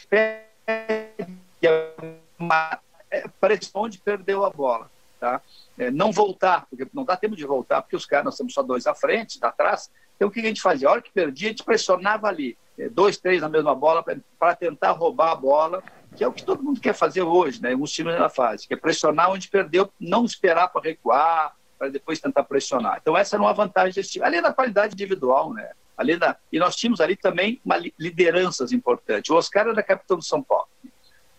uma 2.39 2.79
é, 3.11 3.27
pressão 3.41 3.89
de 3.89 3.99
perdeu 3.99 4.45
a 4.45 4.51
bola, 4.51 4.91
tá? 5.19 5.41
é, 5.81 5.91
não 5.91 6.13
voltar, 6.13 6.67
porque 6.69 6.87
não 6.93 7.05
dá 7.05 7.17
tempo 7.17 7.35
de 7.35 7.45
voltar, 7.47 7.81
porque 7.81 7.97
os 7.97 8.05
caras, 8.05 8.27
nós 8.27 8.37
temos 8.37 8.53
só 8.53 8.63
dois 8.63 8.87
à 8.87 8.95
frente, 8.95 9.39
atrás. 9.43 9.91
Então 10.17 10.29
o 10.29 10.31
que 10.31 10.41
a 10.41 10.45
gente 10.45 10.61
fazia? 10.61 10.89
A 10.89 10.93
hora 10.93 11.03
que 11.03 11.11
perdia, 11.11 11.49
a 11.49 11.51
gente 11.51 11.65
pressionava 11.65 12.29
ali, 12.29 12.57
é, 12.79 12.89
dois, 12.89 13.17
três 13.17 13.41
na 13.41 13.49
mesma 13.49 13.75
bola, 13.75 14.05
para 14.39 14.55
tentar 14.55 14.93
roubar 14.93 15.33
a 15.33 15.35
bola, 15.35 15.83
que 16.15 16.23
é 16.23 16.29
o 16.29 16.33
que 16.33 16.45
todo 16.45 16.63
mundo 16.63 16.81
quer 16.81 16.93
fazer 16.93 17.23
hoje, 17.23 17.63
né? 17.63 17.75
Os 17.75 17.91
times 17.93 18.19
na 18.19 18.29
fase, 18.29 18.69
que 18.69 18.75
é 18.75 18.77
pressionar 18.77 19.31
onde 19.31 19.49
perdeu, 19.49 19.91
não 19.99 20.25
esperar 20.25 20.69
para 20.69 20.83
recuar, 20.83 21.57
para 21.79 21.89
depois 21.89 22.21
tentar 22.21 22.43
pressionar. 22.45 22.99
Então 23.01 23.17
essa 23.17 23.37
era 23.37 23.43
uma 23.43 23.55
vantagem 23.55 23.95
desse 23.95 24.11
time, 24.11 24.25
além 24.25 24.43
da 24.43 24.53
qualidade 24.53 24.93
individual, 24.93 25.55
né? 25.55 25.71
Além 25.97 26.19
da... 26.19 26.37
E 26.53 26.59
nós 26.59 26.77
tínhamos 26.77 27.01
ali 27.01 27.17
também 27.17 27.61
uma 27.65 27.77
lideranças 27.99 28.73
importantes. 28.73 29.31
O 29.31 29.37
Oscar 29.37 29.69
era 29.69 29.83
capitão 29.83 30.17
do 30.17 30.25
São 30.25 30.43
Paulo. 30.43 30.69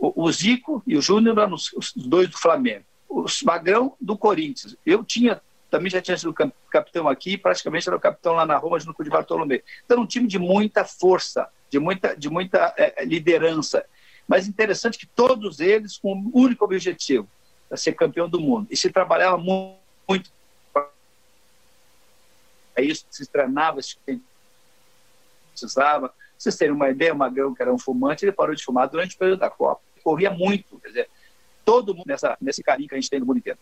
O, 0.02 0.26
o 0.26 0.32
Zico 0.32 0.84
e 0.86 0.98
o 0.98 1.02
Júnior 1.02 1.38
eram 1.38 1.54
os, 1.54 1.72
os 1.74 1.94
dois 1.96 2.30
do 2.30 2.38
Flamengo 2.38 2.84
o 3.12 3.26
Magrão 3.44 3.94
do 4.00 4.18
Corinthians. 4.18 4.76
Eu 4.86 5.04
tinha, 5.04 5.42
também 5.70 5.92
já 5.92 6.02
tinha 6.02 6.18
sido 6.18 6.34
capitão 6.70 7.10
aqui, 7.10 7.38
praticamente 7.38 7.88
era 7.88 7.98
o 7.98 8.00
capitão 8.00 8.34
lá 8.34 8.46
na 8.46 8.58
Roma, 8.58 8.80
junto 8.80 9.04
de 9.04 9.10
Bartolomeu. 9.10 9.62
Então, 9.86 10.02
um 10.02 10.06
time 10.06 10.28
de 10.28 10.40
muita 10.40 10.86
força, 10.86 11.50
de 11.70 11.78
muita, 11.78 12.16
de 12.16 12.30
muita 12.30 12.74
é, 12.78 13.04
liderança. 13.04 13.86
Mas 14.26 14.48
interessante 14.48 14.98
que 14.98 15.06
todos 15.06 15.60
eles 15.60 15.98
com 15.98 16.14
o 16.14 16.16
um 16.16 16.32
único 16.34 16.64
objetivo, 16.64 17.28
é 17.70 17.76
ser 17.76 17.94
campeão 17.94 18.30
do 18.30 18.40
mundo. 18.40 18.68
E 18.72 18.78
se 18.78 18.90
trabalhava 18.90 19.38
muito, 19.38 19.78
muito 20.08 20.32
é 22.74 22.82
isso, 22.82 23.06
se 23.12 23.30
treinava, 23.30 23.82
se 23.82 23.98
precisava. 25.52 26.14
Vocês 26.38 26.56
terem 26.56 26.74
uma 26.74 26.90
ideia, 26.90 27.14
o 27.14 27.18
Magrão, 27.18 27.54
que 27.54 27.62
era 27.62 27.74
um 27.74 27.78
fumante, 27.78 28.24
ele 28.24 28.32
parou 28.32 28.56
de 28.56 28.64
fumar 28.64 28.88
durante 28.88 29.16
o 29.16 29.20
período 29.20 29.40
da 29.40 29.50
Copa. 29.50 29.82
Corria 30.02 30.32
muito, 30.32 30.80
quer 30.80 30.88
dizer, 30.88 31.10
todo 31.64 31.94
mundo 31.94 32.08
nessa, 32.08 32.38
nesse 32.42 32.64
carinho 32.64 32.90
que 32.90 32.96
a 32.96 33.00
gente 33.00 33.10
tem 33.10 33.20
no 33.20 33.26
mundo 33.26 33.38
inteiro. 33.38 33.60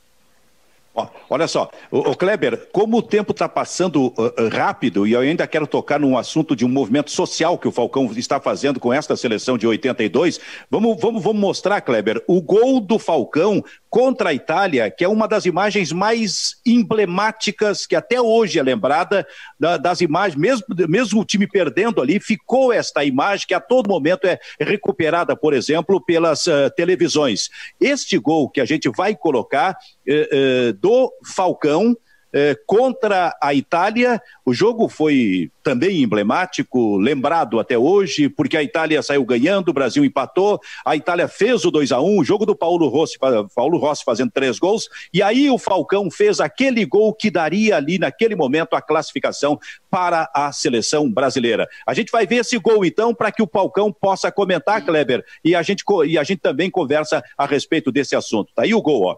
Olha 1.30 1.48
só, 1.48 1.70
o, 1.92 2.16
Kleber, 2.16 2.68
como 2.72 2.98
o 2.98 3.02
tempo 3.02 3.32
está 3.32 3.48
passando 3.48 4.08
uh, 4.08 4.50
rápido, 4.52 5.06
e 5.06 5.14
eu 5.14 5.20
ainda 5.22 5.48
quero 5.48 5.68
tocar 5.68 6.00
num 6.00 6.18
assunto 6.18 6.56
de 6.56 6.66
um 6.66 6.70
movimento 6.70 7.12
social 7.12 7.58
que 7.58 7.68
o 7.68 7.72
Falcão 7.72 8.12
está 8.18 8.40
fazendo 8.40 8.80
com 8.80 8.92
esta 8.92 9.16
seleção 9.16 9.58
de 9.58 9.68
82, 9.68 10.40
vamos, 10.70 11.00
vamos, 11.00 11.24
vamos 11.24 11.40
mostrar, 11.40 11.80
Kleber, 11.82 12.24
o 12.28 12.42
gol 12.42 12.80
do 12.80 12.98
Falcão 12.98 13.64
contra 13.90 14.30
a 14.30 14.34
Itália, 14.34 14.92
que 14.92 15.04
é 15.04 15.08
uma 15.08 15.28
das 15.28 15.46
imagens 15.46 15.92
mais 15.92 16.58
emblemáticas 16.66 17.88
que 17.88 17.96
até 17.96 18.22
hoje 18.22 18.60
é 18.60 18.64
lembrada 18.64 19.26
da, 19.60 19.78
das 19.78 20.00
imagens, 20.02 20.40
mesmo, 20.40 20.66
mesmo 20.88 21.22
o 21.22 21.26
time 21.26 21.48
perdendo 21.48 22.02
ali, 22.02 22.20
ficou 22.20 22.72
esta 22.72 23.04
imagem 23.04 23.48
que 23.48 23.54
a 23.54 23.60
todo 23.60 23.90
momento 23.90 24.26
é 24.26 24.40
recuperada, 24.60 25.36
por 25.36 25.54
exemplo, 25.54 26.00
pelas 26.00 26.46
uh, 26.46 26.70
televisões. 26.76 27.50
Este 27.82 28.18
gol 28.20 28.50
que 28.50 28.62
a 28.62 28.66
gente 28.66 28.90
vai 28.90 29.16
colocar 29.16 29.76
uh, 30.08 30.70
uh, 30.70 30.74
do 30.74 31.12
Falcão 31.26 31.96
é, 32.34 32.56
contra 32.66 33.36
a 33.42 33.54
Itália. 33.54 34.22
O 34.46 34.54
jogo 34.54 34.88
foi 34.88 35.52
também 35.64 36.02
emblemático, 36.02 36.98
lembrado 36.98 37.60
até 37.60 37.78
hoje, 37.78 38.30
porque 38.30 38.58
a 38.58 38.64
Itália 38.64 39.02
saiu 39.04 39.24
ganhando, 39.24 39.70
o 39.70 39.74
Brasil 39.74 40.04
empatou, 40.04 40.60
a 40.86 40.96
Itália 40.96 41.28
fez 41.28 41.64
o 41.66 41.72
2 41.72 41.92
a 41.92 42.02
1 42.02 42.20
o 42.20 42.24
jogo 42.24 42.46
do 42.46 42.56
Paulo 42.56 42.88
Rossi, 42.88 43.18
Paulo 43.54 43.78
Rossi 43.78 44.04
fazendo 44.04 44.32
três 44.32 44.58
gols, 44.58 44.90
e 45.14 45.22
aí 45.22 45.50
o 45.50 45.58
Falcão 45.58 46.10
fez 46.10 46.40
aquele 46.40 46.86
gol 46.86 47.14
que 47.14 47.30
daria 47.30 47.78
ali 47.78 48.00
naquele 48.00 48.36
momento 48.36 48.76
a 48.76 48.82
classificação 48.82 49.60
para 49.90 50.30
a 50.34 50.52
seleção 50.52 51.12
brasileira. 51.12 51.68
A 51.86 51.94
gente 51.94 52.12
vai 52.12 52.26
ver 52.26 52.38
esse 52.38 52.58
gol 52.58 52.84
então 52.84 53.14
para 53.14 53.32
que 53.32 53.44
o 53.44 53.50
Falcão 53.52 53.92
possa 53.92 54.32
comentar, 54.32 54.84
Kleber, 54.84 55.24
e 55.44 55.56
a 55.56 55.62
gente 55.62 55.84
e 56.06 56.18
a 56.18 56.24
gente 56.24 56.40
também 56.40 56.70
conversa 56.70 57.24
a 57.38 57.46
respeito 57.46 57.92
desse 57.92 58.16
assunto. 58.16 58.52
Tá 58.56 58.64
aí 58.64 58.74
o 58.74 58.82
gol, 58.82 59.04
ó. 59.04 59.18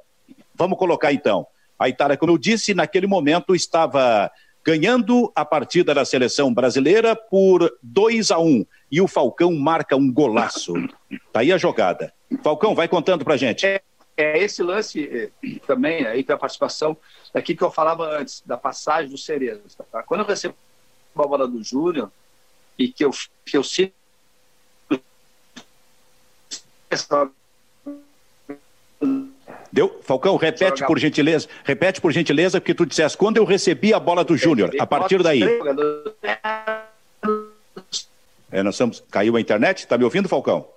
Vamos 0.55 0.77
colocar 0.77 1.13
então. 1.13 1.47
A 1.81 1.89
Itália, 1.89 2.15
como 2.15 2.31
eu 2.31 2.37
disse, 2.37 2.75
naquele 2.75 3.07
momento 3.07 3.55
estava 3.55 4.31
ganhando 4.63 5.31
a 5.35 5.43
partida 5.43 5.95
da 5.95 6.05
seleção 6.05 6.53
brasileira 6.53 7.15
por 7.15 7.75
2 7.81 8.29
a 8.29 8.37
1 8.37 8.63
e 8.91 9.01
o 9.01 9.07
Falcão 9.07 9.51
marca 9.55 9.95
um 9.95 10.13
golaço. 10.13 10.73
Tá 11.33 11.39
aí 11.39 11.51
a 11.51 11.57
jogada. 11.57 12.13
Falcão, 12.43 12.75
vai 12.75 12.87
contando 12.87 13.25
pra 13.25 13.35
gente. 13.35 13.65
É, 13.65 13.81
é 14.15 14.37
esse 14.37 14.61
lance 14.61 15.09
é, 15.43 15.59
também, 15.65 16.05
aí 16.05 16.23
tem 16.23 16.35
a 16.35 16.39
participação 16.39 16.95
daqui 17.33 17.55
que 17.55 17.63
eu 17.63 17.71
falava 17.71 18.03
antes, 18.15 18.43
da 18.45 18.57
passagem 18.57 19.09
do 19.09 19.17
Cerezo. 19.17 19.63
Tá? 19.91 20.03
Quando 20.03 20.21
eu 20.21 20.27
recebo 20.27 20.53
a 21.15 21.23
bola 21.23 21.47
do 21.47 21.63
Júnior 21.63 22.11
e 22.77 22.89
que 22.89 23.03
eu, 23.03 23.09
que 23.43 23.57
eu 23.57 23.63
sinto 23.63 23.93
Deu? 29.71 29.99
Falcão, 30.01 30.35
repete 30.35 30.85
por 30.85 30.99
gentileza. 30.99 31.47
Repete 31.63 32.01
por 32.01 32.11
gentileza, 32.11 32.59
porque 32.59 32.73
tu 32.73 32.85
disseste 32.85 33.17
quando 33.17 33.37
eu 33.37 33.45
recebi 33.45 33.93
a 33.93 33.99
bola 33.99 34.23
do 34.23 34.35
Júnior. 34.35 34.71
A 34.79 34.85
partir 34.85 35.21
daí. 35.23 35.41
É, 38.51 38.61
nós 38.63 38.75
estamos. 38.75 39.03
Caiu 39.09 39.35
a 39.35 39.41
internet? 39.41 39.79
Está 39.79 39.97
me 39.97 40.03
ouvindo, 40.03 40.27
Falcão? 40.27 40.67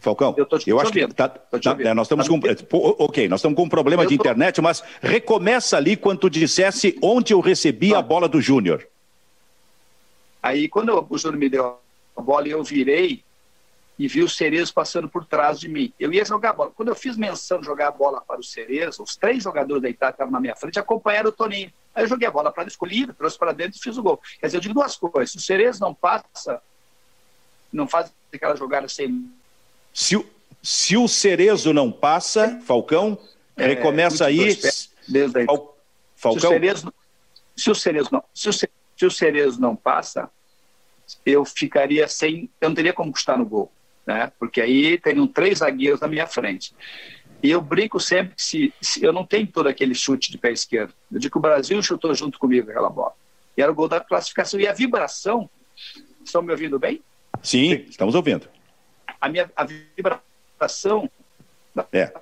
Falcão, 0.00 0.34
eu, 0.36 0.46
eu 0.66 0.80
acho 0.80 0.92
que 0.92 1.06
tá, 1.08 1.28
tá, 1.28 1.76
é, 1.80 1.92
nós 1.92 2.06
estamos 2.06 2.28
com 2.28 2.40
ok, 2.72 3.28
nós 3.28 3.40
estamos 3.40 3.56
com 3.56 3.64
um 3.64 3.68
problema 3.68 4.06
de 4.06 4.14
internet, 4.14 4.60
mas 4.60 4.82
recomeça 5.02 5.76
ali 5.76 5.96
quando 5.96 6.20
tu 6.20 6.30
dissesse 6.30 6.96
onde 7.02 7.34
eu 7.34 7.40
recebi 7.40 7.94
a 7.94 8.00
bola 8.00 8.28
do 8.28 8.40
Júnior. 8.40 8.86
Aí 10.40 10.68
quando 10.68 11.04
o 11.10 11.18
Júnior 11.18 11.38
me 11.38 11.48
deu 11.48 11.78
a 12.16 12.20
bola 12.20 12.46
e 12.46 12.52
eu 12.52 12.62
virei, 12.62 13.24
e 13.98 14.06
vi 14.06 14.22
o 14.22 14.28
Cerezo 14.28 14.72
passando 14.72 15.08
por 15.08 15.24
trás 15.24 15.58
de 15.58 15.68
mim. 15.68 15.92
Eu 15.98 16.12
ia 16.12 16.24
jogar 16.24 16.50
a 16.50 16.52
bola. 16.52 16.70
Quando 16.70 16.88
eu 16.88 16.94
fiz 16.94 17.16
menção 17.16 17.58
de 17.58 17.66
jogar 17.66 17.88
a 17.88 17.90
bola 17.90 18.20
para 18.20 18.38
o 18.38 18.44
Cerezo, 18.44 19.02
os 19.02 19.16
três 19.16 19.42
jogadores 19.42 19.82
da 19.82 19.88
Itália 19.88 20.12
que 20.12 20.16
estavam 20.16 20.32
na 20.32 20.40
minha 20.40 20.54
frente 20.54 20.78
acompanharam 20.78 21.30
o 21.30 21.32
Toninho. 21.32 21.72
Aí 21.92 22.04
eu 22.04 22.08
joguei 22.08 22.28
a 22.28 22.30
bola 22.30 22.52
para 22.52 22.62
ele, 22.62 22.70
escolhi, 22.70 23.12
trouxe 23.12 23.36
para 23.36 23.50
dentro 23.50 23.76
e 23.76 23.82
fiz 23.82 23.96
o 23.96 24.02
gol. 24.02 24.20
Quer 24.38 24.46
dizer, 24.46 24.58
eu 24.58 24.60
digo 24.60 24.74
duas 24.74 24.94
coisas. 24.96 25.32
Se 25.32 25.38
o 25.38 25.40
Cerezo 25.40 25.80
não 25.80 25.92
passa, 25.92 26.62
não 27.72 27.88
faz 27.88 28.12
aquela 28.32 28.54
jogada 28.54 28.88
sem. 28.88 29.28
Se 29.92 30.16
o, 30.16 30.24
se 30.62 30.96
o 30.96 31.08
Cerezo 31.08 31.72
não 31.72 31.90
passa, 31.90 32.60
Falcão, 32.64 33.18
é, 33.56 33.66
recomeça 33.66 34.26
aí. 34.26 34.56
Desde 35.08 35.40
aí. 35.40 35.46
Fal, 35.46 35.76
Falcão. 36.14 36.40
Se 36.40 36.46
o 36.46 36.50
Cerezo, 36.50 36.94
se 37.56 37.70
o 37.70 37.74
Cerezo 37.74 38.08
não, 38.12 38.24
se 38.32 38.48
o, 38.48 38.52
se 38.52 39.06
o 39.06 39.10
Cerezo 39.10 39.60
não 39.60 39.74
passa, 39.74 40.30
eu 41.26 41.44
ficaria 41.44 42.06
sem. 42.06 42.48
Eu 42.60 42.68
não 42.68 42.76
teria 42.76 42.92
como 42.92 43.10
custar 43.10 43.36
no 43.36 43.44
gol 43.44 43.72
né? 44.08 44.32
porque 44.38 44.62
aí 44.62 44.96
teriam 44.96 45.26
três 45.26 45.58
zagueiros 45.58 46.00
na 46.00 46.08
minha 46.08 46.26
frente. 46.26 46.74
E 47.42 47.50
eu 47.50 47.60
brinco 47.60 48.00
sempre 48.00 48.34
que 48.34 48.42
se, 48.42 48.72
se, 48.80 49.04
eu 49.04 49.12
não 49.12 49.24
tenho 49.24 49.46
todo 49.46 49.68
aquele 49.68 49.94
chute 49.94 50.32
de 50.32 50.38
pé 50.38 50.50
esquerdo. 50.50 50.94
Eu 51.12 51.20
digo 51.20 51.32
que 51.32 51.38
o 51.38 51.42
Brasil 51.42 51.80
chutou 51.82 52.14
junto 52.14 52.38
comigo 52.38 52.70
aquela 52.70 52.88
bola. 52.88 53.12
E 53.54 53.62
era 53.62 53.70
o 53.70 53.74
gol 53.74 53.86
da 53.86 54.00
classificação. 54.00 54.58
E 54.58 54.66
a 54.66 54.72
vibração, 54.72 55.48
estão 56.24 56.40
me 56.40 56.50
ouvindo 56.50 56.78
bem? 56.78 57.02
Sim, 57.42 57.84
estamos 57.88 58.14
ouvindo. 58.14 58.48
A 59.20 59.28
minha 59.28 59.50
a 59.54 59.64
vibração 59.64 61.08
é. 61.92 62.12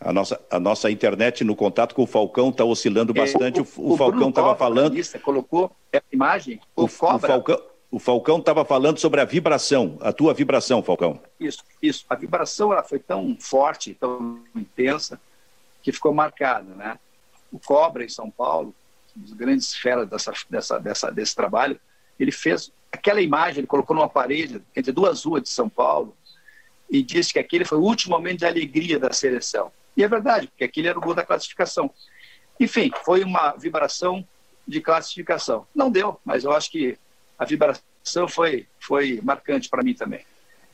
A 0.00 0.12
nossa, 0.12 0.40
a 0.50 0.58
nossa 0.58 0.90
internet 0.90 1.44
no 1.44 1.54
contato 1.54 1.94
com 1.94 2.02
o 2.02 2.06
Falcão 2.06 2.48
está 2.48 2.64
oscilando 2.64 3.12
é, 3.12 3.14
bastante. 3.14 3.60
É, 3.60 3.62
o, 3.62 3.66
o, 3.76 3.92
o, 3.92 3.96
Falcão 3.96 4.30
estava 4.30 4.56
falando. 4.56 4.96
Colocou 5.22 5.70
a 5.94 6.02
imagem. 6.10 6.58
O, 6.74 6.84
o, 6.84 6.88
Falcão. 6.88 7.62
O 7.94 8.00
Falcão 8.00 8.40
estava 8.40 8.64
falando 8.64 8.98
sobre 8.98 9.20
a 9.20 9.24
vibração, 9.24 9.96
a 10.00 10.12
tua 10.12 10.34
vibração, 10.34 10.82
Falcão. 10.82 11.22
Isso, 11.38 11.62
isso. 11.80 12.04
A 12.10 12.16
vibração 12.16 12.72
ela 12.72 12.82
foi 12.82 12.98
tão 12.98 13.36
forte, 13.38 13.94
tão 13.94 14.42
intensa, 14.52 15.20
que 15.80 15.92
ficou 15.92 16.12
marcada, 16.12 16.74
né? 16.74 16.98
O 17.52 17.58
Cobra 17.60 18.04
em 18.04 18.08
São 18.08 18.28
Paulo, 18.28 18.74
um 19.16 19.20
dos 19.20 19.32
grandes 19.32 19.76
feras 19.76 20.08
dessa, 20.08 20.32
dessa, 20.50 20.78
dessa, 20.80 21.10
desse 21.12 21.36
trabalho, 21.36 21.80
ele 22.18 22.32
fez 22.32 22.72
aquela 22.90 23.20
imagem, 23.20 23.60
ele 23.60 23.68
colocou 23.68 23.94
numa 23.94 24.08
parede 24.08 24.60
entre 24.74 24.90
duas 24.90 25.22
ruas 25.22 25.44
de 25.44 25.50
São 25.50 25.68
Paulo 25.68 26.16
e 26.90 27.00
disse 27.00 27.32
que 27.32 27.38
aquele 27.38 27.64
foi 27.64 27.78
o 27.78 27.82
último 27.82 28.16
momento 28.16 28.40
de 28.40 28.46
alegria 28.46 28.98
da 28.98 29.12
seleção. 29.12 29.70
E 29.96 30.02
é 30.02 30.08
verdade, 30.08 30.48
porque 30.48 30.64
aquele 30.64 30.88
era 30.88 30.98
o 30.98 31.00
gol 31.00 31.14
da 31.14 31.24
classificação. 31.24 31.88
Enfim, 32.58 32.90
foi 33.04 33.22
uma 33.22 33.52
vibração 33.52 34.26
de 34.66 34.80
classificação. 34.80 35.64
Não 35.72 35.92
deu, 35.92 36.20
mas 36.24 36.42
eu 36.42 36.50
acho 36.50 36.72
que 36.72 36.98
a 37.38 37.44
vibração 37.44 38.28
foi, 38.28 38.66
foi 38.78 39.20
marcante 39.22 39.68
para 39.68 39.82
mim 39.82 39.94
também. 39.94 40.20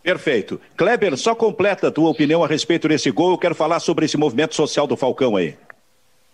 Perfeito. 0.02 0.60
Kleber, 0.76 1.16
só 1.16 1.34
completa 1.34 1.88
a 1.88 1.90
tua 1.90 2.08
opinião 2.08 2.42
a 2.42 2.46
respeito 2.46 2.88
desse 2.88 3.10
gol. 3.10 3.32
Eu 3.32 3.38
quero 3.38 3.54
falar 3.54 3.80
sobre 3.80 4.06
esse 4.06 4.16
movimento 4.16 4.54
social 4.54 4.86
do 4.86 4.96
Falcão 4.96 5.36
aí. 5.36 5.56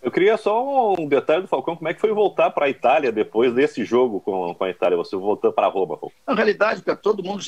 Eu 0.01 0.11
queria 0.11 0.37
só 0.37 0.95
um 0.95 1.09
detalhe 1.09 1.43
do 1.43 1.49
Falcão, 1.49 1.75
como 1.75 1.89
é 1.89 1.95
que 1.95 2.01
foi 2.01 2.12
voltar 2.12 2.51
para 2.51 2.67
a 2.67 2.71
Itália 2.71 3.11
depois 3.11 3.53
desse 3.53 3.85
jogo 3.85 4.21
com, 4.21 4.55
com 4.55 4.65
a 4.65 4.71
Itália, 4.71 4.97
você 4.97 5.17
voltou 5.17 5.53
para 5.53 5.67
Roma, 5.67 5.97
Falcão? 5.97 6.12
Na 6.25 6.35
realidade, 6.35 6.83
todo 7.03 7.25
mundo, 7.25 7.45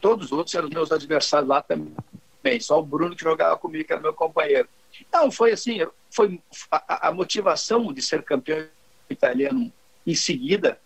todos 0.00 0.26
os 0.26 0.32
outros 0.32 0.54
eram 0.56 0.68
meus 0.68 0.90
adversários 0.90 1.48
lá 1.48 1.62
também, 1.62 2.58
só 2.60 2.80
o 2.80 2.82
Bruno 2.82 3.14
que 3.14 3.22
jogava 3.22 3.56
comigo, 3.56 3.84
que 3.84 3.92
era 3.92 4.02
meu 4.02 4.12
companheiro. 4.12 4.68
Não, 5.12 5.30
foi 5.30 5.52
assim, 5.52 5.86
foi 6.10 6.40
a, 6.68 7.08
a 7.08 7.12
motivação 7.12 7.92
de 7.92 8.02
ser 8.02 8.24
campeão 8.24 8.66
italiano 9.08 9.72
em 10.04 10.14
seguida, 10.14 10.80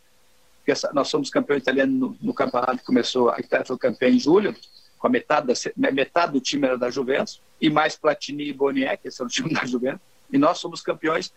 porque 0.64 0.72
nós 0.94 1.08
somos 1.08 1.28
campeão 1.28 1.58
italiano 1.58 1.92
no, 1.92 2.16
no, 2.20 2.34
campeonato 2.34 2.78
que 2.78 2.84
começou, 2.84 3.28
a 3.28 3.38
Itália 3.38 3.66
foi 3.66 3.76
campeã 3.76 4.08
em 4.08 4.18
julho, 4.18 4.56
com 4.98 5.06
a 5.06 5.10
metade, 5.10 5.52
metade 5.76 6.32
do 6.32 6.40
time 6.40 6.66
era 6.66 6.78
da 6.78 6.90
Juventus, 6.90 7.42
e 7.60 7.68
mais 7.68 7.96
Platini 7.96 8.48
e 8.48 8.52
Boniek, 8.52 9.02
que 9.02 9.10
são 9.10 9.26
o 9.26 9.28
time 9.28 9.52
da 9.52 9.66
Juventus, 9.66 10.00
e 10.32 10.38
nós 10.38 10.58
somos 10.58 10.80
campeões 10.80 11.30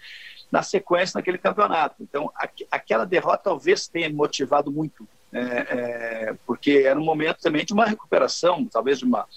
na 0.50 0.64
sequência 0.64 1.18
naquele 1.18 1.38
campeonato. 1.38 1.96
Então, 2.00 2.32
aqu 2.34 2.66
aquela 2.72 3.06
derrota 3.06 3.44
talvez 3.44 3.90
tenha 3.90 4.10
motivado 4.10 4.72
muito, 4.72 5.06
é, 5.34 5.40
é, 5.40 6.36
porque 6.46 6.84
era 6.86 6.98
um 6.98 7.04
momento 7.04 7.42
também 7.42 7.66
de 7.66 7.74
uma 7.74 7.86
recuperação, 7.86 8.66
talvez 8.66 9.00
de, 9.00 9.04
uma, 9.04 9.28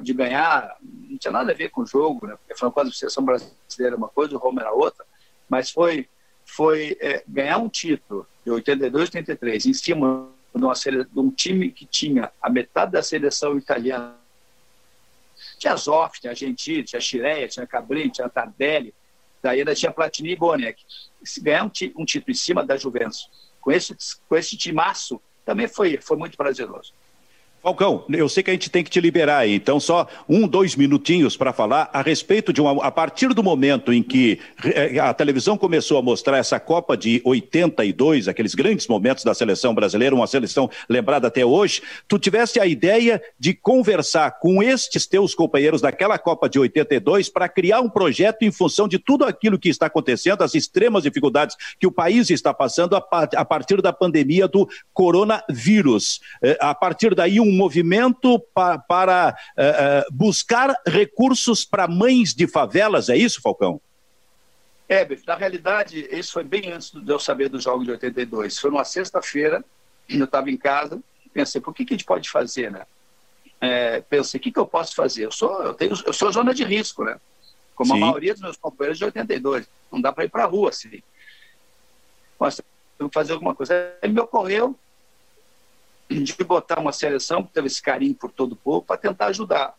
de 0.00 0.14
ganhar, 0.14 0.76
não 0.82 1.18
tinha 1.18 1.30
nada 1.30 1.52
a 1.52 1.54
ver 1.54 1.68
com 1.68 1.82
o 1.82 1.86
jogo, 1.86 2.26
né? 2.26 2.36
porque 2.36 2.54
afinal 2.54 2.72
quase 2.72 2.88
a 2.88 2.94
seleção 2.94 3.22
brasileira 3.22 3.94
é 3.94 3.96
uma 3.96 4.08
coisa, 4.08 4.34
o 4.34 4.38
Roma 4.38 4.62
era 4.62 4.72
outra, 4.72 5.04
mas 5.46 5.70
foi, 5.70 6.08
foi 6.56 6.96
é, 7.00 7.22
ganhar 7.28 7.58
um 7.58 7.68
título 7.68 8.26
de 8.44 8.50
82 8.50 9.10
83 9.14 9.66
em 9.66 9.74
cima 9.74 10.28
de, 10.54 11.04
de 11.04 11.20
um 11.20 11.30
time 11.30 11.70
que 11.70 11.84
tinha 11.84 12.32
a 12.40 12.48
metade 12.48 12.92
da 12.92 13.02
seleção 13.02 13.58
italiana 13.58 14.16
tinha 15.58 15.76
Zoff, 15.76 16.20
tinha 16.20 16.34
Gentili, 16.34 16.82
tinha 16.82 17.00
Chireia, 17.00 17.48
tinha 17.48 17.66
Cabrini, 17.66 18.10
tinha 18.10 18.28
Tardelli, 18.28 18.94
daí 19.42 19.58
ainda 19.58 19.74
tinha 19.74 19.92
Platini 19.92 20.32
e 20.32 20.36
Boniek. 20.36 20.82
Se 21.22 21.40
ganhar 21.40 21.64
um, 21.64 21.70
um, 21.96 22.04
título 22.04 22.30
em 22.30 22.34
cima 22.34 22.64
da 22.64 22.76
Juventus, 22.76 23.28
com 23.60 23.70
esse, 23.70 23.94
com 24.28 24.36
esse 24.36 24.56
timaço, 24.56 25.20
também 25.44 25.68
foi, 25.68 25.98
foi 26.00 26.16
muito 26.16 26.36
prazeroso. 26.36 26.92
Falcão, 27.66 28.04
eu 28.10 28.28
sei 28.28 28.44
que 28.44 28.50
a 28.50 28.52
gente 28.52 28.70
tem 28.70 28.84
que 28.84 28.90
te 28.90 29.00
liberar 29.00 29.38
aí, 29.38 29.56
então 29.56 29.80
só 29.80 30.06
um, 30.28 30.46
dois 30.46 30.76
minutinhos 30.76 31.36
para 31.36 31.52
falar 31.52 31.90
a 31.92 32.00
respeito 32.00 32.52
de 32.52 32.60
uma. 32.60 32.86
A 32.86 32.92
partir 32.92 33.34
do 33.34 33.42
momento 33.42 33.92
em 33.92 34.04
que 34.04 34.38
eh, 34.64 35.00
a 35.00 35.12
televisão 35.12 35.58
começou 35.58 35.98
a 35.98 36.02
mostrar 36.02 36.38
essa 36.38 36.60
Copa 36.60 36.96
de 36.96 37.20
82, 37.24 38.28
aqueles 38.28 38.54
grandes 38.54 38.86
momentos 38.86 39.24
da 39.24 39.34
seleção 39.34 39.74
brasileira, 39.74 40.14
uma 40.14 40.28
seleção 40.28 40.70
lembrada 40.88 41.26
até 41.26 41.44
hoje, 41.44 41.82
tu 42.06 42.20
tivesse 42.20 42.60
a 42.60 42.66
ideia 42.66 43.20
de 43.36 43.52
conversar 43.52 44.38
com 44.38 44.62
estes 44.62 45.04
teus 45.04 45.34
companheiros 45.34 45.80
daquela 45.80 46.20
Copa 46.20 46.48
de 46.48 46.60
82 46.60 47.28
para 47.28 47.48
criar 47.48 47.80
um 47.80 47.90
projeto 47.90 48.42
em 48.44 48.52
função 48.52 48.86
de 48.86 49.00
tudo 49.00 49.24
aquilo 49.24 49.58
que 49.58 49.68
está 49.68 49.86
acontecendo, 49.86 50.42
as 50.42 50.54
extremas 50.54 51.02
dificuldades 51.02 51.56
que 51.80 51.86
o 51.88 51.90
país 51.90 52.30
está 52.30 52.54
passando 52.54 52.94
a 52.94 53.44
partir 53.44 53.82
da 53.82 53.92
pandemia 53.92 54.46
do 54.46 54.68
coronavírus. 54.94 56.20
Eh, 56.40 56.56
a 56.60 56.72
partir 56.72 57.12
daí, 57.12 57.40
um 57.40 57.55
movimento 57.56 58.38
pa, 58.54 58.78
para 58.78 59.36
uh, 59.56 60.14
buscar 60.14 60.74
recursos 60.86 61.64
para 61.64 61.88
mães 61.88 62.34
de 62.34 62.46
favelas, 62.46 63.08
é 63.08 63.16
isso, 63.16 63.40
Falcão? 63.40 63.80
É, 64.88 65.06
na 65.26 65.34
realidade, 65.34 66.06
isso 66.12 66.32
foi 66.32 66.44
bem 66.44 66.70
antes 66.70 66.92
de 66.92 67.12
eu 67.12 67.18
saber 67.18 67.48
dos 67.48 67.64
Jogos 67.64 67.84
de 67.84 67.90
82. 67.90 68.58
Foi 68.58 68.70
numa 68.70 68.84
sexta-feira, 68.84 69.64
eu 70.08 70.24
estava 70.24 70.50
em 70.50 70.56
casa, 70.56 71.00
pensei, 71.32 71.60
por 71.60 71.74
que, 71.74 71.84
que 71.84 71.94
a 71.94 71.96
gente 71.96 72.06
pode 72.06 72.30
fazer, 72.30 72.70
né? 72.70 72.86
É, 73.60 74.00
pensei, 74.02 74.38
o 74.38 74.42
que, 74.42 74.52
que 74.52 74.58
eu 74.58 74.66
posso 74.66 74.94
fazer? 74.94 75.24
Eu 75.24 75.32
sou, 75.32 75.62
eu, 75.62 75.74
tenho, 75.74 75.92
eu 76.04 76.12
sou 76.12 76.30
zona 76.30 76.54
de 76.54 76.62
risco, 76.62 77.04
né? 77.04 77.18
Como 77.74 77.92
Sim. 77.94 78.02
a 78.02 78.06
maioria 78.06 78.32
dos 78.32 78.42
meus 78.42 78.56
companheiros 78.56 78.98
de 78.98 79.04
82. 79.04 79.68
Não 79.90 80.00
dá 80.00 80.12
para 80.12 80.24
ir 80.24 80.30
para 80.30 80.44
a 80.44 80.46
rua, 80.46 80.70
assim. 80.70 81.02
Mas, 82.38 82.60
fazer 83.12 83.32
alguma 83.32 83.54
coisa. 83.54 83.94
Aí 84.00 84.08
me 84.08 84.20
ocorreu 84.20 84.78
de 86.08 86.44
botar 86.44 86.78
uma 86.78 86.92
seleção 86.92 87.42
que 87.42 87.52
teve 87.52 87.66
esse 87.66 87.82
carinho 87.82 88.14
por 88.14 88.30
todo 88.30 88.52
o 88.52 88.56
povo 88.56 88.82
para 88.82 88.96
tentar 88.96 89.26
ajudar. 89.26 89.74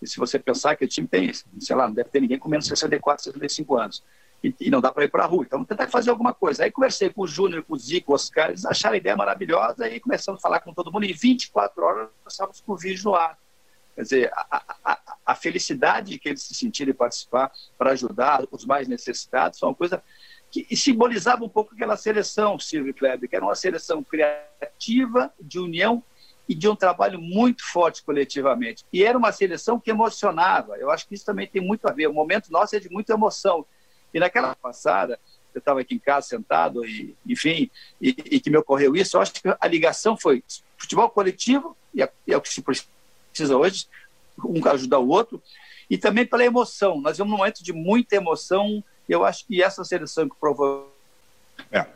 E 0.00 0.06
se 0.06 0.18
você 0.18 0.38
pensar 0.38 0.76
que 0.76 0.84
o 0.84 0.88
time 0.88 1.06
tem, 1.06 1.30
sei 1.32 1.76
lá, 1.76 1.86
não 1.86 1.94
deve 1.94 2.08
ter 2.08 2.20
ninguém 2.20 2.38
com 2.38 2.48
menos 2.48 2.64
de 2.64 2.70
64, 2.70 3.24
65 3.24 3.76
anos. 3.76 4.02
E, 4.42 4.54
e 4.58 4.70
não 4.70 4.80
dá 4.80 4.90
para 4.90 5.04
ir 5.04 5.10
para 5.10 5.24
a 5.24 5.26
rua. 5.26 5.44
Então, 5.46 5.62
tentar 5.64 5.88
fazer 5.88 6.10
alguma 6.10 6.32
coisa. 6.32 6.64
Aí 6.64 6.70
conversei 6.70 7.10
com 7.10 7.22
o 7.22 7.26
Júnior, 7.26 7.62
com 7.62 7.74
o 7.74 7.78
Zico, 7.78 8.06
com 8.06 8.12
o 8.12 8.14
Oscar, 8.14 8.48
eles 8.48 8.64
acharam 8.64 8.94
a 8.94 8.98
ideia 8.98 9.14
maravilhosa 9.14 9.88
e 9.88 10.00
começamos 10.00 10.40
a 10.40 10.42
falar 10.42 10.60
com 10.60 10.72
todo 10.72 10.90
mundo. 10.90 11.04
E 11.04 11.12
24 11.12 11.84
horas 11.84 12.08
nós 12.24 12.32
estávamos 12.32 12.60
com 12.60 12.72
o 12.72 12.76
vídeo 12.76 13.04
no 13.04 13.14
ar. 13.14 13.38
Quer 13.94 14.02
dizer, 14.02 14.32
a, 14.34 14.62
a, 14.82 14.98
a 15.26 15.34
felicidade 15.34 16.18
que 16.18 16.30
eles 16.30 16.42
se 16.42 16.54
sentirem 16.54 16.94
participar 16.94 17.52
para 17.76 17.90
ajudar 17.90 18.44
os 18.50 18.64
mais 18.64 18.88
necessitados 18.88 19.58
foi 19.58 19.68
uma 19.68 19.74
coisa 19.74 20.02
que 20.50 20.76
simbolizava 20.76 21.44
um 21.44 21.48
pouco 21.48 21.74
aquela 21.74 21.96
seleção, 21.96 22.58
Silvio 22.58 22.92
Kleber, 22.92 23.28
que 23.28 23.36
era 23.36 23.44
uma 23.44 23.54
seleção 23.54 24.02
criativa, 24.02 25.32
de 25.40 25.58
união 25.58 26.02
e 26.48 26.54
de 26.54 26.68
um 26.68 26.74
trabalho 26.74 27.20
muito 27.20 27.64
forte 27.64 28.02
coletivamente. 28.02 28.84
E 28.92 29.04
era 29.04 29.16
uma 29.16 29.30
seleção 29.30 29.78
que 29.78 29.90
emocionava. 29.90 30.76
Eu 30.76 30.90
acho 30.90 31.06
que 31.06 31.14
isso 31.14 31.24
também 31.24 31.46
tem 31.46 31.62
muito 31.62 31.86
a 31.86 31.92
ver. 31.92 32.08
O 32.08 32.12
momento 32.12 32.50
nosso 32.50 32.74
é 32.74 32.80
de 32.80 32.90
muita 32.90 33.12
emoção. 33.12 33.64
E 34.12 34.18
naquela 34.18 34.56
passada, 34.56 35.20
eu 35.54 35.60
estava 35.60 35.80
aqui 35.80 35.94
em 35.94 35.98
casa 36.00 36.26
sentado, 36.26 36.84
e, 36.84 37.14
enfim, 37.24 37.70
e, 38.00 38.08
e, 38.08 38.40
que 38.40 38.50
me 38.50 38.56
ocorreu 38.56 38.96
isso, 38.96 39.16
eu 39.16 39.20
acho 39.20 39.32
que 39.32 39.42
a 39.60 39.68
ligação 39.68 40.16
foi 40.16 40.42
futebol 40.76 41.08
coletivo, 41.08 41.76
e 41.94 42.02
é, 42.02 42.10
é 42.26 42.36
o 42.36 42.40
que 42.40 42.48
se 42.48 42.62
precisa 42.62 43.56
hoje, 43.56 43.86
um 44.44 44.66
ajudar 44.68 44.98
o 44.98 45.08
outro, 45.08 45.40
e 45.88 45.96
também 45.96 46.26
pela 46.26 46.44
emoção. 46.44 47.00
Nós 47.00 47.16
vivemos 47.16 47.32
um 47.32 47.36
momento 47.36 47.62
de 47.62 47.72
muita 47.72 48.16
emoção 48.16 48.82
eu 49.12 49.24
acho 49.24 49.46
que 49.46 49.62
essa 49.62 49.84
seleção 49.84 50.28
que 50.28 50.36
provou. 50.38 50.94
É. 51.70 51.86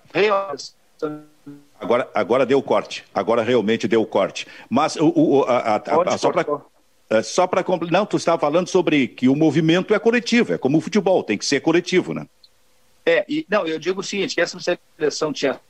Agora, 1.81 2.11
agora 2.14 2.46
deu 2.46 2.62
corte. 2.62 3.05
Agora 3.14 3.42
realmente 3.42 3.87
deu 3.87 4.05
corte. 4.07 4.46
Mas 4.68 4.96
o, 4.96 5.12
o 5.14 5.44
a, 5.44 5.77
a, 5.77 6.14
a, 6.14 6.18
só 6.18 6.33
para 6.33 6.44
é, 7.11 7.22
só 7.22 7.46
para 7.46 7.64
não, 7.90 8.07
tu 8.07 8.16
estava 8.16 8.38
falando 8.38 8.68
sobre 8.68 9.09
que 9.09 9.29
o 9.29 9.37
movimento 9.37 9.94
é 9.94 9.98
coletivo, 9.98 10.55
é 10.55 10.59
como 10.59 10.79
o 10.79 10.81
futebol, 10.81 11.22
tem 11.22 11.37
que 11.37 11.44
ser 11.44 11.61
coletivo, 11.61 12.14
né? 12.14 12.27
É, 13.05 13.24
e 13.29 13.46
não, 13.48 13.66
eu 13.66 13.79
digo 13.79 14.00
o 14.00 14.05
seguinte, 14.05 14.35
que 14.35 14.40
essa 14.40 14.59
seleção 14.59 15.33
tinha 15.33 15.61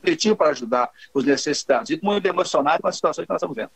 coletivo 0.00 0.36
para 0.36 0.50
ajudar 0.50 0.88
os 1.12 1.24
necessitados 1.24 1.90
e 1.90 1.98
muito 2.00 2.24
emocionado 2.26 2.80
com 2.80 2.88
a 2.88 2.92
situação 2.92 3.24
que 3.24 3.28
nós 3.28 3.38
estamos 3.38 3.56
vendo. 3.56 3.70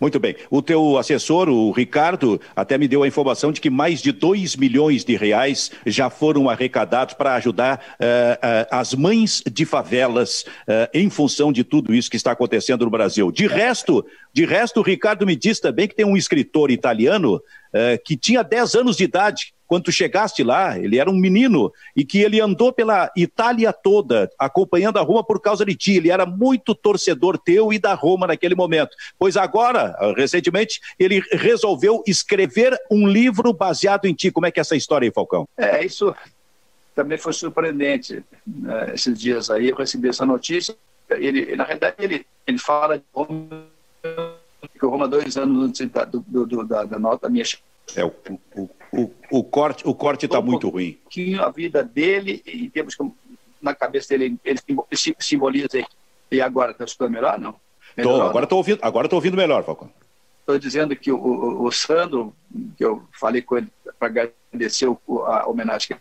Muito 0.00 0.18
bem. 0.18 0.36
O 0.50 0.62
teu 0.62 0.98
assessor, 0.98 1.48
o 1.48 1.70
Ricardo, 1.70 2.40
até 2.54 2.78
me 2.78 2.88
deu 2.88 3.02
a 3.02 3.08
informação 3.08 3.52
de 3.52 3.60
que 3.60 3.70
mais 3.70 4.00
de 4.00 4.12
2 4.12 4.56
milhões 4.56 5.04
de 5.04 5.16
reais 5.16 5.70
já 5.86 6.10
foram 6.10 6.48
arrecadados 6.48 7.14
para 7.14 7.34
ajudar 7.34 7.78
uh, 7.78 8.04
uh, 8.34 8.66
as 8.70 8.94
mães 8.94 9.42
de 9.50 9.64
favelas 9.64 10.42
uh, 10.42 10.88
em 10.92 11.08
função 11.10 11.52
de 11.52 11.64
tudo 11.64 11.94
isso 11.94 12.10
que 12.10 12.16
está 12.16 12.32
acontecendo 12.32 12.84
no 12.84 12.90
Brasil. 12.90 13.30
De 13.30 13.46
resto, 13.46 14.04
de 14.32 14.44
resto, 14.44 14.80
o 14.80 14.82
Ricardo 14.82 15.26
me 15.26 15.36
diz 15.36 15.60
também 15.60 15.88
que 15.88 15.94
tem 15.94 16.06
um 16.06 16.16
escritor 16.16 16.70
italiano 16.70 17.40
que 18.06 18.16
tinha 18.16 18.42
10 18.42 18.74
anos 18.74 18.96
de 18.96 19.04
idade 19.04 19.52
quando 19.66 19.84
tu 19.84 19.92
chegaste 19.92 20.42
lá, 20.42 20.78
ele 20.78 20.98
era 20.98 21.10
um 21.10 21.16
menino 21.16 21.72
e 21.94 22.04
que 22.04 22.20
ele 22.20 22.40
andou 22.40 22.72
pela 22.72 23.10
Itália 23.16 23.72
toda 23.72 24.30
acompanhando 24.38 24.98
a 24.98 25.02
Roma 25.02 25.24
por 25.24 25.40
causa 25.40 25.64
de 25.64 25.74
ti. 25.74 25.96
Ele 25.96 26.10
era 26.10 26.24
muito 26.24 26.74
torcedor 26.74 27.38
teu 27.38 27.72
e 27.72 27.78
da 27.78 27.94
Roma 27.94 28.26
naquele 28.26 28.54
momento. 28.54 28.90
Pois 29.18 29.36
agora, 29.36 29.96
recentemente, 30.16 30.80
ele 30.98 31.22
resolveu 31.32 32.02
escrever 32.06 32.76
um 32.90 33.06
livro 33.06 33.52
baseado 33.52 34.06
em 34.06 34.14
ti. 34.14 34.30
Como 34.30 34.46
é 34.46 34.50
que 34.50 34.60
é 34.60 34.62
essa 34.62 34.76
história 34.76 35.06
aí, 35.06 35.12
Falcão? 35.12 35.48
É, 35.56 35.84
isso 35.84 36.14
também 36.94 37.18
foi 37.18 37.32
surpreendente. 37.32 38.24
Né? 38.46 38.94
Esses 38.94 39.18
dias 39.18 39.50
aí 39.50 39.68
eu 39.68 39.76
recebi 39.76 40.08
essa 40.08 40.24
notícia. 40.24 40.76
Ele, 41.10 41.54
na 41.54 41.64
verdade, 41.64 41.96
ele, 41.98 42.26
ele 42.46 42.58
fala 42.58 42.98
de 42.98 43.04
Roma, 43.14 43.66
que 44.02 44.84
o 44.84 44.88
Roma 44.88 45.06
dois 45.06 45.36
anos 45.36 45.68
antes 45.68 45.88
da, 45.90 46.04
do, 46.04 46.20
do, 46.20 46.64
da, 46.64 46.84
da 46.84 46.98
nota 46.98 47.28
minha 47.28 47.44
É, 47.94 48.04
o, 48.04 48.12
o, 48.54 48.70
o, 48.92 49.14
o 49.30 49.44
corte 49.44 49.86
o 49.86 49.94
corte 49.94 50.26
está 50.26 50.40
muito 50.40 50.68
ruim. 50.68 50.98
A 51.40 51.50
vida 51.50 51.84
dele, 51.84 52.42
em 52.46 52.68
termos 52.68 52.94
que 52.94 53.04
na 53.60 53.74
cabeça 53.74 54.16
dele, 54.16 54.38
ele 54.44 54.60
simboliza. 55.20 55.78
E 56.30 56.40
agora, 56.40 56.72
está 56.72 56.84
escutando 56.84 57.12
melhor? 57.12 57.38
Não. 57.38 57.54
Melhorou, 57.96 58.20
tô, 58.20 58.26
agora 58.26 58.44
estou 58.44 58.58
ouvindo, 58.58 58.78
agora 58.82 59.08
tô 59.08 59.16
ouvindo 59.16 59.36
melhor, 59.36 59.64
Falcão. 59.64 59.90
Estou 60.40 60.58
dizendo 60.58 60.94
que 60.94 61.10
o, 61.10 61.16
o, 61.16 61.64
o, 61.64 61.72
Sandro, 61.72 62.34
que 62.76 62.84
eu 62.84 63.02
falei 63.18 63.42
com 63.42 63.56
ele 63.56 63.68
para 63.98 64.08
agradecer 64.08 64.86
a 64.86 65.48
homenagem 65.48 65.88
que 65.88 65.96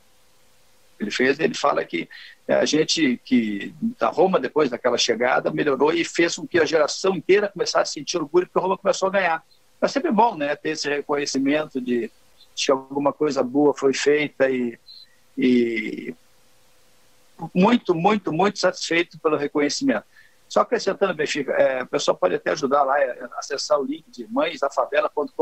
ele 1.00 1.12
fez, 1.12 1.40
ele 1.40 1.56
fala 1.56 1.84
que 1.84 2.08
a 2.48 2.66
gente 2.66 3.20
que 3.24 3.74
da 3.98 4.10
Roma, 4.10 4.40
depois 4.40 4.70
daquela 4.70 4.98
chegada, 4.98 5.52
melhorou 5.52 5.92
e 5.92 6.06
fez 6.06 6.36
com 6.36 6.48
que 6.48 6.60
a 6.60 6.66
geração 6.66 7.16
inteira 7.16 7.48
começasse 7.48 7.92
a 7.92 7.94
sentir 7.94 8.18
orgulho 8.18 8.46
porque 8.46 8.60
a 8.60 8.62
Roma 8.62 8.78
começou 8.78 9.08
a 9.08 9.12
ganhar. 9.12 9.44
É 9.82 9.88
sempre 9.88 10.12
bom 10.12 10.36
né, 10.36 10.56
ter 10.56 10.70
esse 10.70 10.90
reconhecimento 10.90 11.80
de, 11.80 12.12
de 12.56 12.66
que 12.66 12.72
alguma 12.72 13.14
coisa 13.14 13.44
boa 13.44 13.74
foi 13.74 13.94
feita 13.94 14.50
e, 14.50 14.80
e 15.38 16.16
muito, 17.54 17.94
muito, 17.94 18.32
muito 18.32 18.60
satisfeito 18.60 19.20
pelo 19.20 19.38
reconhecimento. 19.38 20.06
Só 20.48 20.62
acrescentando, 20.62 21.14
Benfica, 21.14 21.52
é, 21.54 21.84
o 21.84 21.88
pessoal 21.88 22.16
pode 22.16 22.36
até 22.36 22.52
ajudar 22.52 22.84
lá, 22.84 23.00
é, 23.00 23.28
acessar 23.38 23.80
o 23.80 23.84
link 23.84 24.10
de 24.10 24.28
mãesdafavela.com.br, 24.28 25.34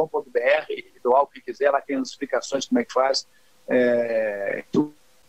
doar 1.04 1.22
o 1.22 1.28
que 1.28 1.42
quiser, 1.42 1.72
lá 1.72 1.82
tem 1.82 1.98
as 1.98 2.10
explicações 2.10 2.66
como 2.66 2.80
é 2.80 2.86
que 2.86 2.94
faz. 2.94 3.28
É, 3.68 4.64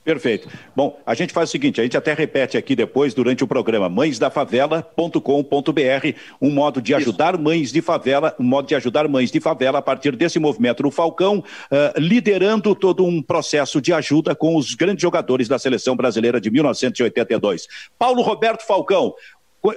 Perfeito. 0.05 0.49
Bom, 0.77 1.01
a 1.07 1.15
gente 1.15 1.33
faz 1.33 1.49
o 1.49 1.53
seguinte, 1.53 1.81
a 1.81 1.85
gente 1.85 1.97
até 1.97 2.13
repete 2.13 2.59
aqui 2.59 2.77
depois 2.77 3.15
durante 3.15 3.43
o 3.43 3.47
programa, 3.47 3.89
mãesdafavela.com.br, 3.89 6.19
um 6.43 6.51
modo 6.51 6.83
de 6.83 6.95
ajudar 6.95 7.33
Isso. 7.33 7.43
mães 7.43 7.73
de 7.73 7.81
favela, 7.81 8.37
um 8.39 8.45
modo 8.45 8.69
de 8.69 8.75
ajudar 8.75 9.09
mães 9.09 9.33
de 9.33 9.41
favela 9.41 9.79
a 9.79 9.83
partir 9.83 10.15
desse 10.15 10.39
movimento 10.39 10.83
do 10.83 10.91
Falcão, 10.91 11.39
uh, 11.39 11.99
liderando 11.99 12.75
todo 12.75 13.03
um 13.03 13.23
processo 13.23 13.81
de 13.81 13.95
ajuda 13.95 14.35
com 14.35 14.57
os 14.57 14.75
grandes 14.75 15.01
jogadores 15.01 15.49
da 15.49 15.59
seleção 15.59 15.97
brasileira 15.97 16.39
de 16.39 16.51
1982. 16.51 17.67
Paulo 17.99 18.21
Roberto 18.21 18.67
Falcão, 18.67 19.15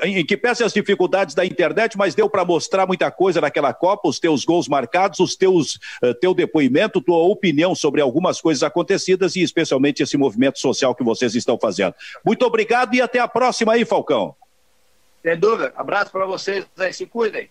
em 0.04 0.26
que 0.26 0.36
pese 0.36 0.63
as 0.63 0.73
dificuldades 0.73 1.34
da 1.34 1.45
internet, 1.45 1.97
mas 1.97 2.13
deu 2.13 2.30
para 2.30 2.43
mostrar 2.43 2.86
muita 2.86 3.10
coisa 3.10 3.39
naquela 3.39 3.73
Copa, 3.73 4.10
os 4.10 4.19
teus 4.19 4.43
gols 4.43 4.67
marcados, 4.67 5.19
os 5.19 5.36
teus, 5.36 5.76
uh, 6.04 6.13
teu 6.19 6.34
depoimento, 6.34 7.02
tua 7.02 7.19
opinião 7.19 7.73
sobre 7.73 8.02
algumas 8.02 8.41
coisas 8.41 8.63
acontecidas 8.63 9.36
e 9.36 9.41
especialmente 9.41 10.04
esse 10.04 10.17
movimento 10.17 10.60
social 10.60 10.93
que 10.93 11.04
vocês 11.04 11.36
estão 11.36 11.58
fazendo. 11.58 11.95
Muito 12.26 12.45
obrigado 12.45 12.93
e 12.93 13.02
até 13.02 13.19
a 13.19 13.28
próxima 13.28 13.73
aí, 13.73 13.86
Falcão. 13.86 14.36
Sem 15.21 15.38
dúvida. 15.38 15.73
Abraço 15.76 16.12
para 16.12 16.26
vocês 16.26 16.65
se 16.91 17.06
cuidem. 17.06 17.50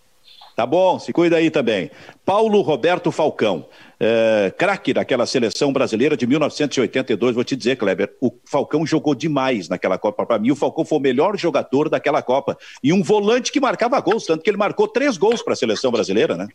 Tá 0.57 0.65
bom, 0.65 0.99
se 0.99 1.13
cuida 1.13 1.37
aí 1.37 1.51
também. 1.51 1.91
Paulo 2.25 2.63
Roberto 2.63 3.13
Falcão, 3.13 3.67
é, 4.01 4.51
craque 4.57 4.95
daquela 4.95 5.27
seleção 5.27 5.71
brasileira 5.71 6.17
de 6.17 6.27
1982. 6.27 7.35
Vou 7.35 7.45
te 7.45 7.55
dizer, 7.55 7.77
Kleber, 7.77 8.17
o 8.23 8.33
Falcão 8.43 8.87
jogou 8.87 9.15
demais 9.15 9.69
naquela 9.69 9.99
Copa. 9.99 10.25
Para 10.25 10.39
mim, 10.39 10.51
o 10.51 10.57
Falcão 10.57 10.83
foi 10.83 10.97
o 10.97 11.01
melhor 11.01 11.37
jogador 11.37 11.91
daquela 11.91 12.23
Copa. 12.23 12.57
E 12.83 12.91
um 12.91 13.03
volante 13.03 13.53
que 13.53 13.61
marcava 13.61 14.01
gols, 14.01 14.25
tanto 14.25 14.43
que 14.43 14.49
ele 14.49 14.57
marcou 14.57 14.89
três 14.89 15.19
gols 15.19 15.43
para 15.43 15.53
a 15.53 15.57
seleção 15.57 15.93
brasileira, 15.93 16.35
né? 16.35 16.49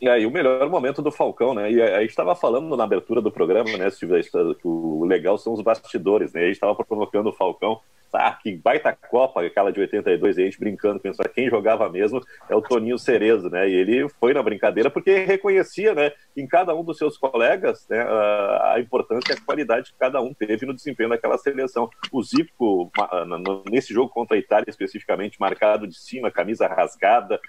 É, 0.00 0.20
e 0.20 0.24
o 0.24 0.30
melhor 0.30 0.70
momento 0.70 1.02
do 1.02 1.10
Falcão, 1.10 1.52
né? 1.52 1.70
E 1.70 1.82
a 1.82 2.00
gente 2.02 2.10
estava 2.10 2.36
falando 2.36 2.76
na 2.76 2.84
abertura 2.84 3.20
do 3.20 3.32
programa, 3.32 3.76
né, 3.76 3.90
que 3.90 4.06
o 4.62 5.04
legal 5.04 5.36
são 5.36 5.52
os 5.52 5.60
bastidores, 5.60 6.32
né? 6.32 6.42
A 6.42 6.44
gente 6.44 6.54
estava 6.54 6.76
provocando 6.76 7.26
o 7.30 7.32
Falcão 7.32 7.80
ah, 8.12 8.32
que 8.32 8.56
baita 8.56 8.96
Copa, 9.08 9.42
aquela 9.42 9.72
de 9.72 9.80
82, 9.80 10.38
e 10.38 10.42
a 10.42 10.44
gente 10.44 10.58
brincando, 10.58 11.00
pensando 11.00 11.28
quem 11.28 11.48
jogava 11.48 11.88
mesmo 11.88 12.20
é 12.48 12.54
o 12.54 12.62
Toninho 12.62 12.98
Cerezo, 12.98 13.48
né? 13.48 13.68
E 13.68 13.74
ele 13.74 14.08
foi 14.20 14.34
na 14.34 14.42
brincadeira 14.42 14.90
porque 14.90 15.24
reconhecia, 15.24 15.94
né, 15.94 16.12
em 16.36 16.46
cada 16.46 16.74
um 16.74 16.84
dos 16.84 16.98
seus 16.98 17.16
colegas, 17.16 17.86
né, 17.88 18.00
a 18.00 18.76
importância 18.78 19.32
e 19.32 19.36
a 19.36 19.40
qualidade 19.40 19.92
que 19.92 19.98
cada 19.98 20.20
um 20.20 20.34
teve 20.34 20.66
no 20.66 20.74
desempenho 20.74 21.10
daquela 21.10 21.38
seleção. 21.38 21.88
O 22.12 22.22
Zico, 22.22 22.90
nesse 23.70 23.92
jogo 23.92 24.10
contra 24.10 24.36
a 24.36 24.40
Itália 24.40 24.68
especificamente, 24.68 25.40
marcado 25.40 25.86
de 25.86 25.96
cima, 25.96 26.30
camisa 26.30 26.66
rasgada. 26.66 27.40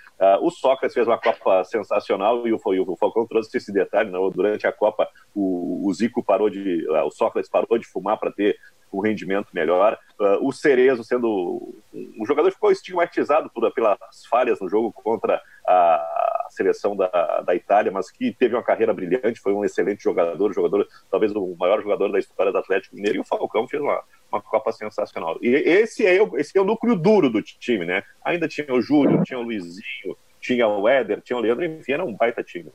O 0.41 0.50
Sócrates 0.50 0.93
fez 0.93 1.08
uma 1.08 1.17
Copa 1.17 1.63
sensacional 1.63 2.47
e 2.47 2.54
o, 2.54 2.60
Falcão 2.97 3.26
trouxe 3.28 3.58
esse 3.58 3.71
detalhe, 3.71 4.10
né? 4.10 4.17
durante 4.34 4.67
a 4.67 4.71
Copa 4.71 5.08
o, 5.36 5.91
Zico 5.93 6.24
parou 6.24 6.50
de, 6.50 6.88
o 6.89 7.12
Sócrates 7.12 7.50
parou 7.50 7.78
de 7.78 7.86
fumar 7.88 8.17
para 8.17 8.32
ter 8.32 8.58
um 8.91 9.01
rendimento 9.01 9.47
melhor. 9.54 9.97
Uh, 10.19 10.47
o 10.47 10.51
Cerezo 10.51 11.04
sendo 11.04 11.73
um 11.93 12.25
jogador 12.25 12.51
ficou 12.51 12.71
estigmatizado 12.71 13.49
por, 13.49 13.71
pelas 13.73 13.97
falhas 14.30 14.60
no 14.60 14.69
jogo 14.69 14.91
contra 14.91 15.41
a 15.67 16.47
seleção 16.49 16.95
da, 16.95 17.41
da 17.45 17.56
Itália, 17.56 17.91
mas 17.91 18.12
que 18.12 18.34
teve 18.34 18.56
uma 18.56 18.63
carreira 18.63 18.93
brilhante, 18.93 19.39
foi 19.39 19.54
um 19.54 19.63
excelente 19.63 20.04
jogador, 20.04 20.54
jogador 20.54 20.88
talvez 21.10 21.34
o 21.34 21.56
maior 21.58 21.82
jogador 21.82 22.12
da 22.12 22.19
história 22.19 22.51
do 22.51 22.58
Atlético 22.58 22.95
Mineiro, 22.95 23.17
e 23.17 23.21
o 23.21 23.25
Falcão 23.25 23.67
fez 23.67 23.82
uma, 23.82 24.04
uma 24.32 24.41
Copa 24.41 24.71
sensacional. 24.71 25.38
E 25.41 25.47
esse 25.49 26.06
é, 26.06 26.21
o, 26.21 26.38
esse 26.38 26.58
é 26.58 26.62
o 26.62 26.65
núcleo 26.65 26.95
duro 26.95 27.30
do 27.30 27.41
time, 27.41 27.86
né? 27.86 28.04
Ainda 28.23 28.47
tinha 28.47 28.73
o 28.73 28.82
Júlio, 28.82 29.23
tinha 29.23 29.39
o 29.39 29.43
Luizinho, 29.43 30.17
tinha 30.39 30.67
o 30.67 30.88
Éder, 30.88 31.21
tinha 31.21 31.38
o 31.38 31.41
Leandro, 31.41 31.63
enfim, 31.63 31.93
era 31.93 32.04
um 32.04 32.15
baita 32.15 32.43
time. 32.43 32.71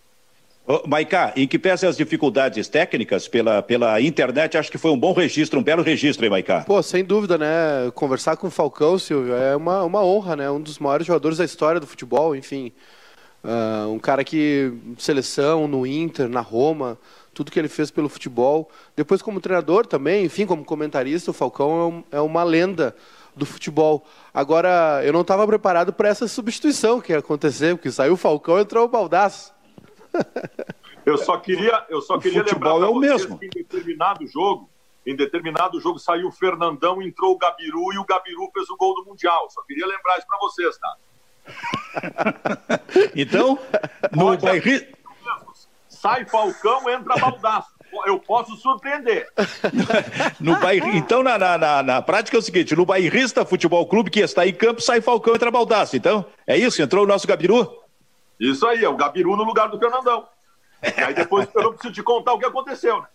Oh, 0.68 0.82
Maiká, 0.84 1.32
em 1.36 1.46
que 1.46 1.60
pese 1.60 1.86
as 1.86 1.96
dificuldades 1.96 2.66
técnicas 2.66 3.28
pela, 3.28 3.62
pela 3.62 4.00
internet, 4.00 4.58
acho 4.58 4.68
que 4.68 4.76
foi 4.76 4.90
um 4.90 4.98
bom 4.98 5.12
registro, 5.12 5.60
um 5.60 5.62
belo 5.62 5.80
registro, 5.80 6.24
hein, 6.24 6.30
Maiká? 6.30 6.62
Pô, 6.62 6.82
sem 6.82 7.04
dúvida, 7.04 7.38
né? 7.38 7.88
Conversar 7.94 8.36
com 8.36 8.48
o 8.48 8.50
Falcão, 8.50 8.98
Silvio, 8.98 9.32
é 9.32 9.54
uma, 9.54 9.84
uma 9.84 10.04
honra, 10.04 10.34
né? 10.34 10.50
Um 10.50 10.60
dos 10.60 10.80
maiores 10.80 11.06
jogadores 11.06 11.38
da 11.38 11.44
história 11.44 11.78
do 11.78 11.86
futebol, 11.86 12.34
enfim. 12.34 12.72
Uh, 13.44 13.92
um 13.92 13.98
cara 14.00 14.24
que, 14.24 14.72
seleção, 14.98 15.68
no 15.68 15.86
Inter, 15.86 16.28
na 16.28 16.40
Roma, 16.40 16.98
tudo 17.32 17.52
que 17.52 17.60
ele 17.60 17.68
fez 17.68 17.92
pelo 17.92 18.08
futebol. 18.08 18.68
Depois, 18.96 19.22
como 19.22 19.40
treinador 19.40 19.86
também, 19.86 20.24
enfim, 20.24 20.46
como 20.46 20.64
comentarista, 20.64 21.30
o 21.30 21.34
Falcão 21.34 21.70
é, 21.70 21.84
um, 21.84 22.04
é 22.18 22.20
uma 22.20 22.42
lenda 22.42 22.96
do 23.36 23.46
futebol. 23.46 24.04
Agora, 24.34 25.00
eu 25.04 25.12
não 25.12 25.20
estava 25.20 25.46
preparado 25.46 25.92
para 25.92 26.08
essa 26.08 26.26
substituição 26.26 27.00
que 27.00 27.12
ia 27.12 27.20
acontecer, 27.20 27.76
porque 27.76 27.92
saiu 27.92 28.14
o 28.14 28.16
Falcão 28.16 28.58
e 28.58 28.62
entrou 28.62 28.84
o 28.84 28.88
Baldaço. 28.88 29.54
Eu 31.06 31.16
só 31.16 31.38
queria, 31.38 31.86
eu 31.88 32.00
só 32.00 32.18
queria 32.18 32.42
lembrar 32.42 32.70
é 32.70 32.86
o 32.86 32.96
mesmo. 32.96 33.38
que 33.38 33.46
em 33.46 33.50
determinado 33.50 34.26
jogo, 34.26 34.68
em 35.06 35.14
determinado 35.14 35.80
jogo 35.80 36.00
saiu 36.00 36.26
o 36.26 36.32
Fernandão, 36.32 37.00
entrou 37.00 37.32
o 37.32 37.38
Gabiru 37.38 37.92
e 37.94 37.98
o 37.98 38.04
Gabiru 38.04 38.50
fez 38.52 38.68
o 38.68 38.76
gol 38.76 38.92
do 38.96 39.04
Mundial. 39.04 39.48
Só 39.50 39.62
queria 39.62 39.86
lembrar 39.86 40.18
isso 40.18 40.26
para 40.26 40.38
vocês, 40.38 40.76
tá? 40.78 40.96
então, 43.14 43.56
no 44.10 44.36
bairri... 44.36 44.92
sai 45.88 46.24
Falcão, 46.24 46.90
entra 46.90 47.16
Baldaço. 47.16 47.76
Eu 48.04 48.18
posso 48.18 48.56
surpreender. 48.56 49.28
no 50.40 50.58
bairro, 50.58 50.88
então, 50.88 51.22
na, 51.22 51.38
na, 51.38 51.82
na, 51.82 52.02
prática 52.02 52.36
é 52.36 52.40
o 52.40 52.42
seguinte: 52.42 52.74
no 52.74 52.84
bairrista 52.84 53.46
Futebol 53.46 53.86
Clube 53.86 54.10
que 54.10 54.20
está 54.20 54.44
em 54.44 54.52
campo, 54.52 54.80
sai 54.80 55.00
Falcão 55.00 55.36
entra 55.36 55.52
Baldaço. 55.52 55.96
Então, 55.96 56.26
é 56.46 56.58
isso? 56.58 56.82
Entrou 56.82 57.04
o 57.04 57.06
nosso 57.06 57.28
Gabiru? 57.28 57.85
Isso 58.38 58.66
aí, 58.66 58.84
é 58.84 58.88
o 58.88 58.96
Gabiru 58.96 59.36
no 59.36 59.44
lugar 59.44 59.68
do 59.68 59.78
Fernandão. 59.78 60.26
E 60.82 61.00
aí 61.02 61.14
depois 61.14 61.48
eu 61.54 61.62
não 61.62 61.72
preciso 61.72 61.94
te 61.94 62.02
contar 62.02 62.34
o 62.34 62.38
que 62.38 62.46
aconteceu, 62.46 63.00
né? 63.00 63.08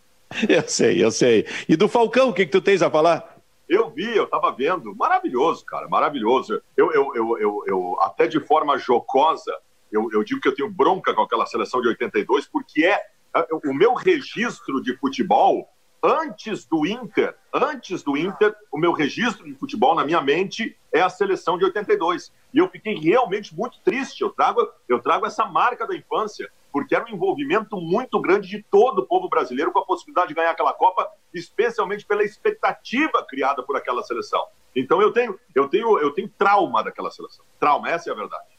Eu 0.48 0.68
sei, 0.68 1.04
eu 1.04 1.12
sei. 1.12 1.46
E 1.68 1.76
do 1.76 1.88
Falcão, 1.88 2.30
o 2.30 2.34
que, 2.34 2.46
que 2.46 2.52
tu 2.52 2.62
tens 2.62 2.82
a 2.82 2.90
falar? 2.90 3.38
Eu 3.68 3.90
vi, 3.90 4.16
eu 4.16 4.26
estava 4.26 4.52
vendo. 4.52 4.96
Maravilhoso, 4.96 5.66
cara, 5.66 5.88
maravilhoso. 5.88 6.62
Eu, 6.76 6.92
eu, 6.92 7.16
eu, 7.16 7.38
eu, 7.38 7.64
eu 7.68 7.98
até 8.02 8.28
de 8.28 8.40
forma 8.40 8.78
jocosa, 8.78 9.56
eu, 9.92 10.10
eu 10.12 10.24
digo 10.24 10.42
que 10.42 10.48
eu 10.48 10.56
tenho 10.56 10.70
bronca 10.70 11.14
com 11.14 11.22
aquela 11.22 11.46
seleção 11.46 11.82
de 11.82 11.88
82, 11.90 12.48
porque 12.48 12.86
é, 12.86 13.02
é 13.36 13.48
o 13.52 13.74
meu 13.74 13.94
registro 13.94 14.82
de 14.82 14.96
futebol 14.98 15.70
antes 16.04 16.66
do 16.66 16.86
Inter, 16.86 17.36
antes 17.54 18.02
do 18.02 18.18
Inter, 18.18 18.56
o 18.72 18.78
meu 18.78 18.92
registro 18.92 19.46
de 19.46 19.54
futebol 19.54 19.94
na 19.94 20.06
minha 20.06 20.22
mente 20.22 20.78
é 20.92 21.02
a 21.02 21.10
seleção 21.10 21.58
de 21.58 21.66
82. 21.66 22.34
E 22.54 22.58
eu 22.58 22.68
fiquei 22.68 22.96
realmente 22.96 23.56
muito 23.56 23.80
triste. 23.82 24.22
Eu 24.22 24.30
trago, 24.30 24.68
eu 24.90 25.00
trago 25.00 25.26
essa 25.26 25.46
marca 25.46 25.86
da 25.86 25.96
infância, 25.96 26.52
porque 26.72 26.96
era 26.96 27.06
um 27.06 27.10
envolvimento 27.10 27.80
muito 27.80 28.20
grande 28.20 28.50
de 28.50 28.64
todo 28.64 29.00
o 29.00 29.06
povo 29.06 29.30
brasileiro 29.30 29.72
com 29.72 29.80
a 29.80 29.86
possibilidade 29.86 30.30
de 30.30 30.34
ganhar 30.34 30.52
aquela 30.52 30.74
Copa, 30.74 31.08
especialmente 31.34 32.06
pela 32.06 32.24
expectativa 32.24 33.24
criada 33.28 33.62
por 33.64 33.78
aquela 33.78 34.04
seleção. 34.04 34.46
Então 34.76 35.02
eu 35.02 35.12
tenho, 35.12 35.38
eu 35.54 35.68
tenho, 35.68 36.00
eu 36.00 36.12
tenho 36.12 36.30
trauma 36.30 36.84
daquela 36.84 37.12
seleção. 37.12 37.46
Trauma, 37.60 37.90
essa 37.90 38.10
é 38.10 38.14
a 38.14 38.16
verdade. 38.16 38.51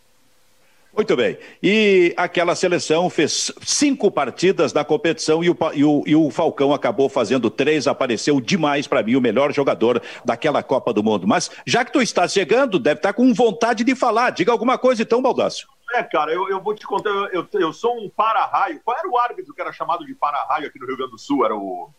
Muito 0.94 1.16
bem. 1.16 1.38
E 1.62 2.12
aquela 2.18 2.54
seleção 2.54 3.08
fez 3.08 3.50
cinco 3.62 4.10
partidas 4.10 4.74
na 4.74 4.84
competição 4.84 5.42
e 5.42 5.48
o, 5.48 5.56
e 5.72 5.84
o, 5.84 6.02
e 6.06 6.14
o 6.14 6.30
Falcão 6.30 6.74
acabou 6.74 7.08
fazendo 7.08 7.48
três, 7.48 7.86
apareceu 7.86 8.38
demais 8.42 8.86
para 8.86 9.02
mim, 9.02 9.16
o 9.16 9.20
melhor 9.20 9.52
jogador 9.54 10.02
daquela 10.22 10.62
Copa 10.62 10.92
do 10.92 11.02
Mundo. 11.02 11.26
Mas 11.26 11.50
já 11.66 11.82
que 11.82 11.92
tu 11.92 12.02
está 12.02 12.28
chegando, 12.28 12.78
deve 12.78 12.98
estar 12.98 13.14
com 13.14 13.32
vontade 13.32 13.84
de 13.84 13.94
falar. 13.94 14.30
Diga 14.30 14.52
alguma 14.52 14.76
coisa 14.76 15.02
então, 15.02 15.22
Baldassio. 15.22 15.66
É, 15.94 16.02
cara, 16.02 16.32
eu, 16.32 16.48
eu 16.48 16.60
vou 16.60 16.74
te 16.74 16.86
contar, 16.86 17.08
eu, 17.08 17.28
eu, 17.32 17.48
eu 17.54 17.72
sou 17.72 17.96
um 17.96 18.10
para-raio. 18.10 18.80
Qual 18.84 18.96
era 18.96 19.08
o 19.08 19.16
árbitro 19.18 19.54
que 19.54 19.60
era 19.60 19.72
chamado 19.72 20.04
de 20.04 20.14
para-raio 20.14 20.66
aqui 20.66 20.78
no 20.78 20.86
Rio 20.86 20.96
Grande 20.96 21.12
do 21.12 21.18
Sul? 21.18 21.44
Era 21.44 21.54
o. 21.54 21.90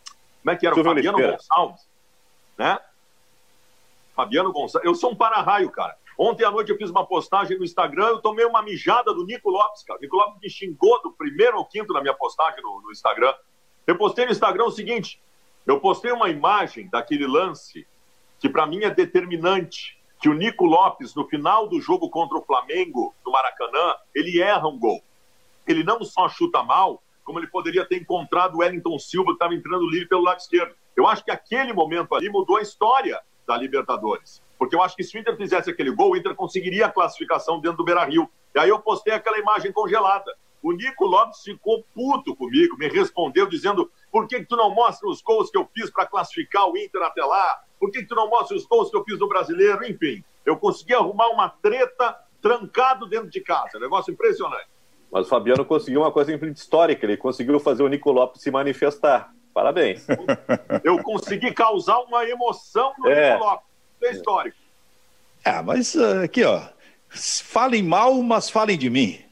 Como 0.42 0.52
é 0.52 0.56
que 0.56 0.66
era? 0.66 0.78
O 0.78 0.84
Fabiano 0.84 1.18
Gonçalves. 1.18 1.80
Né? 2.56 2.78
Fabiano 4.14 4.52
Gonçalves. 4.52 4.86
Eu 4.86 4.94
sou 4.94 5.10
um 5.10 5.16
para-raio, 5.16 5.70
cara. 5.70 5.96
Ontem 6.18 6.44
à 6.44 6.50
noite 6.50 6.70
eu 6.70 6.76
fiz 6.76 6.90
uma 6.90 7.04
postagem 7.04 7.58
no 7.58 7.64
Instagram, 7.64 8.06
eu 8.06 8.20
tomei 8.20 8.44
uma 8.44 8.62
mijada 8.62 9.12
do 9.12 9.24
Nico 9.24 9.50
Lopes, 9.50 9.82
cara. 9.82 9.98
O 9.98 10.02
Nico 10.02 10.16
Lopes 10.16 10.40
me 10.40 10.48
xingou 10.48 11.02
do 11.02 11.12
primeiro 11.12 11.56
ao 11.56 11.66
quinto 11.66 11.92
na 11.92 12.00
minha 12.00 12.14
postagem 12.14 12.62
no, 12.62 12.80
no 12.82 12.92
Instagram. 12.92 13.34
Eu 13.86 13.96
postei 13.98 14.24
no 14.24 14.32
Instagram 14.32 14.64
o 14.64 14.70
seguinte: 14.70 15.20
eu 15.66 15.80
postei 15.80 16.12
uma 16.12 16.28
imagem 16.28 16.88
daquele 16.88 17.26
lance 17.26 17.86
que 18.38 18.48
para 18.48 18.66
mim 18.66 18.82
é 18.82 18.90
determinante, 18.90 19.98
que 20.20 20.28
o 20.28 20.34
Nico 20.34 20.64
Lopes, 20.64 21.14
no 21.14 21.26
final 21.26 21.66
do 21.66 21.80
jogo 21.80 22.10
contra 22.10 22.36
o 22.36 22.44
Flamengo, 22.44 23.14
no 23.24 23.32
Maracanã, 23.32 23.96
ele 24.14 24.40
erra 24.40 24.68
um 24.68 24.78
gol. 24.78 25.02
Ele 25.66 25.82
não 25.82 26.04
só 26.04 26.28
chuta 26.28 26.62
mal, 26.62 27.02
como 27.24 27.38
ele 27.38 27.46
poderia 27.46 27.86
ter 27.86 27.96
encontrado 27.96 28.56
o 28.56 28.58
Wellington 28.58 28.98
Silva, 28.98 29.28
que 29.28 29.32
estava 29.32 29.54
entrando 29.54 29.88
livre 29.88 30.08
pelo 30.08 30.22
lado 30.22 30.38
esquerdo. 30.38 30.74
Eu 30.94 31.06
acho 31.06 31.24
que 31.24 31.30
aquele 31.30 31.72
momento 31.72 32.14
ali 32.14 32.28
mudou 32.28 32.58
a 32.58 32.62
história 32.62 33.18
da 33.46 33.56
Libertadores. 33.56 34.42
Porque 34.58 34.74
eu 34.74 34.82
acho 34.82 34.96
que 34.96 35.04
se 35.04 35.16
o 35.16 35.20
Inter 35.20 35.36
fizesse 35.36 35.70
aquele 35.70 35.90
gol, 35.90 36.12
o 36.12 36.16
Inter 36.16 36.34
conseguiria 36.34 36.86
a 36.86 36.90
classificação 36.90 37.60
dentro 37.60 37.78
do 37.78 37.84
Beira 37.84 38.04
Rio. 38.04 38.28
E 38.54 38.58
aí 38.58 38.68
eu 38.68 38.78
postei 38.78 39.12
aquela 39.12 39.38
imagem 39.38 39.72
congelada. 39.72 40.34
O 40.62 40.72
Nico 40.72 41.04
Lopes 41.04 41.42
ficou 41.42 41.84
puto 41.94 42.34
comigo, 42.34 42.78
me 42.78 42.88
respondeu 42.88 43.46
dizendo: 43.46 43.90
por 44.10 44.26
que, 44.26 44.40
que 44.40 44.46
tu 44.46 44.56
não 44.56 44.74
mostra 44.74 45.08
os 45.08 45.20
gols 45.20 45.50
que 45.50 45.58
eu 45.58 45.68
fiz 45.74 45.90
para 45.90 46.06
classificar 46.06 46.66
o 46.68 46.76
Inter 46.76 47.02
até 47.02 47.22
lá? 47.22 47.60
Por 47.78 47.90
que, 47.90 48.00
que 48.00 48.06
tu 48.06 48.14
não 48.14 48.30
mostra 48.30 48.56
os 48.56 48.64
gols 48.64 48.90
que 48.90 48.96
eu 48.96 49.04
fiz 49.04 49.18
no 49.18 49.28
brasileiro? 49.28 49.84
Enfim, 49.84 50.24
eu 50.46 50.56
consegui 50.56 50.94
arrumar 50.94 51.28
uma 51.28 51.50
treta 51.50 52.18
trancado 52.40 53.06
dentro 53.06 53.28
de 53.28 53.40
casa. 53.40 53.78
Negócio 53.78 54.12
impressionante. 54.12 54.68
Mas 55.10 55.26
o 55.26 55.28
Fabiano 55.28 55.64
conseguiu 55.64 56.00
uma 56.00 56.10
coisa 56.10 56.34
histórica, 56.34 57.04
ele 57.04 57.16
conseguiu 57.16 57.60
fazer 57.60 57.82
o 57.82 57.88
Nico 57.88 58.10
Lopes 58.10 58.40
se 58.40 58.50
manifestar. 58.50 59.32
Parabéns. 59.52 60.06
Eu 60.82 61.00
consegui 61.02 61.52
causar 61.52 62.00
uma 62.00 62.24
emoção 62.28 62.92
no 62.98 63.08
é. 63.08 63.32
Nico 63.32 63.44
Lopes. 63.44 63.73
É 64.04 64.12
histórico. 64.12 64.56
É, 65.44 65.60
mas 65.62 65.94
uh, 65.94 66.22
aqui, 66.24 66.44
ó. 66.44 66.62
Falem 67.10 67.82
mal, 67.82 68.14
mas 68.22 68.50
falem 68.50 68.76
de 68.76 68.90
mim. 68.90 69.24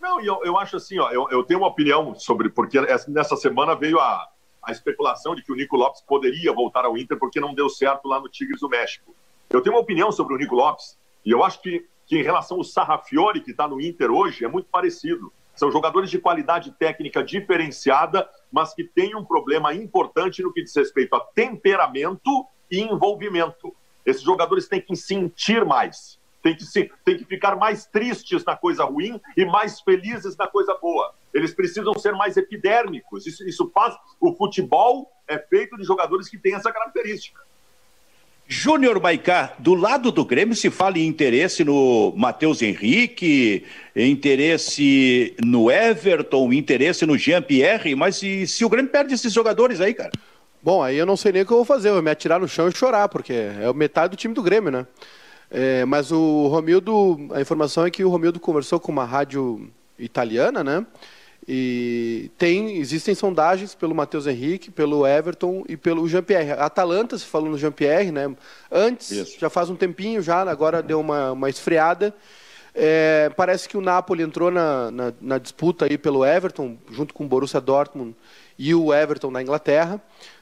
Não, 0.00 0.20
eu, 0.20 0.40
eu 0.44 0.58
acho 0.58 0.76
assim, 0.76 0.98
ó, 0.98 1.10
eu, 1.10 1.28
eu 1.30 1.44
tenho 1.44 1.60
uma 1.60 1.68
opinião 1.68 2.14
sobre, 2.14 2.48
porque 2.48 2.78
nessa 3.08 3.36
semana 3.36 3.76
veio 3.76 4.00
a, 4.00 4.28
a 4.62 4.72
especulação 4.72 5.34
de 5.34 5.42
que 5.42 5.52
o 5.52 5.54
Nico 5.54 5.76
Lopes 5.76 6.00
poderia 6.00 6.52
voltar 6.52 6.84
ao 6.84 6.96
Inter 6.96 7.18
porque 7.18 7.38
não 7.38 7.54
deu 7.54 7.68
certo 7.68 8.08
lá 8.08 8.18
no 8.18 8.28
Tigres 8.28 8.60
do 8.60 8.68
México. 8.68 9.14
Eu 9.50 9.60
tenho 9.60 9.76
uma 9.76 9.82
opinião 9.82 10.10
sobre 10.10 10.34
o 10.34 10.38
Nico 10.38 10.54
Lopes, 10.54 10.96
e 11.24 11.30
eu 11.30 11.44
acho 11.44 11.60
que, 11.60 11.86
que 12.06 12.18
em 12.18 12.22
relação 12.22 12.56
ao 12.56 12.64
Sarrafiore, 12.64 13.42
que 13.42 13.50
está 13.50 13.68
no 13.68 13.80
Inter 13.80 14.10
hoje, 14.10 14.44
é 14.44 14.48
muito 14.48 14.68
parecido. 14.70 15.32
São 15.54 15.70
jogadores 15.70 16.10
de 16.10 16.18
qualidade 16.18 16.72
técnica 16.72 17.22
diferenciada, 17.22 18.28
mas 18.50 18.72
que 18.72 18.82
têm 18.82 19.14
um 19.14 19.24
problema 19.24 19.74
importante 19.74 20.42
no 20.42 20.52
que 20.52 20.62
diz 20.62 20.74
respeito 20.74 21.14
a 21.14 21.20
temperamento 21.20 22.46
e 22.70 22.80
envolvimento. 22.80 23.74
Esses 24.04 24.22
jogadores 24.22 24.68
têm 24.68 24.80
que 24.80 24.96
sentir 24.96 25.64
mais, 25.64 26.18
têm 26.42 26.56
que, 26.56 26.64
se, 26.64 26.90
têm 27.04 27.18
que 27.18 27.24
ficar 27.24 27.56
mais 27.56 27.86
tristes 27.86 28.44
na 28.44 28.56
coisa 28.56 28.84
ruim 28.84 29.20
e 29.36 29.44
mais 29.44 29.80
felizes 29.80 30.36
na 30.36 30.46
coisa 30.46 30.76
boa. 30.80 31.14
Eles 31.32 31.54
precisam 31.54 31.94
ser 31.94 32.12
mais 32.12 32.36
epidérmicos. 32.36 33.26
Isso, 33.26 33.46
isso 33.46 33.70
faz. 33.72 33.94
O 34.20 34.34
futebol 34.34 35.10
é 35.28 35.38
feito 35.38 35.76
de 35.76 35.84
jogadores 35.84 36.28
que 36.28 36.38
têm 36.38 36.54
essa 36.54 36.72
característica. 36.72 37.40
Júnior 38.52 39.00
Maicá, 39.00 39.54
do 39.60 39.74
lado 39.74 40.10
do 40.10 40.24
Grêmio 40.24 40.56
se 40.56 40.70
fala 40.70 40.98
em 40.98 41.06
interesse 41.06 41.62
no 41.62 42.12
Matheus 42.16 42.60
Henrique, 42.62 43.64
interesse 43.94 45.36
no 45.40 45.70
Everton, 45.70 46.52
interesse 46.52 47.06
no 47.06 47.16
Jean-Pierre, 47.16 47.94
mas 47.94 48.16
se, 48.16 48.48
se 48.48 48.64
o 48.64 48.68
Grêmio 48.68 48.90
perde 48.90 49.14
esses 49.14 49.32
jogadores 49.32 49.80
aí, 49.80 49.94
cara? 49.94 50.10
Bom, 50.62 50.82
aí 50.82 50.96
eu 50.96 51.06
não 51.06 51.16
sei 51.16 51.32
nem 51.32 51.42
o 51.42 51.46
que 51.46 51.52
eu 51.52 51.58
vou 51.58 51.64
fazer, 51.64 51.88
eu 51.88 51.94
vou 51.94 52.02
me 52.02 52.10
atirar 52.10 52.38
no 52.38 52.46
chão 52.46 52.68
e 52.68 52.76
chorar, 52.76 53.08
porque 53.08 53.32
é 53.32 53.72
metade 53.72 54.10
do 54.10 54.16
time 54.16 54.34
do 54.34 54.42
Grêmio, 54.42 54.70
né? 54.70 54.86
É, 55.50 55.84
mas 55.84 56.12
o 56.12 56.46
Romildo, 56.48 57.28
a 57.32 57.40
informação 57.40 57.84
é 57.84 57.90
que 57.90 58.04
o 58.04 58.10
Romildo 58.10 58.38
conversou 58.38 58.78
com 58.78 58.92
uma 58.92 59.04
rádio 59.04 59.70
italiana, 59.98 60.62
né? 60.62 60.86
E 61.48 62.30
tem, 62.38 62.76
existem 62.76 63.14
sondagens 63.14 63.74
pelo 63.74 63.94
Matheus 63.94 64.26
Henrique, 64.26 64.70
pelo 64.70 65.06
Everton 65.06 65.64
e 65.68 65.76
pelo 65.76 66.06
Jean-Pierre. 66.06 66.52
A 66.52 66.66
Atalanta, 66.66 67.16
se 67.18 67.24
falou 67.24 67.50
no 67.50 67.58
Jean-Pierre, 67.58 68.12
né? 68.12 68.32
Antes, 68.70 69.10
Isso. 69.10 69.40
já 69.40 69.50
faz 69.50 69.70
um 69.70 69.74
tempinho 69.74 70.22
já, 70.22 70.42
agora 70.42 70.82
deu 70.82 71.00
uma, 71.00 71.32
uma 71.32 71.50
esfriada. 71.50 72.14
É, 72.72 73.30
parece 73.36 73.68
que 73.68 73.76
o 73.76 73.80
Napoli 73.80 74.22
entrou 74.22 74.50
na, 74.50 74.90
na, 74.90 75.12
na, 75.20 75.38
disputa 75.38 75.86
aí 75.86 75.98
pelo 75.98 76.24
Everton, 76.24 76.78
junto 76.90 77.12
com 77.12 77.24
o 77.24 77.28
Borussia 77.28 77.60
Dortmund 77.60 78.14
e 78.56 78.72
o 78.74 78.94
Everton 78.94 79.30
na 79.30 79.42
Inglaterra. 79.42 80.00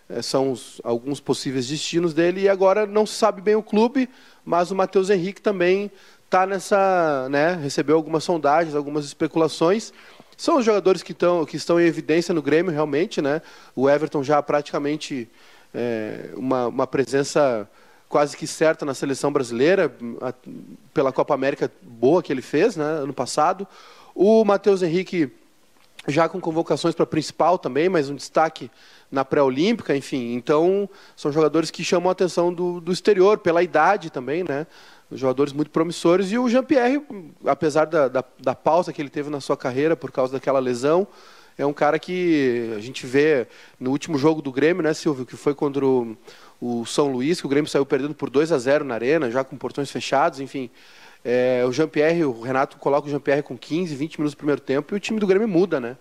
É, 0.08 0.22
são 0.22 0.52
os, 0.52 0.80
alguns 0.82 1.20
possíveis 1.20 1.68
destinos 1.68 2.14
dele. 2.14 2.42
E 2.42 2.48
agora 2.48 2.86
não 2.86 3.04
se 3.04 3.14
sabe 3.14 3.42
bem 3.42 3.54
o 3.54 3.62
clube, 3.62 4.08
mas 4.44 4.70
o 4.70 4.74
Matheus 4.74 5.10
Henrique 5.10 5.40
também 5.40 5.90
está 6.24 6.46
nessa, 6.46 7.28
né, 7.30 7.54
recebeu 7.54 7.96
algumas 7.96 8.24
sondagens, 8.24 8.74
algumas 8.74 9.04
especulações. 9.04 9.92
São 10.36 10.58
os 10.58 10.64
jogadores 10.64 11.02
que, 11.02 11.12
tão, 11.12 11.44
que 11.44 11.56
estão 11.56 11.80
em 11.80 11.84
evidência 11.84 12.32
no 12.32 12.40
Grêmio, 12.40 12.72
realmente. 12.72 13.20
Né? 13.20 13.42
O 13.74 13.88
Everton 13.88 14.22
já 14.22 14.42
praticamente 14.42 15.28
é, 15.74 16.30
uma, 16.36 16.68
uma 16.68 16.86
presença 16.86 17.68
quase 18.08 18.36
que 18.36 18.46
certa 18.46 18.86
na 18.86 18.94
seleção 18.94 19.32
brasileira, 19.32 19.94
a, 20.20 20.32
pela 20.94 21.12
Copa 21.12 21.34
América 21.34 21.70
boa 21.82 22.22
que 22.22 22.32
ele 22.32 22.42
fez 22.42 22.76
né, 22.76 22.84
ano 22.84 23.12
passado. 23.12 23.66
O 24.14 24.44
Matheus 24.44 24.82
Henrique 24.82 25.30
já 26.06 26.28
com 26.28 26.40
convocações 26.40 26.94
para 26.94 27.04
principal 27.04 27.58
também, 27.58 27.88
mas 27.88 28.08
um 28.08 28.14
destaque 28.14 28.70
na 29.10 29.24
pré-olímpica, 29.24 29.96
enfim. 29.96 30.34
Então, 30.34 30.88
são 31.16 31.32
jogadores 31.32 31.70
que 31.70 31.82
chamam 31.82 32.08
a 32.08 32.12
atenção 32.12 32.52
do, 32.52 32.80
do 32.80 32.92
exterior, 32.92 33.38
pela 33.38 33.62
idade 33.62 34.10
também, 34.10 34.44
né? 34.44 34.66
Jogadores 35.10 35.52
muito 35.52 35.70
promissores. 35.70 36.30
E 36.30 36.38
o 36.38 36.48
Jean-Pierre, 36.48 37.02
apesar 37.46 37.86
da, 37.86 38.08
da, 38.08 38.24
da 38.38 38.54
pausa 38.54 38.92
que 38.92 39.00
ele 39.00 39.08
teve 39.08 39.30
na 39.30 39.40
sua 39.40 39.56
carreira 39.56 39.96
por 39.96 40.12
causa 40.12 40.34
daquela 40.34 40.58
lesão, 40.58 41.06
é 41.56 41.66
um 41.66 41.72
cara 41.72 41.98
que 41.98 42.72
a 42.76 42.80
gente 42.80 43.06
vê 43.06 43.48
no 43.80 43.90
último 43.90 44.16
jogo 44.16 44.40
do 44.40 44.52
Grêmio, 44.52 44.82
né, 44.82 44.94
Silvio, 44.94 45.26
que 45.26 45.36
foi 45.36 45.54
contra 45.54 45.84
o, 45.84 46.16
o 46.60 46.86
São 46.86 47.10
Luís, 47.10 47.40
que 47.40 47.46
o 47.46 47.50
Grêmio 47.50 47.68
saiu 47.68 47.84
perdendo 47.84 48.14
por 48.14 48.30
2 48.30 48.52
a 48.52 48.58
0 48.58 48.84
na 48.84 48.94
arena, 48.94 49.30
já 49.30 49.42
com 49.42 49.56
portões 49.56 49.90
fechados, 49.90 50.38
enfim. 50.38 50.70
É, 51.24 51.64
o 51.66 51.72
Jean-Pierre, 51.72 52.24
o 52.24 52.40
Renato 52.40 52.76
coloca 52.76 53.08
o 53.08 53.10
Jean-Pierre 53.10 53.42
com 53.42 53.58
15, 53.58 53.94
20 53.94 54.18
minutos 54.18 54.34
no 54.34 54.38
primeiro 54.38 54.60
tempo 54.60 54.94
e 54.94 54.96
o 54.96 55.00
time 55.00 55.18
do 55.18 55.26
Grêmio 55.26 55.48
muda, 55.48 55.80
né? 55.80 55.96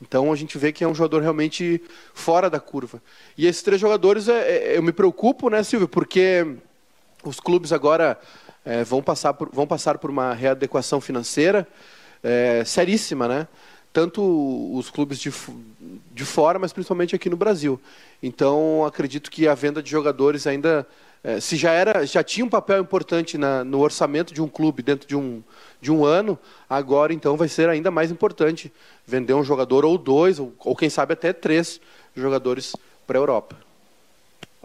Então 0.00 0.32
a 0.32 0.36
gente 0.36 0.58
vê 0.58 0.72
que 0.72 0.84
é 0.84 0.88
um 0.88 0.94
jogador 0.94 1.22
realmente 1.22 1.80
fora 2.12 2.50
da 2.50 2.60
curva. 2.60 3.02
E 3.36 3.46
esses 3.46 3.62
três 3.62 3.80
jogadores, 3.80 4.28
é, 4.28 4.72
é, 4.74 4.76
eu 4.76 4.82
me 4.82 4.92
preocupo, 4.92 5.48
né, 5.48 5.62
Silvio, 5.62 5.88
porque 5.88 6.46
os 7.24 7.40
clubes 7.40 7.72
agora 7.72 8.18
é, 8.64 8.84
vão, 8.84 9.02
passar 9.02 9.32
por, 9.34 9.48
vão 9.50 9.66
passar 9.66 9.98
por 9.98 10.10
uma 10.10 10.34
readequação 10.34 11.00
financeira 11.00 11.66
é, 12.22 12.64
seríssima, 12.64 13.26
né? 13.26 13.48
Tanto 13.92 14.22
os 14.76 14.90
clubes 14.90 15.18
de, 15.18 15.32
de 16.12 16.24
fora, 16.24 16.58
mas 16.58 16.72
principalmente 16.72 17.16
aqui 17.16 17.30
no 17.30 17.36
Brasil. 17.36 17.80
Então 18.22 18.84
acredito 18.84 19.30
que 19.30 19.48
a 19.48 19.54
venda 19.54 19.82
de 19.82 19.90
jogadores 19.90 20.46
ainda 20.46 20.86
se 21.40 21.56
já 21.56 21.72
era, 21.72 22.06
já 22.06 22.22
tinha 22.22 22.46
um 22.46 22.48
papel 22.48 22.80
importante 22.80 23.36
na, 23.36 23.64
no 23.64 23.80
orçamento 23.80 24.32
de 24.32 24.40
um 24.40 24.48
clube 24.48 24.82
dentro 24.82 25.08
de 25.08 25.16
um, 25.16 25.42
de 25.80 25.90
um 25.90 26.04
ano, 26.04 26.38
agora 26.70 27.12
então 27.12 27.36
vai 27.36 27.48
ser 27.48 27.68
ainda 27.68 27.90
mais 27.90 28.10
importante 28.10 28.72
vender 29.04 29.34
um 29.34 29.42
jogador 29.42 29.84
ou 29.84 29.98
dois, 29.98 30.38
ou, 30.38 30.54
ou 30.60 30.76
quem 30.76 30.88
sabe 30.88 31.14
até 31.14 31.32
três 31.32 31.80
jogadores 32.14 32.76
para 33.06 33.18
a 33.18 33.20
Europa. 33.20 33.65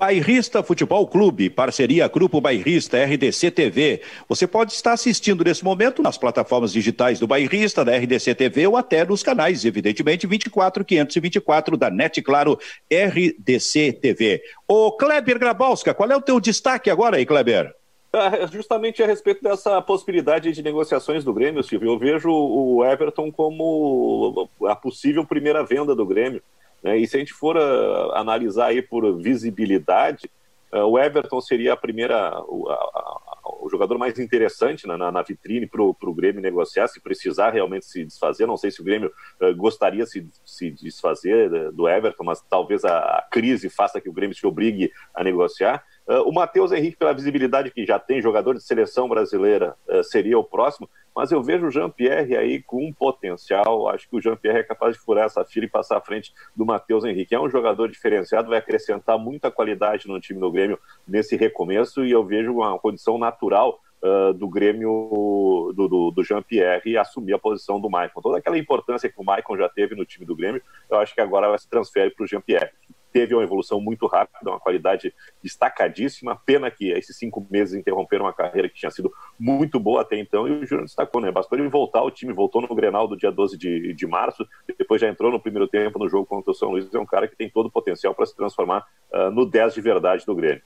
Bairrista 0.01 0.63
Futebol 0.63 1.05
Clube, 1.05 1.47
parceria 1.47 2.07
Grupo 2.07 2.41
Bairrista 2.41 2.97
RDC 3.05 3.51
TV. 3.51 4.01
Você 4.27 4.47
pode 4.47 4.71
estar 4.71 4.93
assistindo 4.93 5.43
nesse 5.43 5.63
momento 5.63 6.01
nas 6.01 6.17
plataformas 6.17 6.73
digitais 6.73 7.19
do 7.19 7.27
Bairrista, 7.27 7.85
da 7.85 7.95
RDC 7.95 8.33
TV 8.33 8.65
ou 8.65 8.75
até 8.75 9.05
nos 9.05 9.21
canais, 9.21 9.63
evidentemente, 9.63 10.25
24 10.25 10.83
524 10.83 11.77
da 11.77 11.91
NET 11.91 12.19
Claro 12.23 12.57
RDC 12.91 13.93
TV. 14.01 14.41
Ô 14.67 14.91
Kleber 14.91 15.37
Grabowska, 15.37 15.93
qual 15.93 16.09
é 16.09 16.15
o 16.15 16.21
teu 16.21 16.39
destaque 16.39 16.89
agora 16.89 17.17
aí, 17.17 17.25
Kleber? 17.25 17.71
É, 18.11 18.47
justamente 18.51 19.03
a 19.03 19.05
respeito 19.05 19.43
dessa 19.43 19.79
possibilidade 19.83 20.51
de 20.51 20.63
negociações 20.63 21.23
do 21.23 21.31
Grêmio, 21.31 21.61
Silvio. 21.61 21.91
Eu 21.91 21.99
vejo 21.99 22.31
o 22.31 22.83
Everton 22.83 23.31
como 23.31 24.49
a 24.67 24.75
possível 24.75 25.23
primeira 25.23 25.63
venda 25.63 25.93
do 25.93 26.07
Grêmio. 26.07 26.41
Né? 26.83 26.97
E 26.97 27.07
se 27.07 27.15
a 27.15 27.19
gente 27.19 27.33
for 27.33 27.55
uh, 27.57 28.11
analisar 28.13 28.67
aí 28.67 28.81
por 28.81 29.17
visibilidade, 29.17 30.29
uh, 30.73 30.79
o 30.79 30.97
Everton 30.97 31.39
seria 31.41 31.73
a 31.73 31.77
primeira, 31.77 32.41
o, 32.47 32.69
a, 32.69 32.73
a, 32.73 33.21
o 33.61 33.69
jogador 33.69 33.97
mais 33.97 34.17
interessante 34.17 34.87
na, 34.87 34.97
na, 34.97 35.11
na 35.11 35.21
vitrine 35.21 35.67
para 35.67 35.81
o 35.81 36.13
Grêmio 36.13 36.41
negociar, 36.41 36.87
se 36.87 37.01
precisar 37.01 37.51
realmente 37.51 37.85
se 37.85 38.03
desfazer. 38.03 38.45
Não 38.45 38.57
sei 38.57 38.71
se 38.71 38.81
o 38.81 38.83
Grêmio 38.83 39.11
uh, 39.41 39.55
gostaria 39.55 40.05
se, 40.05 40.27
se 40.43 40.71
desfazer 40.71 41.71
do 41.71 41.87
Everton, 41.87 42.23
mas 42.23 42.41
talvez 42.41 42.83
a, 42.83 42.97
a, 42.97 43.27
crise 43.31 43.69
faça 43.69 44.01
que 44.01 44.09
o 44.09 44.13
Grêmio 44.13 44.35
se 44.35 44.45
obrigue 44.45 44.91
a 45.13 45.23
negociar. 45.23 45.83
Uh, 46.07 46.27
o 46.27 46.33
Matheus 46.33 46.71
Henrique, 46.71 46.97
pela 46.97 47.13
visibilidade 47.13 47.71
que 47.71 47.85
já 47.85 47.99
tem, 47.99 48.21
jogador 48.21 48.55
de 48.55 48.63
seleção 48.63 49.07
brasileira, 49.07 49.75
uh, 49.87 50.03
seria 50.03 50.37
o 50.37 50.43
próximo, 50.43 50.89
mas 51.15 51.31
eu 51.31 51.43
vejo 51.43 51.67
o 51.67 51.71
Jean-Pierre 51.71 52.35
aí 52.35 52.61
com 52.63 52.85
um 52.85 52.93
potencial. 52.93 53.87
Acho 53.87 54.09
que 54.09 54.15
o 54.15 54.21
Jean-Pierre 54.21 54.59
é 54.59 54.63
capaz 54.63 54.95
de 54.95 55.01
furar 55.01 55.25
essa 55.25 55.45
fila 55.45 55.65
e 55.65 55.69
passar 55.69 55.97
à 55.97 56.01
frente 56.01 56.33
do 56.55 56.65
Matheus 56.65 57.03
Henrique. 57.03 57.35
É 57.35 57.39
um 57.39 57.49
jogador 57.49 57.89
diferenciado, 57.89 58.49
vai 58.49 58.57
acrescentar 58.57 59.19
muita 59.19 59.51
qualidade 59.51 60.07
no 60.07 60.19
time 60.19 60.39
do 60.39 60.51
Grêmio 60.51 60.79
nesse 61.07 61.35
recomeço 61.35 62.03
e 62.03 62.11
eu 62.11 62.25
vejo 62.25 62.53
uma 62.53 62.79
condição 62.79 63.17
natural 63.17 63.79
uh, 64.01 64.33
do 64.33 64.47
Grêmio, 64.47 65.71
do, 65.75 65.87
do, 65.87 66.11
do 66.11 66.23
Jean-Pierre, 66.23 66.97
assumir 66.97 67.33
a 67.33 67.39
posição 67.39 67.79
do 67.79 67.89
Maicon. 67.89 68.21
Toda 68.21 68.37
aquela 68.37 68.57
importância 68.57 69.09
que 69.09 69.19
o 69.19 69.23
Maicon 69.23 69.57
já 69.57 69.69
teve 69.69 69.95
no 69.95 70.05
time 70.05 70.25
do 70.25 70.35
Grêmio, 70.35 70.61
eu 70.89 70.97
acho 70.97 71.13
que 71.13 71.21
agora 71.21 71.49
vai 71.49 71.59
se 71.59 71.69
transfere 71.69 72.09
para 72.11 72.23
o 72.23 72.27
Jean-Pierre 72.27 72.71
teve 73.11 73.33
uma 73.33 73.43
evolução 73.43 73.79
muito 73.79 74.07
rápida, 74.07 74.51
uma 74.51 74.59
qualidade 74.59 75.13
destacadíssima. 75.43 76.39
Pena 76.45 76.71
que 76.71 76.91
esses 76.91 77.17
cinco 77.17 77.45
meses 77.49 77.73
interromperam 77.73 78.25
uma 78.25 78.33
carreira 78.33 78.69
que 78.69 78.75
tinha 78.75 78.91
sido 78.91 79.11
muito 79.39 79.79
boa 79.79 80.01
até 80.01 80.17
então 80.17 80.47
e 80.47 80.51
o 80.51 80.65
Júnior 80.65 80.85
destacou, 80.85 81.21
né? 81.21 81.31
Bastou 81.31 81.57
ele 81.57 81.67
voltar, 81.69 82.01
o 82.03 82.11
time 82.11 82.33
voltou 82.33 82.61
no 82.61 82.75
Grenal 82.75 83.07
do 83.07 83.17
dia 83.17 83.31
12 83.31 83.57
de, 83.57 83.93
de 83.93 84.07
março, 84.07 84.47
depois 84.77 85.01
já 85.01 85.07
entrou 85.07 85.31
no 85.31 85.39
primeiro 85.39 85.67
tempo 85.67 85.99
no 85.99 86.09
jogo 86.09 86.25
contra 86.25 86.51
o 86.51 86.53
São 86.53 86.71
Luís. 86.71 86.91
É 86.93 86.99
um 86.99 87.05
cara 87.05 87.27
que 87.27 87.35
tem 87.35 87.49
todo 87.49 87.67
o 87.67 87.71
potencial 87.71 88.13
para 88.13 88.25
se 88.25 88.35
transformar 88.35 88.85
uh, 89.11 89.31
no 89.31 89.45
10 89.45 89.73
de 89.73 89.81
verdade 89.81 90.25
do 90.25 90.35
Grêmio. 90.35 90.61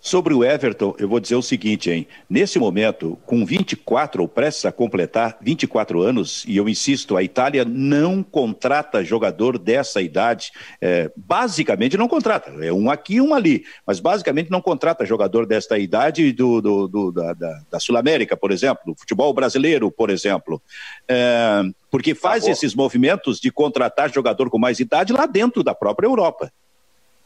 Sobre 0.00 0.32
o 0.32 0.42
Everton, 0.42 0.94
eu 0.98 1.06
vou 1.06 1.20
dizer 1.20 1.34
o 1.34 1.42
seguinte, 1.42 1.90
hein? 1.90 2.06
Nesse 2.28 2.58
momento, 2.58 3.18
com 3.26 3.44
24 3.44 4.22
ou 4.22 4.28
prestes 4.28 4.64
a 4.64 4.72
completar 4.72 5.36
24 5.42 6.00
anos, 6.00 6.42
e 6.48 6.56
eu 6.56 6.66
insisto, 6.70 7.18
a 7.18 7.22
Itália 7.22 7.66
não 7.66 8.22
contrata 8.22 9.04
jogador 9.04 9.58
dessa 9.58 10.00
idade. 10.00 10.52
É, 10.80 11.10
basicamente 11.14 11.98
não 11.98 12.08
contrata. 12.08 12.50
É 12.64 12.72
um 12.72 12.90
aqui 12.90 13.16
e 13.16 13.20
um 13.20 13.34
ali. 13.34 13.64
Mas 13.86 14.00
basicamente 14.00 14.50
não 14.50 14.62
contrata 14.62 15.04
jogador 15.04 15.44
desta 15.44 15.78
idade 15.78 16.32
do, 16.32 16.62
do, 16.62 16.88
do 16.88 17.12
da, 17.12 17.34
da, 17.34 17.60
da 17.70 17.78
Sul-América, 17.78 18.34
por 18.38 18.52
exemplo, 18.52 18.80
do 18.86 18.98
futebol 18.98 19.34
brasileiro, 19.34 19.90
por 19.90 20.08
exemplo. 20.08 20.62
É, 21.06 21.60
porque 21.90 22.14
faz 22.14 22.48
esses 22.48 22.74
movimentos 22.74 23.38
de 23.38 23.50
contratar 23.50 24.10
jogador 24.10 24.48
com 24.48 24.58
mais 24.58 24.80
idade 24.80 25.12
lá 25.12 25.26
dentro 25.26 25.62
da 25.62 25.74
própria 25.74 26.06
Europa 26.06 26.50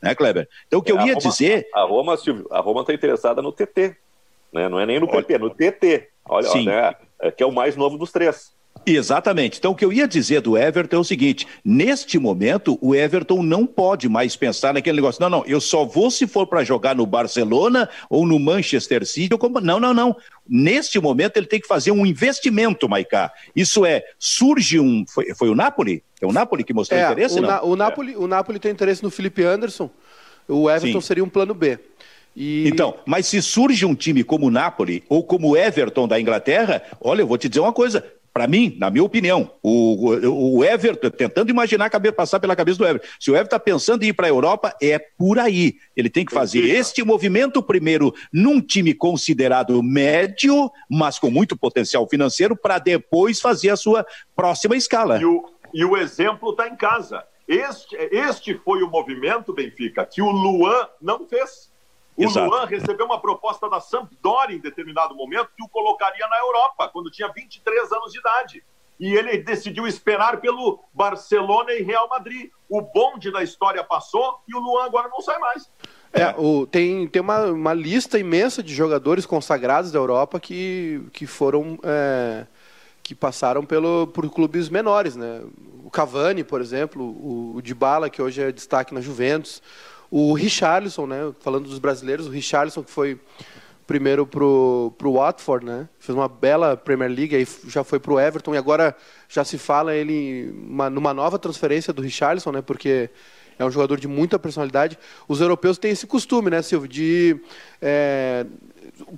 né, 0.03 0.15
Kleber? 0.15 0.49
Então, 0.67 0.81
o 0.81 0.83
que 0.83 0.93
é, 0.93 0.95
eu 0.95 0.99
ia 0.99 1.15
Roma, 1.15 1.21
dizer. 1.21 1.69
A 1.75 1.83
Roma, 1.83 2.17
Silvio, 2.17 2.47
a 2.51 2.61
Roma 2.61 2.81
está 2.83 2.93
interessada 2.93 3.41
no 3.41 3.53
TT, 3.53 3.97
né? 4.53 4.69
não 4.69 4.79
é 4.79 4.87
nem 4.87 5.01
no 5.01 5.09
PP, 5.09 5.35
é 5.35 5.39
no 5.39 5.51
TT. 5.51 6.09
Olha, 6.27 6.49
Sim. 6.49 6.67
né? 6.67 6.95
É, 7.21 7.31
que 7.31 7.43
é 7.43 7.47
o 7.47 7.53
mais 7.53 7.77
novo 7.77 7.97
dos 7.97 8.11
três. 8.11 8.53
Exatamente. 8.87 9.59
Então, 9.59 9.73
o 9.73 9.75
que 9.75 9.85
eu 9.85 9.93
ia 9.93 10.07
dizer 10.07 10.41
do 10.41 10.57
Everton 10.59 10.97
é 10.97 10.99
o 10.99 11.05
seguinte: 11.05 11.47
neste 11.65 12.19
momento, 12.19 12.79
o 12.81 12.95
Everton 12.95 13.43
não 13.43 13.67
pode 13.67 14.09
mais 14.09 14.37
pensar 14.37 14.75
naquele 14.75 14.97
negócio. 14.97 15.21
Não, 15.21 15.31
não, 15.31 15.45
eu 15.47 15.61
só 15.61 15.85
vou 15.85 16.11
se 16.11 16.27
for 16.27 16.47
para 16.47 16.65
jogar 16.65 16.95
no 16.95 17.07
Barcelona 17.07 17.89
ou 18.11 18.27
no 18.27 18.39
Manchester 18.39 19.07
City. 19.07 19.35
Não, 19.63 19.81
não, 19.81 19.95
não. 19.95 20.17
Neste 20.47 21.01
momento, 21.01 21.37
ele 21.39 21.47
tem 21.47 21.61
que 21.61 21.67
fazer 21.67 21.91
um 21.91 22.05
investimento, 22.05 22.89
Maicá. 22.89 23.33
Isso 23.57 23.87
é, 23.87 24.05
surge 24.19 24.79
um. 24.79 25.05
Foi, 25.07 25.35
foi 25.35 25.49
o 25.49 25.55
Napoli? 25.55 26.03
É 26.21 26.27
o 26.27 26.33
Napoli 26.33 26.65
que 26.65 26.75
mostrou 26.75 27.01
é, 27.01 27.05
interesse? 27.05 27.39
O, 27.39 27.43
não? 27.43 27.49
Na, 27.49 27.63
o, 27.63 27.77
Napoli, 27.77 28.13
é. 28.13 28.17
o 28.17 28.27
Napoli 28.27 28.59
tem 28.59 28.73
interesse 28.73 29.03
no 29.03 29.11
Felipe 29.11 29.43
Anderson. 29.43 29.91
O 30.47 30.71
Everton 30.71 31.01
Sim. 31.01 31.07
seria 31.07 31.25
um 31.25 31.29
plano 31.29 31.55
B. 31.55 31.79
E... 32.37 32.69
Então, 32.69 32.97
mas 33.07 33.27
se 33.27 33.41
surge 33.41 33.87
um 33.87 33.95
time 33.95 34.25
como 34.25 34.47
o 34.47 34.51
Napoli 34.51 35.05
ou 35.09 35.23
como 35.23 35.51
o 35.51 35.57
Everton 35.57 36.09
da 36.09 36.21
Inglaterra, 36.21 36.83
olha, 37.01 37.23
eu 37.23 37.27
vou 37.27 37.39
te 37.39 37.49
dizer 37.49 37.61
uma 37.61 37.73
coisa: 37.73 38.05
para 38.35 38.49
mim, 38.49 38.77
na 38.81 38.91
minha 38.91 39.05
opinião, 39.05 39.49
o, 39.63 40.57
o 40.57 40.65
Everton, 40.65 41.09
tentando 41.09 41.51
imaginar 41.51 41.89
passar 42.17 42.41
pela 42.41 42.57
cabeça 42.57 42.79
do 42.79 42.85
Everton, 42.85 43.07
se 43.21 43.31
o 43.31 43.35
Everton 43.35 43.47
está 43.47 43.61
pensando 43.61 44.03
em 44.03 44.09
ir 44.09 44.13
para 44.13 44.27
a 44.27 44.29
Europa, 44.29 44.77
é 44.83 44.99
por 44.99 45.39
aí. 45.39 45.77
Ele 45.97 46.11
tem 46.11 46.25
que 46.25 46.35
fazer 46.35 46.65
este 46.65 47.05
movimento 47.05 47.63
primeiro 47.63 48.13
num 48.33 48.61
time 48.61 48.93
considerado 48.93 49.81
médio, 49.85 50.69
mas 50.91 51.17
com 51.17 51.31
muito 51.31 51.57
potencial 51.57 52.09
financeiro, 52.09 52.57
para 52.57 52.81
depois 52.81 53.41
fazer 53.41 53.71
a 53.71 53.77
sua 53.77 54.05
próxima 54.35 54.77
escala. 54.77 55.21
E 55.21 55.25
o, 55.25 55.45
e 55.73 55.85
o 55.85 55.97
exemplo 55.97 56.51
está 56.51 56.67
em 56.67 56.75
casa. 56.75 57.23
Este, 57.47 57.95
este 58.11 58.55
foi 58.65 58.83
o 58.83 58.91
movimento, 58.91 59.53
Benfica, 59.53 60.05
que 60.05 60.21
o 60.21 60.31
Luan 60.31 60.89
não 61.01 61.25
fez. 61.25 61.73
O 62.17 62.25
Exato. 62.25 62.49
Luan 62.49 62.65
recebeu 62.67 63.07
uma 63.07 63.21
proposta 63.21 63.69
da 63.69 63.81
Sampdoria 63.81 64.57
em 64.57 64.61
determinado 64.61 65.15
momento 65.15 65.51
que 65.57 65.65
o 65.65 65.69
colocaria 65.69 66.27
na 66.29 66.39
Europa, 66.39 66.89
quando 66.89 67.11
tinha 67.11 67.29
23 67.29 67.93
anos 67.93 68.13
de 68.13 68.19
idade. 68.19 68.65
E 68.99 69.13
ele 69.13 69.39
decidiu 69.39 69.87
esperar 69.89 70.41
pelo 70.41 70.79
Barcelona 70.93 71.73
e 71.73 71.83
Real 71.83 72.09
Madrid. 72.09 72.51
O 72.69 72.81
bonde 72.81 73.33
da 73.33 73.43
história 73.43 73.83
passou 73.83 74.41
e 74.47 74.55
o 74.55 74.61
Luan 74.61 74.85
agora 74.85 75.09
não 75.09 75.21
sai 75.21 75.39
mais. 75.39 75.69
É, 76.13 76.33
o, 76.39 76.65
tem, 76.65 77.09
tem 77.09 77.21
uma, 77.21 77.47
uma 77.47 77.75
lista 77.75 78.19
imensa 78.19 78.63
de 78.63 78.73
jogadores 78.73 79.27
consagrados 79.27 79.91
da 79.91 79.99
Europa 79.99 80.39
que, 80.39 81.03
que 81.13 81.27
foram. 81.27 81.79
É, 81.83 82.47
que 83.03 83.15
passaram 83.15 83.67
pelo, 83.67 84.07
por 84.07 84.29
clubes 84.31 84.71
menores, 84.71 85.15
né? 85.15 85.43
O 85.85 85.91
Cavani, 85.91 86.43
por 86.43 86.63
exemplo, 86.63 87.05
o, 87.05 87.57
o 87.57 87.61
Dybala, 87.61 88.09
que 88.09 88.23
hoje 88.23 88.41
é 88.41 88.51
destaque 88.51 88.95
na 88.95 89.01
Juventus, 89.03 89.61
o 90.17 90.33
Richarlison, 90.33 91.09
né? 91.09 91.33
Falando 91.41 91.65
dos 91.69 91.81
brasileiros, 91.81 92.29
o 92.29 92.31
Richarlison 92.31 92.85
que 92.85 92.91
foi 92.93 93.19
primeiro 93.85 94.25
pro, 94.25 94.95
pro 94.97 95.15
Watford, 95.15 95.67
né? 95.67 95.89
Fez 95.99 96.17
uma 96.17 96.29
bela 96.29 96.77
Premier 96.77 97.11
League, 97.11 97.35
aí 97.35 97.45
já 97.67 97.83
foi 97.83 97.99
pro 97.99 98.21
Everton 98.21 98.55
e 98.55 98.57
agora 98.57 98.97
já 99.29 99.43
se 99.43 99.59
fala 99.59 99.93
ele 99.93 100.55
uma, 100.57 100.89
numa 100.89 101.13
nova 101.13 101.37
transferência 101.37 101.93
do 101.93 102.01
Richarlison, 102.01 102.53
né? 102.53 102.63
Porque 102.63 103.11
é 103.59 103.65
um 103.65 103.71
jogador 103.73 103.99
de 103.99 104.07
muita 104.07 104.39
personalidade. 104.39 104.97
Os 105.27 105.41
europeus 105.41 105.79
têm 105.79 105.91
esse 105.91 106.07
costume, 106.07 106.49
né, 106.49 106.63
Silvio, 106.63 106.89
de 106.89 107.41
é, 107.83 108.47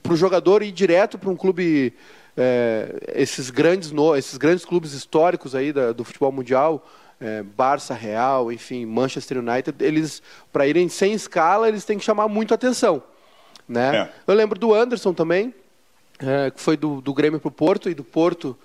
para 0.02 0.14
o 0.14 0.16
jogador 0.16 0.62
ir 0.62 0.72
direto 0.72 1.18
para 1.18 1.28
um 1.28 1.36
clube, 1.36 1.92
é, 2.34 3.12
esses 3.16 3.50
grandes 3.50 3.90
no, 3.92 4.16
esses 4.16 4.38
grandes 4.38 4.64
clubes 4.64 4.94
históricos 4.94 5.54
aí 5.54 5.74
da, 5.74 5.92
do 5.92 6.04
futebol 6.04 6.32
mundial 6.32 6.82
é, 7.20 7.42
Barça, 7.42 7.94
Real, 7.94 8.52
enfim, 8.52 8.84
Manchester 8.84 9.38
United, 9.38 9.82
eles 9.84 10.22
para 10.52 10.66
irem 10.66 10.88
sem 10.88 11.12
escala 11.12 11.68
eles 11.68 11.84
têm 11.84 11.98
que 11.98 12.04
chamar 12.04 12.28
muito 12.28 12.52
atenção, 12.52 13.02
né? 13.68 13.96
É. 13.96 14.12
Eu 14.26 14.34
lembro 14.34 14.58
do 14.58 14.74
Anderson 14.74 15.12
também, 15.12 15.54
é, 16.18 16.50
que 16.50 16.60
foi 16.60 16.76
do, 16.76 17.00
do 17.00 17.14
Grêmio 17.14 17.40
para 17.40 17.48
o 17.48 17.52
Porto 17.52 17.88
e 17.88 17.94
do 17.94 18.04
Porto 18.04 18.56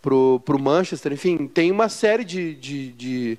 para 0.00 0.14
o 0.14 0.58
Manchester, 0.58 1.12
enfim, 1.12 1.46
tem 1.46 1.70
uma 1.70 1.88
série 1.88 2.24
de, 2.24 2.54
de, 2.54 2.92
de, 2.92 3.38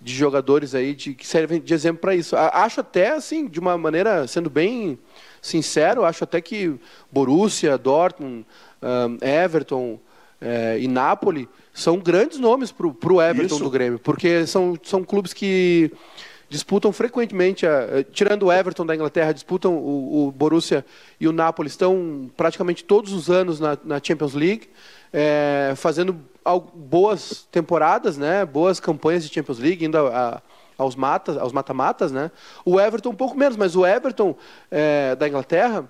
de 0.00 0.14
jogadores 0.14 0.74
aí 0.74 0.94
de, 0.94 1.14
que 1.14 1.26
servem 1.26 1.60
de 1.60 1.72
exemplo 1.72 2.00
para 2.00 2.14
isso. 2.14 2.36
Acho 2.36 2.80
até 2.80 3.10
assim, 3.10 3.46
de 3.46 3.60
uma 3.60 3.78
maneira 3.78 4.26
sendo 4.26 4.50
bem 4.50 4.98
sincero, 5.40 6.04
acho 6.04 6.24
até 6.24 6.40
que 6.40 6.74
Borussia, 7.10 7.78
Dortmund, 7.78 8.44
um, 8.82 9.18
Everton 9.26 9.98
é, 10.40 10.78
e 10.78 10.88
Napoli 10.88 11.48
são 11.72 11.98
grandes 11.98 12.38
nomes 12.38 12.72
para 12.72 13.12
o 13.12 13.22
Everton 13.22 13.54
Isso. 13.54 13.64
do 13.64 13.70
Grêmio, 13.70 13.98
porque 13.98 14.46
são, 14.46 14.78
são 14.82 15.04
clubes 15.04 15.32
que 15.32 15.92
disputam 16.48 16.92
frequentemente, 16.92 17.66
a, 17.66 18.04
tirando 18.12 18.46
o 18.46 18.52
Everton 18.52 18.84
da 18.84 18.94
Inglaterra, 18.94 19.32
disputam 19.32 19.76
o, 19.76 20.26
o, 20.26 20.32
Borussia 20.32 20.84
e 21.20 21.28
o 21.28 21.32
Napoli, 21.32 21.68
estão 21.68 22.30
praticamente 22.36 22.82
todos 22.84 23.12
os 23.12 23.30
anos 23.30 23.60
na, 23.60 23.78
na 23.84 24.00
Champions 24.02 24.34
League, 24.34 24.68
é, 25.12 25.72
fazendo 25.76 26.20
boas 26.74 27.46
temporadas, 27.52 28.18
né, 28.18 28.44
boas 28.44 28.80
campanhas 28.80 29.24
de 29.26 29.32
Champions 29.32 29.58
League, 29.58 29.84
indo 29.84 29.96
a, 29.96 30.36
a 30.36 30.42
aos 30.80 30.96
matas, 30.96 31.36
aos 31.36 31.52
mata-matas, 31.52 32.10
né? 32.10 32.30
O 32.64 32.80
Everton 32.80 33.10
um 33.10 33.14
pouco 33.14 33.36
menos, 33.36 33.54
mas 33.54 33.76
o 33.76 33.86
Everton 33.86 34.34
é, 34.70 35.14
da 35.14 35.28
Inglaterra 35.28 35.86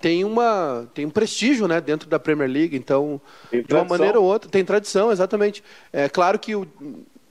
tem 0.00 0.24
uma 0.24 0.88
tem 0.94 1.06
um 1.06 1.10
prestígio 1.10 1.68
né 1.68 1.80
dentro 1.80 2.08
da 2.08 2.18
Premier 2.18 2.50
League 2.50 2.76
então 2.76 3.20
de 3.52 3.72
uma 3.72 3.84
maneira 3.84 4.18
ou 4.18 4.26
outra 4.26 4.50
tem 4.50 4.64
tradição 4.64 5.12
exatamente. 5.12 5.62
É 5.92 6.08
claro 6.08 6.38
que 6.38 6.56
o, 6.56 6.66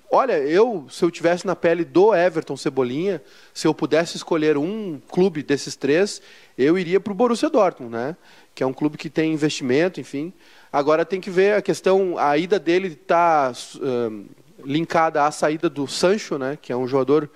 olha 0.10 0.40
eu 0.40 0.88
se 0.90 1.04
eu 1.04 1.12
tivesse 1.12 1.46
na 1.46 1.56
pele 1.56 1.84
do 1.84 2.16
Everton 2.16 2.56
Cebolinha 2.56 3.22
se 3.54 3.68
eu 3.68 3.74
pudesse 3.74 4.16
escolher 4.16 4.58
um 4.58 5.02
clube 5.10 5.44
desses 5.44 5.76
três 5.76 6.22
eu 6.58 6.78
iria 6.78 7.00
para 7.00 7.12
o 7.12 7.16
Borussia 7.16 7.50
Dortmund 7.50 7.94
né 7.94 8.16
que 8.54 8.64
é 8.64 8.66
um 8.66 8.74
clube 8.74 8.98
que 8.98 9.10
tem 9.10 9.34
investimento 9.34 10.00
enfim. 10.00 10.32
Agora 10.72 11.06
tem 11.06 11.20
que 11.20 11.30
ver 11.30 11.56
a 11.56 11.62
questão 11.62 12.18
a 12.18 12.38
ida 12.38 12.58
dele 12.58 12.88
está 12.88 13.52
uh, 13.76 14.26
linkada 14.64 15.26
à 15.26 15.32
saída 15.32 15.70
do 15.70 15.86
Sancho 15.88 16.38
né 16.38 16.58
que 16.62 16.72
é 16.72 16.78
um 16.78 16.88
jogador 16.88 17.30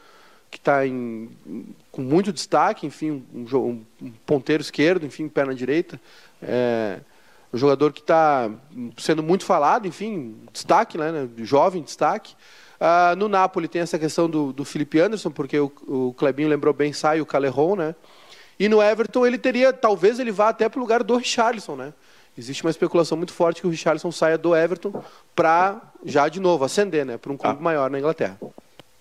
que 0.49 0.57
está 0.57 0.81
com 1.99 2.01
muito 2.01 2.31
destaque, 2.31 2.87
enfim, 2.87 3.25
um, 3.33 3.45
um, 3.57 3.85
um, 4.01 4.11
ponteiro 4.25 4.61
esquerdo, 4.61 5.05
enfim, 5.05 5.27
perna 5.27 5.53
direita. 5.53 5.99
É, 6.41 7.01
um 7.53 7.57
jogador 7.57 7.91
que 7.91 7.99
está 7.99 8.49
sendo 8.97 9.21
muito 9.21 9.43
falado, 9.43 9.85
enfim, 9.85 10.37
destaque, 10.53 10.97
né, 10.97 11.11
né 11.11 11.29
jovem 11.39 11.83
destaque. 11.83 12.35
Ah, 12.79 13.15
no 13.17 13.27
Napoli 13.27 13.67
tem 13.67 13.81
essa 13.81 13.99
questão 13.99 14.29
do, 14.29 14.53
do 14.53 14.63
Felipe 14.63 14.97
Anderson, 14.97 15.29
porque 15.29 15.59
o, 15.59 15.69
o 15.87 16.13
Clebinho 16.13 16.47
lembrou 16.47 16.73
bem, 16.73 16.93
sai 16.93 17.19
o 17.19 17.25
Calerron, 17.25 17.75
né? 17.75 17.93
E 18.57 18.69
no 18.69 18.81
Everton 18.81 19.25
ele 19.25 19.37
teria, 19.37 19.73
talvez 19.73 20.19
ele 20.19 20.31
vá 20.31 20.49
até 20.49 20.69
para 20.69 20.79
o 20.79 20.81
lugar 20.81 21.03
do 21.03 21.17
Richarlison, 21.17 21.75
né? 21.75 21.93
Existe 22.37 22.63
uma 22.63 22.69
especulação 22.69 23.17
muito 23.17 23.33
forte 23.33 23.59
que 23.59 23.67
o 23.67 23.69
Richarlison 23.69 24.11
saia 24.11 24.37
do 24.37 24.55
Everton 24.55 25.03
para, 25.35 25.81
já 26.05 26.29
de 26.29 26.39
novo, 26.39 26.63
ascender, 26.63 27.05
né? 27.05 27.17
Para 27.17 27.33
um 27.33 27.37
clube 27.37 27.57
ah. 27.59 27.63
maior 27.63 27.89
na 27.89 27.99
Inglaterra. 27.99 28.37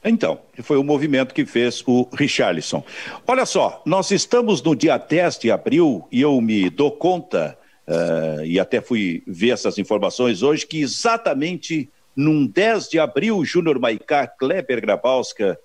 Então, 0.04 0.38
foi 0.62 0.76
o 0.76 0.84
movimento 0.84 1.34
que 1.34 1.44
fez 1.44 1.82
o 1.86 2.08
Richarlison. 2.12 2.84
Olha 3.26 3.44
só, 3.44 3.82
nós 3.84 4.10
estamos 4.10 4.62
no 4.62 4.74
dia 4.76 4.96
10 4.96 5.38
de 5.38 5.50
abril 5.50 6.06
e 6.10 6.20
eu 6.20 6.40
me 6.40 6.70
dou 6.70 6.92
conta, 6.92 7.58
uh, 7.86 8.44
e 8.44 8.60
até 8.60 8.80
fui 8.80 9.22
ver 9.26 9.50
essas 9.50 9.76
informações 9.76 10.42
hoje, 10.42 10.66
que 10.66 10.80
exatamente 10.80 11.88
num 12.14 12.46
10 12.46 12.88
de 12.88 12.98
abril, 12.98 13.44
Júnior 13.44 13.78
Maicá, 13.78 14.26
Kleber 14.26 14.80
Grabowska, 14.80 15.58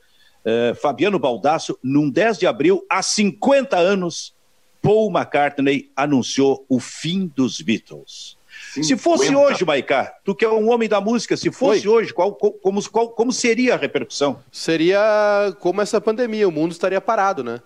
uh, 0.43 0.75
Fabiano 0.75 1.19
Baldasso, 1.19 1.77
num 1.83 2.09
10 2.09 2.39
de 2.39 2.47
abril, 2.47 2.83
há 2.89 3.03
50 3.03 3.77
anos, 3.77 4.33
Paul 4.81 5.11
McCartney 5.11 5.91
anunciou 5.95 6.65
o 6.67 6.79
fim 6.79 7.31
dos 7.35 7.61
Beatles. 7.61 8.37
50. 8.73 8.87
Se 8.87 8.97
fosse 8.97 9.35
hoje, 9.35 9.63
Maicá, 9.63 10.15
tu 10.23 10.33
que 10.33 10.43
é 10.43 10.49
um 10.49 10.71
homem 10.71 10.89
da 10.89 10.99
música, 10.99 11.37
se 11.37 11.51
fosse 11.51 11.87
Oi. 11.87 11.95
hoje, 11.95 12.13
qual, 12.13 12.33
como, 12.33 12.89
qual, 12.89 13.09
como 13.09 13.31
seria 13.31 13.75
a 13.75 13.77
repercussão? 13.77 14.39
Seria 14.51 15.55
como 15.59 15.81
essa 15.81 16.01
pandemia, 16.01 16.47
o 16.47 16.51
mundo 16.51 16.71
estaria 16.71 16.99
parado, 16.99 17.43
né? 17.43 17.61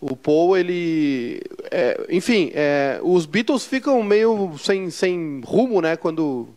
O 0.00 0.14
Paul, 0.14 0.56
ele. 0.56 1.40
É, 1.70 2.06
enfim, 2.10 2.52
é, 2.54 3.00
os 3.02 3.26
Beatles 3.26 3.64
ficam 3.64 4.00
meio 4.02 4.56
sem, 4.58 4.90
sem 4.90 5.40
rumo, 5.44 5.80
né? 5.80 5.96
Quando, 5.96 6.48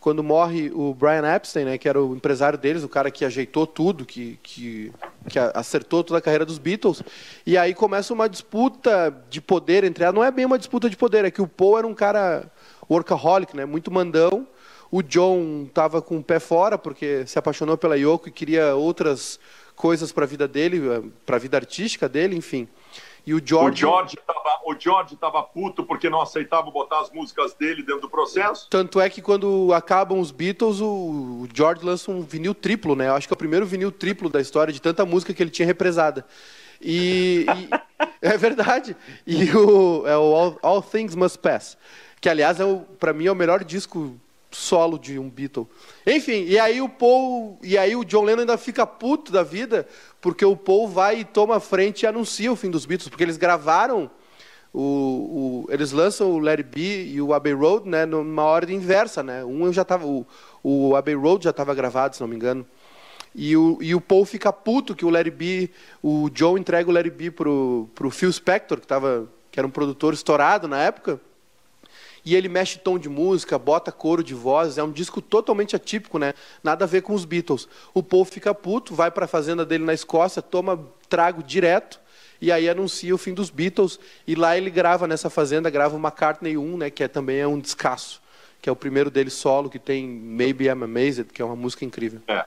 quando 0.00 0.22
morre 0.22 0.70
o 0.74 0.92
Brian 0.92 1.24
Epstein, 1.24 1.64
né? 1.64 1.78
Que 1.78 1.88
era 1.88 2.02
o 2.02 2.14
empresário 2.14 2.58
deles, 2.58 2.82
o 2.82 2.88
cara 2.88 3.10
que 3.10 3.24
ajeitou 3.24 3.66
tudo, 3.66 4.04
que, 4.04 4.38
que, 4.42 4.92
que 5.28 5.38
acertou 5.54 6.02
toda 6.02 6.18
a 6.18 6.22
carreira 6.22 6.44
dos 6.44 6.58
Beatles. 6.58 7.02
E 7.46 7.56
aí 7.56 7.72
começa 7.72 8.12
uma 8.12 8.28
disputa 8.28 9.16
de 9.30 9.40
poder 9.40 9.84
entre 9.84 10.02
elas. 10.02 10.14
Não 10.14 10.24
é 10.24 10.30
bem 10.30 10.44
uma 10.44 10.58
disputa 10.58 10.90
de 10.90 10.96
poder, 10.96 11.24
é 11.24 11.30
que 11.30 11.40
o 11.40 11.46
Paul 11.46 11.78
era 11.78 11.86
um 11.86 11.94
cara 11.94 12.50
workaholic, 12.92 13.56
né? 13.56 13.64
Muito 13.64 13.90
mandão. 13.90 14.46
O 14.90 15.02
John 15.02 15.64
estava 15.66 16.02
com 16.02 16.18
o 16.18 16.22
pé 16.22 16.38
fora 16.38 16.76
porque 16.76 17.26
se 17.26 17.38
apaixonou 17.38 17.78
pela 17.78 17.96
Yoko 17.96 18.28
e 18.28 18.32
queria 18.32 18.74
outras 18.74 19.40
coisas 19.74 20.12
para 20.12 20.24
a 20.24 20.26
vida 20.28 20.46
dele, 20.46 21.12
para 21.24 21.36
a 21.36 21.38
vida 21.38 21.56
artística 21.56 22.08
dele, 22.08 22.36
enfim. 22.36 22.68
E 23.26 23.32
o 23.34 23.40
George. 23.44 23.84
O 24.64 24.78
George 24.78 25.14
estava 25.14 25.42
puto 25.42 25.84
porque 25.84 26.08
não 26.08 26.20
aceitava 26.20 26.70
botar 26.70 27.00
as 27.00 27.10
músicas 27.10 27.52
dele 27.54 27.82
dentro 27.82 28.02
do 28.02 28.08
processo. 28.08 28.68
Tanto 28.70 29.00
é 29.00 29.10
que 29.10 29.20
quando 29.20 29.72
acabam 29.72 30.20
os 30.20 30.30
Beatles, 30.30 30.80
o 30.80 31.46
George 31.52 31.84
lança 31.84 32.10
um 32.10 32.22
vinil 32.22 32.54
triplo, 32.54 32.94
né? 32.94 33.08
Eu 33.08 33.14
acho 33.14 33.26
que 33.26 33.32
é 33.32 33.36
o 33.36 33.38
primeiro 33.38 33.66
vinil 33.66 33.90
triplo 33.90 34.28
da 34.28 34.40
história 34.40 34.72
de 34.72 34.80
tanta 34.80 35.04
música 35.04 35.34
que 35.34 35.42
ele 35.42 35.50
tinha 35.50 35.66
represada. 35.66 36.24
E 36.80 37.46
é 38.22 38.36
verdade. 38.36 38.96
E 39.26 39.50
o, 39.56 40.06
é 40.06 40.16
o 40.16 40.34
All, 40.34 40.58
All 40.62 40.82
Things 40.82 41.14
Must 41.14 41.38
Pass 41.38 41.76
que 42.22 42.28
aliás 42.28 42.60
é 42.60 42.64
para 43.00 43.12
mim 43.12 43.26
é 43.26 43.32
o 43.32 43.34
melhor 43.34 43.64
disco 43.64 44.14
solo 44.52 44.96
de 44.96 45.18
um 45.18 45.28
Beatle. 45.28 45.68
Enfim, 46.06 46.44
e 46.44 46.56
aí 46.56 46.80
o 46.80 46.88
Paul, 46.88 47.58
e 47.62 47.76
aí 47.76 47.96
o 47.96 48.04
John 48.04 48.22
Lennon 48.22 48.42
ainda 48.42 48.56
fica 48.56 48.86
puto 48.86 49.32
da 49.32 49.42
vida, 49.42 49.88
porque 50.20 50.44
o 50.44 50.54
Paul 50.56 50.86
vai 50.86 51.20
e 51.20 51.24
toma 51.24 51.56
a 51.56 51.60
frente 51.60 52.02
e 52.02 52.06
anuncia 52.06 52.52
o 52.52 52.54
fim 52.54 52.70
dos 52.70 52.86
Beatles, 52.86 53.08
porque 53.08 53.24
eles 53.24 53.36
gravaram 53.36 54.08
o, 54.72 55.66
o 55.66 55.66
eles 55.68 55.90
lançam 55.90 56.30
o 56.30 56.38
Let 56.38 56.60
It 56.60 56.70
Be 56.70 57.12
e 57.12 57.20
o 57.20 57.34
Abbey 57.34 57.54
Road, 57.54 57.88
né, 57.88 58.06
numa 58.06 58.44
ordem 58.44 58.76
inversa, 58.76 59.20
né? 59.20 59.44
Um 59.44 59.72
já 59.72 59.84
tava 59.84 60.06
o, 60.06 60.24
o 60.62 60.94
Abbey 60.94 61.16
Road 61.16 61.42
já 61.42 61.50
estava 61.50 61.74
gravado, 61.74 62.14
se 62.14 62.20
não 62.20 62.28
me 62.28 62.36
engano. 62.36 62.64
E 63.34 63.56
o, 63.56 63.78
e 63.80 63.94
o 63.94 64.00
Paul 64.00 64.24
fica 64.24 64.52
puto 64.52 64.94
que 64.94 65.04
o 65.04 65.16
It 65.16 65.30
Be, 65.30 65.70
o 66.02 66.28
John 66.30 66.58
entrega 66.58 66.90
o 66.90 66.96
It 66.96 67.10
Be 67.10 67.30
pro, 67.30 67.88
pro 67.94 68.10
Phil 68.10 68.32
Spector, 68.32 68.80
que, 68.80 68.86
tava, 68.86 69.28
que 69.50 69.58
era 69.58 69.66
um 69.66 69.70
produtor 69.70 70.12
estourado 70.12 70.68
na 70.68 70.78
época, 70.78 71.20
e 72.24 72.36
ele 72.36 72.48
mexe 72.48 72.78
tom 72.78 72.98
de 72.98 73.08
música, 73.08 73.58
bota 73.58 73.90
coro 73.90 74.22
de 74.22 74.34
vozes, 74.34 74.78
é 74.78 74.82
um 74.82 74.92
disco 74.92 75.20
totalmente 75.20 75.74
atípico, 75.74 76.18
né? 76.18 76.34
Nada 76.62 76.84
a 76.84 76.88
ver 76.88 77.02
com 77.02 77.14
os 77.14 77.24
Beatles. 77.24 77.68
O 77.92 78.02
Paul 78.02 78.24
fica 78.24 78.54
puto, 78.54 78.94
vai 78.94 79.10
para 79.10 79.24
a 79.24 79.28
fazenda 79.28 79.64
dele 79.64 79.84
na 79.84 79.92
Escócia, 79.92 80.40
toma 80.40 80.78
trago 81.08 81.42
direto 81.42 82.00
e 82.40 82.50
aí 82.52 82.68
anuncia 82.68 83.14
o 83.14 83.18
fim 83.18 83.34
dos 83.34 83.50
Beatles 83.50 83.98
e 84.26 84.34
lá 84.34 84.56
ele 84.56 84.70
grava 84.70 85.06
nessa 85.06 85.28
fazenda, 85.28 85.68
grava 85.68 85.96
o 85.96 85.98
McCartney 85.98 86.56
1, 86.56 86.76
né, 86.76 86.90
que 86.90 87.02
é 87.02 87.08
também 87.08 87.38
é 87.38 87.46
um 87.46 87.58
descasso, 87.58 88.22
que 88.60 88.68
é 88.68 88.72
o 88.72 88.76
primeiro 88.76 89.10
dele 89.10 89.30
solo 89.30 89.68
que 89.68 89.78
tem 89.78 90.06
Maybe 90.06 90.66
I'm 90.66 90.84
Amazed, 90.84 91.32
que 91.32 91.42
é 91.42 91.44
uma 91.44 91.56
música 91.56 91.84
incrível. 91.84 92.20
É. 92.28 92.44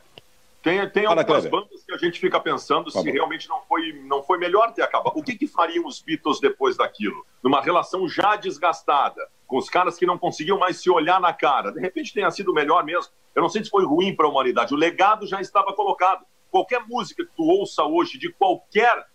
Tem, 0.66 0.89
tem 0.89 1.05
algumas 1.05 1.45
bandas 1.45 1.84
que 1.86 1.93
a 1.93 1.97
gente 1.97 2.20
fica 2.20 2.39
pensando 2.39 2.89
se 2.89 3.11
realmente 3.11 3.47
não 3.47 3.61
foi, 3.68 3.93
não 4.07 4.24
foi 4.24 4.39
melhor 4.39 4.74
ter 4.74 4.82
acabado. 4.82 5.16
O 5.16 5.22
que, 5.22 5.36
que 5.36 5.45
fariam 5.45 5.86
os 5.86 6.01
Beatles 6.01 6.39
depois 6.39 6.76
daquilo? 6.76 7.24
Numa 7.43 7.61
relação 7.61 8.09
já 8.09 8.36
desgastada, 8.36 9.30
com 9.45 9.59
os 9.59 9.70
caras 9.70 9.95
que 9.95 10.07
não 10.07 10.18
conseguiam 10.18 10.57
mais 10.57 10.78
se 10.78 10.89
olhar 10.89 11.22
na 11.22 11.32
cara. 11.32 11.72
De 11.72 11.80
repente 11.80 12.11
tenha 12.11 12.32
sido 12.32 12.51
melhor 12.51 12.84
mesmo. 12.84 13.13
Eu 13.36 13.43
não 13.43 13.49
sei 13.49 13.63
se 13.63 13.70
foi 13.70 13.86
ruim 13.86 14.16
para 14.16 14.26
a 14.26 14.30
humanidade. 14.30 14.74
O 14.74 14.78
legado 14.78 15.28
já 15.28 15.39
estava 15.39 15.72
colocado. 15.72 16.26
Qualquer 16.49 16.84
música 16.88 17.24
que 17.24 17.32
tu 17.38 17.43
ouça 17.43 17.84
hoje 17.84 18.18
de 18.18 18.34
qualquer 18.34 19.05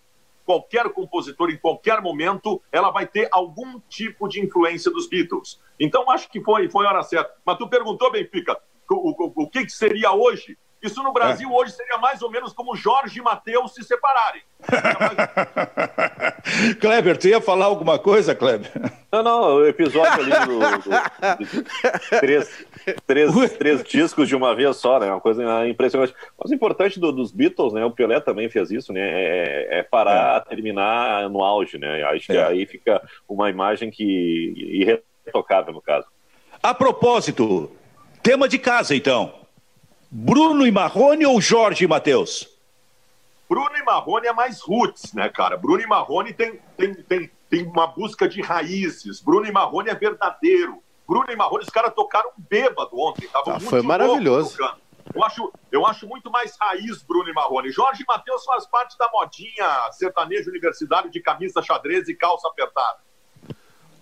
qualquer 0.46 0.88
compositor 0.90 1.51
em 1.51 1.57
qualquer 1.57 2.01
momento, 2.01 2.62
ela 2.70 2.92
vai 2.92 3.07
ter 3.07 3.28
algum 3.32 3.80
tipo 3.88 4.28
de 4.28 4.40
influência 4.40 4.90
dos 4.92 5.09
Beatles. 5.09 5.61
Então 5.80 6.09
acho 6.12 6.30
que 6.30 6.40
foi 6.40 6.70
foi 6.70 6.86
hora 6.86 7.03
certa. 7.03 7.34
Mas 7.44 7.59
tu 7.59 7.68
perguntou, 7.68 8.12
Benfica, 8.12 8.57
o, 8.88 9.11
o, 9.11 9.32
o 9.42 9.51
que, 9.51 9.64
que 9.64 9.72
seria 9.72 10.12
hoje? 10.12 10.57
Isso 10.83 11.03
no 11.03 11.12
Brasil 11.12 11.47
é. 11.49 11.53
hoje 11.53 11.72
seria 11.72 11.99
mais 11.99 12.22
ou 12.22 12.31
menos 12.31 12.55
como 12.55 12.74
Jorge 12.74 13.18
e 13.18 13.22
Matheus 13.22 13.74
se 13.74 13.85
separarem. 13.85 14.41
Kleber, 16.81 17.18
tu 17.18 17.28
ia 17.28 17.41
falar 17.41 17.66
alguma 17.66 17.99
coisa, 17.99 18.35
Kleber? 18.35 18.70
Não, 19.12 19.22
não, 19.22 19.55
o 19.57 19.66
episódio 19.66 20.12
ali 20.12 20.31
do, 20.47 20.59
do 20.59 22.20
três, 22.20 22.66
três, 23.07 23.35
três 23.59 23.85
discos 23.85 24.26
de 24.28 24.35
uma 24.35 24.55
vez 24.55 24.76
só, 24.76 24.99
né? 24.99 25.11
Uma 25.11 25.20
coisa 25.20 25.68
impressionante. 25.68 26.14
Mas 26.39 26.51
o 26.51 26.55
importante 26.55 26.99
do, 26.99 27.12
dos 27.12 27.31
Beatles, 27.31 27.74
né? 27.74 27.85
O 27.85 27.91
Pelé 27.91 28.18
também 28.20 28.49
fez 28.49 28.70
isso, 28.70 28.91
né? 28.93 29.03
É, 29.03 29.81
é 29.81 29.83
parar, 29.83 30.39
é. 30.39 30.41
terminar 30.49 31.28
no 31.28 31.43
auge, 31.43 31.76
né? 31.76 32.03
Acho 32.05 32.26
que 32.26 32.37
é. 32.37 32.45
aí 32.45 32.64
fica 32.64 33.03
uma 33.28 33.51
imagem 33.51 33.91
que 33.91 35.03
irretocável 35.26 35.74
no 35.74 35.83
caso. 35.83 36.07
A 36.62 36.72
propósito, 36.72 37.70
tema 38.22 38.49
de 38.49 38.59
casa, 38.59 38.95
então. 38.95 39.39
Bruno 40.11 40.67
e 40.67 40.73
Marrone 40.73 41.25
ou 41.25 41.41
Jorge 41.41 41.85
e 41.85 41.89
Matheus? 41.89 42.49
Bruno 43.49 43.77
e 43.77 43.83
Marrone 43.85 44.27
é 44.27 44.33
mais 44.33 44.61
roots, 44.61 45.13
né, 45.13 45.29
cara? 45.29 45.57
Bruno 45.57 45.81
e 45.81 45.87
Marrone 45.87 46.33
tem, 46.33 46.61
tem, 46.77 46.95
tem, 46.95 47.31
tem 47.49 47.63
uma 47.65 47.87
busca 47.87 48.29
de 48.29 48.43
raízes. 48.43 49.21
Bruno 49.21 49.47
e 49.47 49.53
Marrone 49.53 49.89
é 49.89 49.95
verdadeiro. 49.95 50.83
Bruno 51.07 51.27
e 51.31 51.37
Marrone, 51.37 51.63
os 51.63 51.71
caras 51.71 51.95
tocaram 51.95 52.31
bêbado 52.37 52.99
ontem. 52.99 53.29
Tava 53.29 53.57
ah, 53.57 53.61
foi 53.61 53.83
maravilhoso. 53.83 54.59
Eu 55.15 55.25
acho, 55.25 55.53
eu 55.71 55.87
acho 55.87 56.07
muito 56.07 56.31
mais 56.31 56.57
raiz 56.61 57.03
Bruno 57.03 57.29
e 57.29 57.33
Marrone. 57.33 57.71
Jorge 57.71 58.03
e 58.03 58.07
Matheus 58.07 58.45
faz 58.45 58.67
parte 58.67 58.99
da 58.99 59.09
modinha 59.13 59.93
sertanejo 59.93 60.51
universitário 60.51 61.11
de 61.11 61.21
camisa 61.21 61.63
xadrez 61.63 62.09
e 62.09 62.15
calça 62.15 62.49
apertada. 62.49 62.99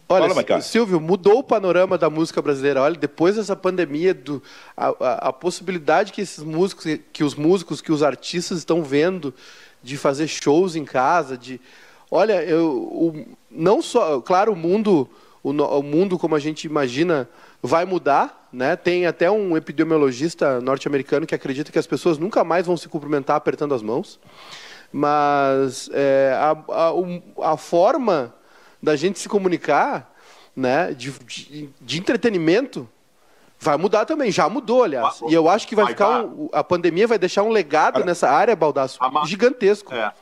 Olha, 0.09 0.35
Fala, 0.35 0.61
Silvio, 0.63 0.99
mudou 0.99 1.41
o 1.41 1.45
panorama 1.45 1.99
da 1.99 2.09
música 2.09 2.41
brasileira. 2.41 2.81
Olha, 2.81 2.97
depois 2.97 3.37
dessa 3.37 3.55
pandemia, 3.55 4.15
do, 4.15 4.43
a, 4.75 4.89
a, 4.89 5.29
a, 5.29 5.33
possibilidade 5.33 6.13
que 6.13 6.23
esses 6.23 6.43
músicos, 6.43 6.87
que 7.13 7.23
os 7.23 7.35
músicos, 7.35 7.83
que 7.83 7.93
os 7.93 8.03
artistas 8.03 8.59
estão 8.59 8.83
vendo 8.83 9.35
de 9.83 9.99
fazer 9.99 10.27
shows 10.27 10.77
em 10.77 10.85
casa, 10.85 11.37
de, 11.37 11.61
olha, 12.11 12.43
eu, 12.43 12.71
o, 12.71 13.27
não 13.51 13.83
só, 13.83 14.19
claro, 14.23 14.53
o 14.53 14.57
mundo, 14.57 15.07
o, 15.43 15.51
o 15.51 15.83
mundo 15.83 16.19
como 16.19 16.35
a 16.35 16.39
gente 16.39 16.65
imagina 16.65 17.29
vai 17.63 17.85
mudar, 17.85 18.49
né? 18.51 18.77
Tem 18.77 19.05
até 19.05 19.31
um 19.31 19.59
epidemiologista 19.59 20.59
norte-americano 20.59 21.27
que 21.27 21.35
acredita 21.35 21.71
que 21.71 21.79
as 21.79 21.87
pessoas 21.87 22.17
nunca 22.17 22.43
mais 22.43 22.67
vão 22.67 22.79
se 22.79 22.89
cumprimentar 22.89 23.37
apertando 23.37 23.75
as 23.75 23.83
mãos, 23.83 24.19
mas 24.91 25.91
é, 25.93 26.33
a, 26.35 26.57
a, 26.73 27.53
a 27.53 27.57
forma 27.59 28.38
da 28.83 28.97
gente 28.97 29.19
se 29.19 29.29
comunicar, 29.29 30.15
né, 30.55 30.93
de, 30.93 31.11
de, 31.11 31.71
de 31.81 31.99
entretenimento, 31.99 32.89
vai 33.59 33.77
mudar 33.77 34.05
também. 34.05 34.31
Já 34.31 34.49
mudou, 34.49 34.85
aliás. 34.85 35.21
E 35.29 35.35
eu 35.35 35.49
acho 35.49 35.67
que 35.67 35.75
vai, 35.75 35.85
vai 35.87 35.95
ficar. 35.95 36.25
Um, 36.25 36.49
a 36.53 36.63
pandemia 36.63 37.07
vai 37.07 37.19
deixar 37.19 37.43
um 37.43 37.51
legado 37.51 37.95
Cara, 37.95 38.07
nessa 38.07 38.31
área, 38.31 38.55
Baldaço, 38.55 38.99
gigantesco. 39.25 39.95
É. 39.95 40.13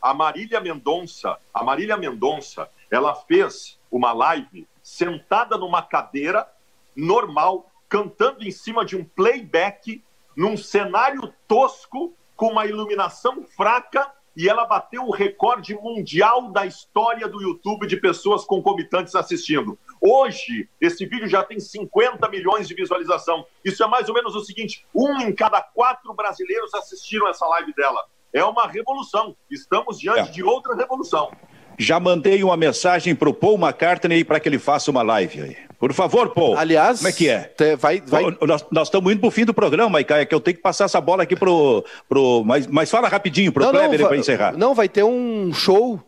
A 0.00 0.14
Marília 0.14 0.60
Mendonça, 0.60 1.36
a 1.52 1.64
Marília 1.64 1.96
Mendonça, 1.96 2.68
ela 2.90 3.14
fez 3.14 3.78
uma 3.90 4.12
live 4.12 4.66
sentada 4.82 5.58
numa 5.58 5.82
cadeira 5.82 6.46
normal, 6.94 7.70
cantando 7.88 8.44
em 8.44 8.50
cima 8.50 8.84
de 8.84 8.96
um 8.96 9.04
playback, 9.04 10.02
num 10.36 10.56
cenário 10.56 11.32
tosco, 11.48 12.14
com 12.36 12.52
uma 12.52 12.64
iluminação 12.66 13.42
fraca 13.42 14.08
e 14.38 14.48
ela 14.48 14.64
bateu 14.64 15.02
o 15.02 15.10
recorde 15.10 15.74
mundial 15.74 16.52
da 16.52 16.64
história 16.64 17.26
do 17.26 17.42
YouTube 17.42 17.88
de 17.88 17.96
pessoas 17.96 18.44
concomitantes 18.44 19.16
assistindo. 19.16 19.76
Hoje, 20.00 20.68
esse 20.80 21.04
vídeo 21.06 21.26
já 21.26 21.42
tem 21.42 21.58
50 21.58 22.28
milhões 22.28 22.68
de 22.68 22.74
visualização. 22.74 23.44
Isso 23.64 23.82
é 23.82 23.88
mais 23.88 24.08
ou 24.08 24.14
menos 24.14 24.36
o 24.36 24.44
seguinte: 24.44 24.86
um 24.94 25.20
em 25.22 25.34
cada 25.34 25.60
quatro 25.60 26.14
brasileiros 26.14 26.72
assistiram 26.72 27.26
essa 27.26 27.44
live 27.48 27.74
dela. 27.74 28.00
É 28.32 28.44
uma 28.44 28.68
revolução. 28.68 29.34
Estamos 29.50 29.98
diante 29.98 30.28
é. 30.28 30.32
de 30.32 30.44
outra 30.44 30.76
revolução. 30.76 31.32
Já 31.76 31.98
mandei 31.98 32.44
uma 32.44 32.56
mensagem 32.56 33.16
para 33.16 33.28
o 33.28 33.34
Paul 33.34 33.58
McCartney 33.58 34.24
para 34.24 34.38
que 34.38 34.48
ele 34.48 34.60
faça 34.60 34.88
uma 34.88 35.02
live 35.02 35.42
aí. 35.42 35.67
Por 35.78 35.92
favor, 35.92 36.30
Paul. 36.30 36.56
Aliás, 36.56 36.98
como 36.98 37.08
é 37.08 37.12
que 37.12 37.28
é? 37.28 37.52
Vai, 37.78 38.02
vai... 38.04 38.36
Nós, 38.42 38.66
nós 38.70 38.88
estamos 38.88 39.12
indo 39.12 39.20
para 39.20 39.28
o 39.28 39.30
fim 39.30 39.44
do 39.44 39.54
programa, 39.54 39.88
Maica, 39.88 40.16
é 40.16 40.26
que 40.26 40.34
eu 40.34 40.40
tenho 40.40 40.56
que 40.56 40.62
passar 40.62 40.86
essa 40.86 41.00
bola 41.00 41.22
aqui 41.22 41.36
pro. 41.36 41.84
pro 42.08 42.42
mas, 42.44 42.66
mas 42.66 42.90
fala 42.90 43.06
rapidinho 43.08 43.52
pro 43.52 43.68
Kleber 43.70 44.06
para 44.06 44.16
encerrar. 44.16 44.56
Não, 44.56 44.74
vai 44.74 44.88
ter 44.88 45.04
um 45.04 45.52
show 45.54 46.02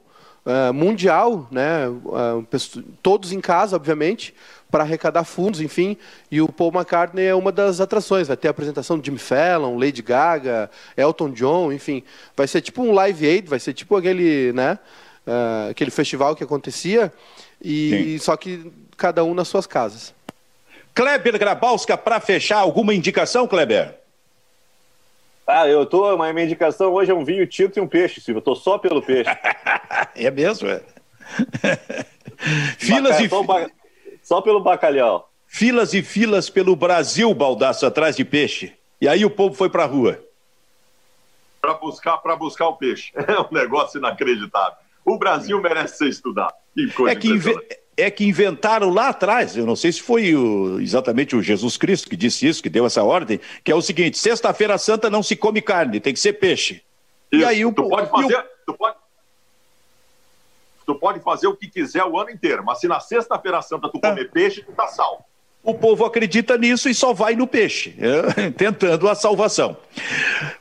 uh, 0.44 0.74
mundial, 0.74 1.46
né? 1.52 1.88
Uh, 1.88 2.44
todos 3.00 3.32
em 3.32 3.40
casa, 3.40 3.76
obviamente, 3.76 4.34
para 4.72 4.82
arrecadar 4.82 5.22
fundos, 5.22 5.60
enfim. 5.60 5.96
E 6.30 6.40
o 6.40 6.48
Paul 6.48 6.72
McCartney 6.74 7.26
é 7.26 7.34
uma 7.34 7.52
das 7.52 7.80
atrações. 7.80 8.26
Vai 8.26 8.36
ter 8.36 8.48
a 8.48 8.50
apresentação 8.50 8.98
de 8.98 9.06
Jimmy 9.06 9.18
Fallon, 9.18 9.78
Lady 9.78 10.02
Gaga, 10.02 10.68
Elton 10.96 11.30
John, 11.30 11.72
enfim. 11.72 12.02
Vai 12.36 12.48
ser 12.48 12.60
tipo 12.60 12.82
um 12.82 12.92
Live 12.92 13.24
Aid, 13.24 13.48
vai 13.48 13.60
ser 13.60 13.72
tipo 13.72 13.96
aquele, 13.96 14.52
né? 14.52 14.80
Uh, 15.24 15.70
aquele 15.70 15.92
festival 15.92 16.34
que 16.34 16.42
acontecia. 16.42 17.12
E 17.62 17.90
Sim. 17.90 18.18
só 18.18 18.36
que 18.36 18.72
cada 19.00 19.24
um 19.24 19.32
nas 19.32 19.48
suas 19.48 19.66
casas. 19.66 20.14
Kleber 20.94 21.38
Grabowska, 21.38 21.96
para 21.96 22.20
fechar, 22.20 22.58
alguma 22.58 22.94
indicação, 22.94 23.48
Kleber? 23.48 23.98
Ah, 25.46 25.66
eu 25.66 25.86
tô. 25.86 26.16
Mas 26.18 26.34
minha 26.34 26.44
indicação 26.44 26.92
hoje 26.92 27.10
é 27.10 27.14
um 27.14 27.24
vinho 27.24 27.46
tinto 27.46 27.78
e 27.78 27.80
um 27.80 27.88
peixe, 27.88 28.20
Silvio. 28.20 28.38
Eu 28.38 28.44
tô 28.44 28.54
só 28.54 28.76
pelo 28.76 29.00
peixe. 29.00 29.30
é 30.14 30.30
mesmo, 30.30 30.68
é? 30.68 30.82
Filas 32.76 33.12
Baca... 33.12 33.24
e. 33.24 33.28
Só, 33.28 33.42
ba... 33.42 33.70
só 34.22 34.40
pelo 34.42 34.60
bacalhau. 34.60 35.30
Filas 35.46 35.94
e 35.94 36.02
filas 36.02 36.50
pelo 36.50 36.76
Brasil, 36.76 37.32
Baldaço, 37.34 37.86
atrás 37.86 38.14
de 38.14 38.24
peixe. 38.24 38.74
E 39.00 39.08
aí 39.08 39.24
o 39.24 39.30
povo 39.30 39.54
foi 39.54 39.70
pra 39.70 39.86
rua. 39.86 40.22
Para 41.60 41.74
buscar, 41.74 42.18
para 42.18 42.36
buscar 42.36 42.68
o 42.68 42.76
peixe. 42.76 43.12
É 43.16 43.40
um 43.40 43.48
negócio 43.50 43.98
inacreditável. 43.98 44.78
O 45.04 45.18
Brasil 45.18 45.60
merece 45.60 45.96
ser 45.96 46.08
estudado. 46.08 46.54
Que 46.74 46.90
coisa 46.92 47.16
é 47.16 47.16
que 47.16 47.28
inve 47.28 47.58
é 48.00 48.10
que 48.10 48.24
inventaram 48.24 48.90
lá 48.90 49.08
atrás, 49.08 49.56
eu 49.56 49.66
não 49.66 49.76
sei 49.76 49.92
se 49.92 50.02
foi 50.02 50.34
o, 50.34 50.80
exatamente 50.80 51.36
o 51.36 51.42
Jesus 51.42 51.76
Cristo 51.76 52.08
que 52.08 52.16
disse 52.16 52.46
isso, 52.46 52.62
que 52.62 52.68
deu 52.68 52.86
essa 52.86 53.02
ordem, 53.02 53.40
que 53.64 53.70
é 53.70 53.74
o 53.74 53.82
seguinte: 53.82 54.18
sexta-feira 54.18 54.78
santa 54.78 55.10
não 55.10 55.22
se 55.22 55.36
come 55.36 55.60
carne, 55.60 56.00
tem 56.00 56.12
que 56.12 56.20
ser 56.20 56.34
peixe. 56.34 56.82
Isso. 57.32 57.42
E 57.42 57.44
aí 57.44 57.64
o, 57.64 57.72
tu 57.72 57.88
pode 57.88 58.10
fazer, 58.10 58.38
o... 58.38 58.44
tu 58.66 58.74
pode, 58.74 58.96
tu 60.86 60.94
pode 60.94 61.20
fazer 61.20 61.46
o 61.46 61.56
que 61.56 61.68
quiser 61.68 62.04
o 62.04 62.18
ano 62.18 62.30
inteiro, 62.30 62.64
mas 62.64 62.80
se 62.80 62.88
na 62.88 63.00
sexta-feira 63.00 63.62
santa 63.62 63.88
tu 63.88 64.00
comer 64.00 64.26
ah. 64.28 64.32
peixe, 64.32 64.62
tu 64.62 64.72
tá 64.72 64.86
salvo. 64.88 65.24
O 65.62 65.74
povo 65.74 66.06
acredita 66.06 66.56
nisso 66.56 66.88
e 66.88 66.94
só 66.94 67.12
vai 67.12 67.34
no 67.34 67.46
peixe, 67.46 67.94
tentando 68.56 69.08
a 69.08 69.14
salvação. 69.14 69.76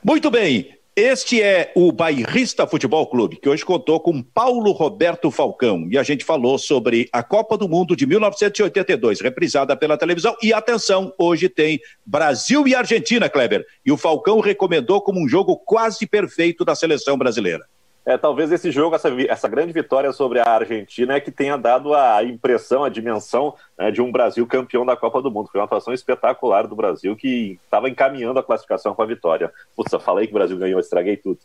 Muito 0.04 0.30
bem, 0.30 0.78
este 1.00 1.42
é 1.42 1.72
o 1.76 1.92
Bairrista 1.92 2.68
Futebol 2.68 3.08
Clube, 3.08 3.38
que 3.38 3.48
hoje 3.48 3.64
contou 3.64 4.00
com 4.00 4.22
Paulo 4.22 4.72
Roberto 4.72 5.32
Falcão. 5.32 5.88
E 5.90 5.98
a 5.98 6.04
gente 6.04 6.26
falou 6.26 6.58
sobre 6.58 7.08
a 7.14 7.24
Copa 7.24 7.58
do 7.58 7.70
Mundo 7.70 7.96
de 7.96 8.06
1982, 8.06 9.22
reprisada 9.22 9.78
pela 9.78 9.98
televisão. 9.98 10.36
E 10.44 10.52
atenção, 10.52 11.14
hoje 11.18 11.48
tem 11.48 11.80
Brasil 12.06 12.68
e 12.68 12.76
Argentina, 12.76 13.30
Kleber. 13.30 13.66
E 13.86 13.92
o 13.92 13.98
Falcão 13.98 14.42
recomendou 14.42 15.02
como 15.02 15.24
um 15.24 15.28
jogo 15.28 15.58
quase 15.58 16.06
perfeito 16.06 16.66
da 16.66 16.76
seleção 16.76 17.18
brasileira 17.18 17.66
é, 18.10 18.18
talvez 18.18 18.52
esse 18.52 18.72
jogo, 18.72 18.96
essa, 18.96 19.10
essa 19.28 19.48
grande 19.48 19.72
vitória 19.72 20.12
sobre 20.12 20.40
a 20.40 20.50
Argentina 20.50 21.14
é 21.14 21.20
que 21.20 21.30
tenha 21.30 21.56
dado 21.56 21.94
a 21.94 22.24
impressão, 22.24 22.84
a 22.84 22.90
dimensão 22.90 23.54
né, 23.78 23.92
de 23.92 24.02
um 24.02 24.12
Brasil 24.12 24.48
campeão 24.48 24.84
da 24.84 24.96
Copa 24.96 25.22
do 25.22 25.30
Mundo. 25.30 25.48
Foi 25.52 25.62
uma 25.62 25.66
atuação 25.66 25.94
espetacular 25.94 26.66
do 26.66 26.76
Brasil 26.76 27.16
que 27.16 27.60
estava 27.64 27.88
encaminhando 27.88 28.40
a 28.40 28.44
classificação 28.44 28.96
com 28.96 29.04
a 29.04 29.06
vitória. 29.06 29.52
Putz, 29.76 29.94
eu 29.94 30.00
falei 30.00 30.26
que 30.26 30.34
o 30.34 30.40
Brasil 30.40 30.58
ganhou, 30.58 30.80
estraguei 30.80 31.18
tudo. 31.18 31.38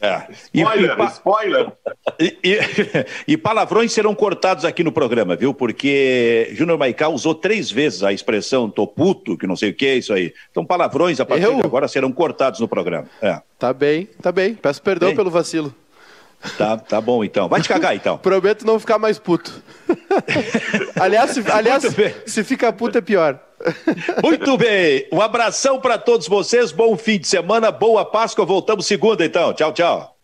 É. 0.00 0.28
Spoiler, 0.54 0.98
e, 0.98 1.04
spoiler. 1.06 1.72
E, 2.18 2.38
e, 2.42 2.58
e, 3.32 3.36
palavrões 3.36 3.92
serão 3.92 4.14
cortados 4.14 4.64
aqui 4.64 4.82
no 4.82 4.92
programa, 4.92 5.36
viu? 5.36 5.52
Porque 5.52 6.48
Júnior 6.52 6.78
Maicá 6.78 7.08
usou 7.08 7.34
três 7.34 7.70
vezes 7.70 8.02
a 8.02 8.14
expressão 8.14 8.70
tô 8.70 8.86
puto, 8.86 9.36
que 9.36 9.46
não 9.46 9.56
sei 9.56 9.70
o 9.70 9.74
que 9.74 9.86
é 9.86 9.96
isso 9.96 10.14
aí. 10.14 10.32
Então 10.50 10.64
palavrões 10.64 11.20
a 11.20 11.26
partir 11.26 11.44
eu? 11.44 11.56
de 11.56 11.66
agora 11.66 11.86
serão 11.86 12.10
cortados 12.10 12.60
no 12.60 12.68
programa. 12.68 13.08
É. 13.20 13.42
Tá 13.58 13.74
bem, 13.74 14.08
tá 14.22 14.32
bem. 14.32 14.54
Peço 14.54 14.80
perdão 14.80 15.08
bem. 15.08 15.16
pelo 15.16 15.30
vacilo. 15.30 15.74
Tá, 16.56 16.76
tá 16.76 17.00
bom 17.00 17.24
então. 17.24 17.48
Vai 17.48 17.60
te 17.60 17.68
cagar 17.68 17.94
então. 17.94 18.16
Prometo 18.18 18.66
não 18.66 18.78
ficar 18.78 18.98
mais 18.98 19.18
puto. 19.18 19.62
aliás, 21.00 21.32
se, 21.32 21.50
aliás 21.50 21.84
se 22.26 22.44
fica 22.44 22.72
puto 22.72 22.98
é 22.98 23.00
pior. 23.00 23.40
Muito 24.22 24.56
bem. 24.56 25.08
Um 25.12 25.20
abração 25.20 25.80
para 25.80 25.98
todos 25.98 26.28
vocês. 26.28 26.70
Bom 26.70 26.96
fim 26.96 27.18
de 27.18 27.26
semana, 27.26 27.70
boa 27.70 28.04
Páscoa. 28.04 28.44
Voltamos 28.44 28.86
segunda 28.86 29.24
então. 29.24 29.52
Tchau, 29.52 29.72
tchau. 29.72 30.17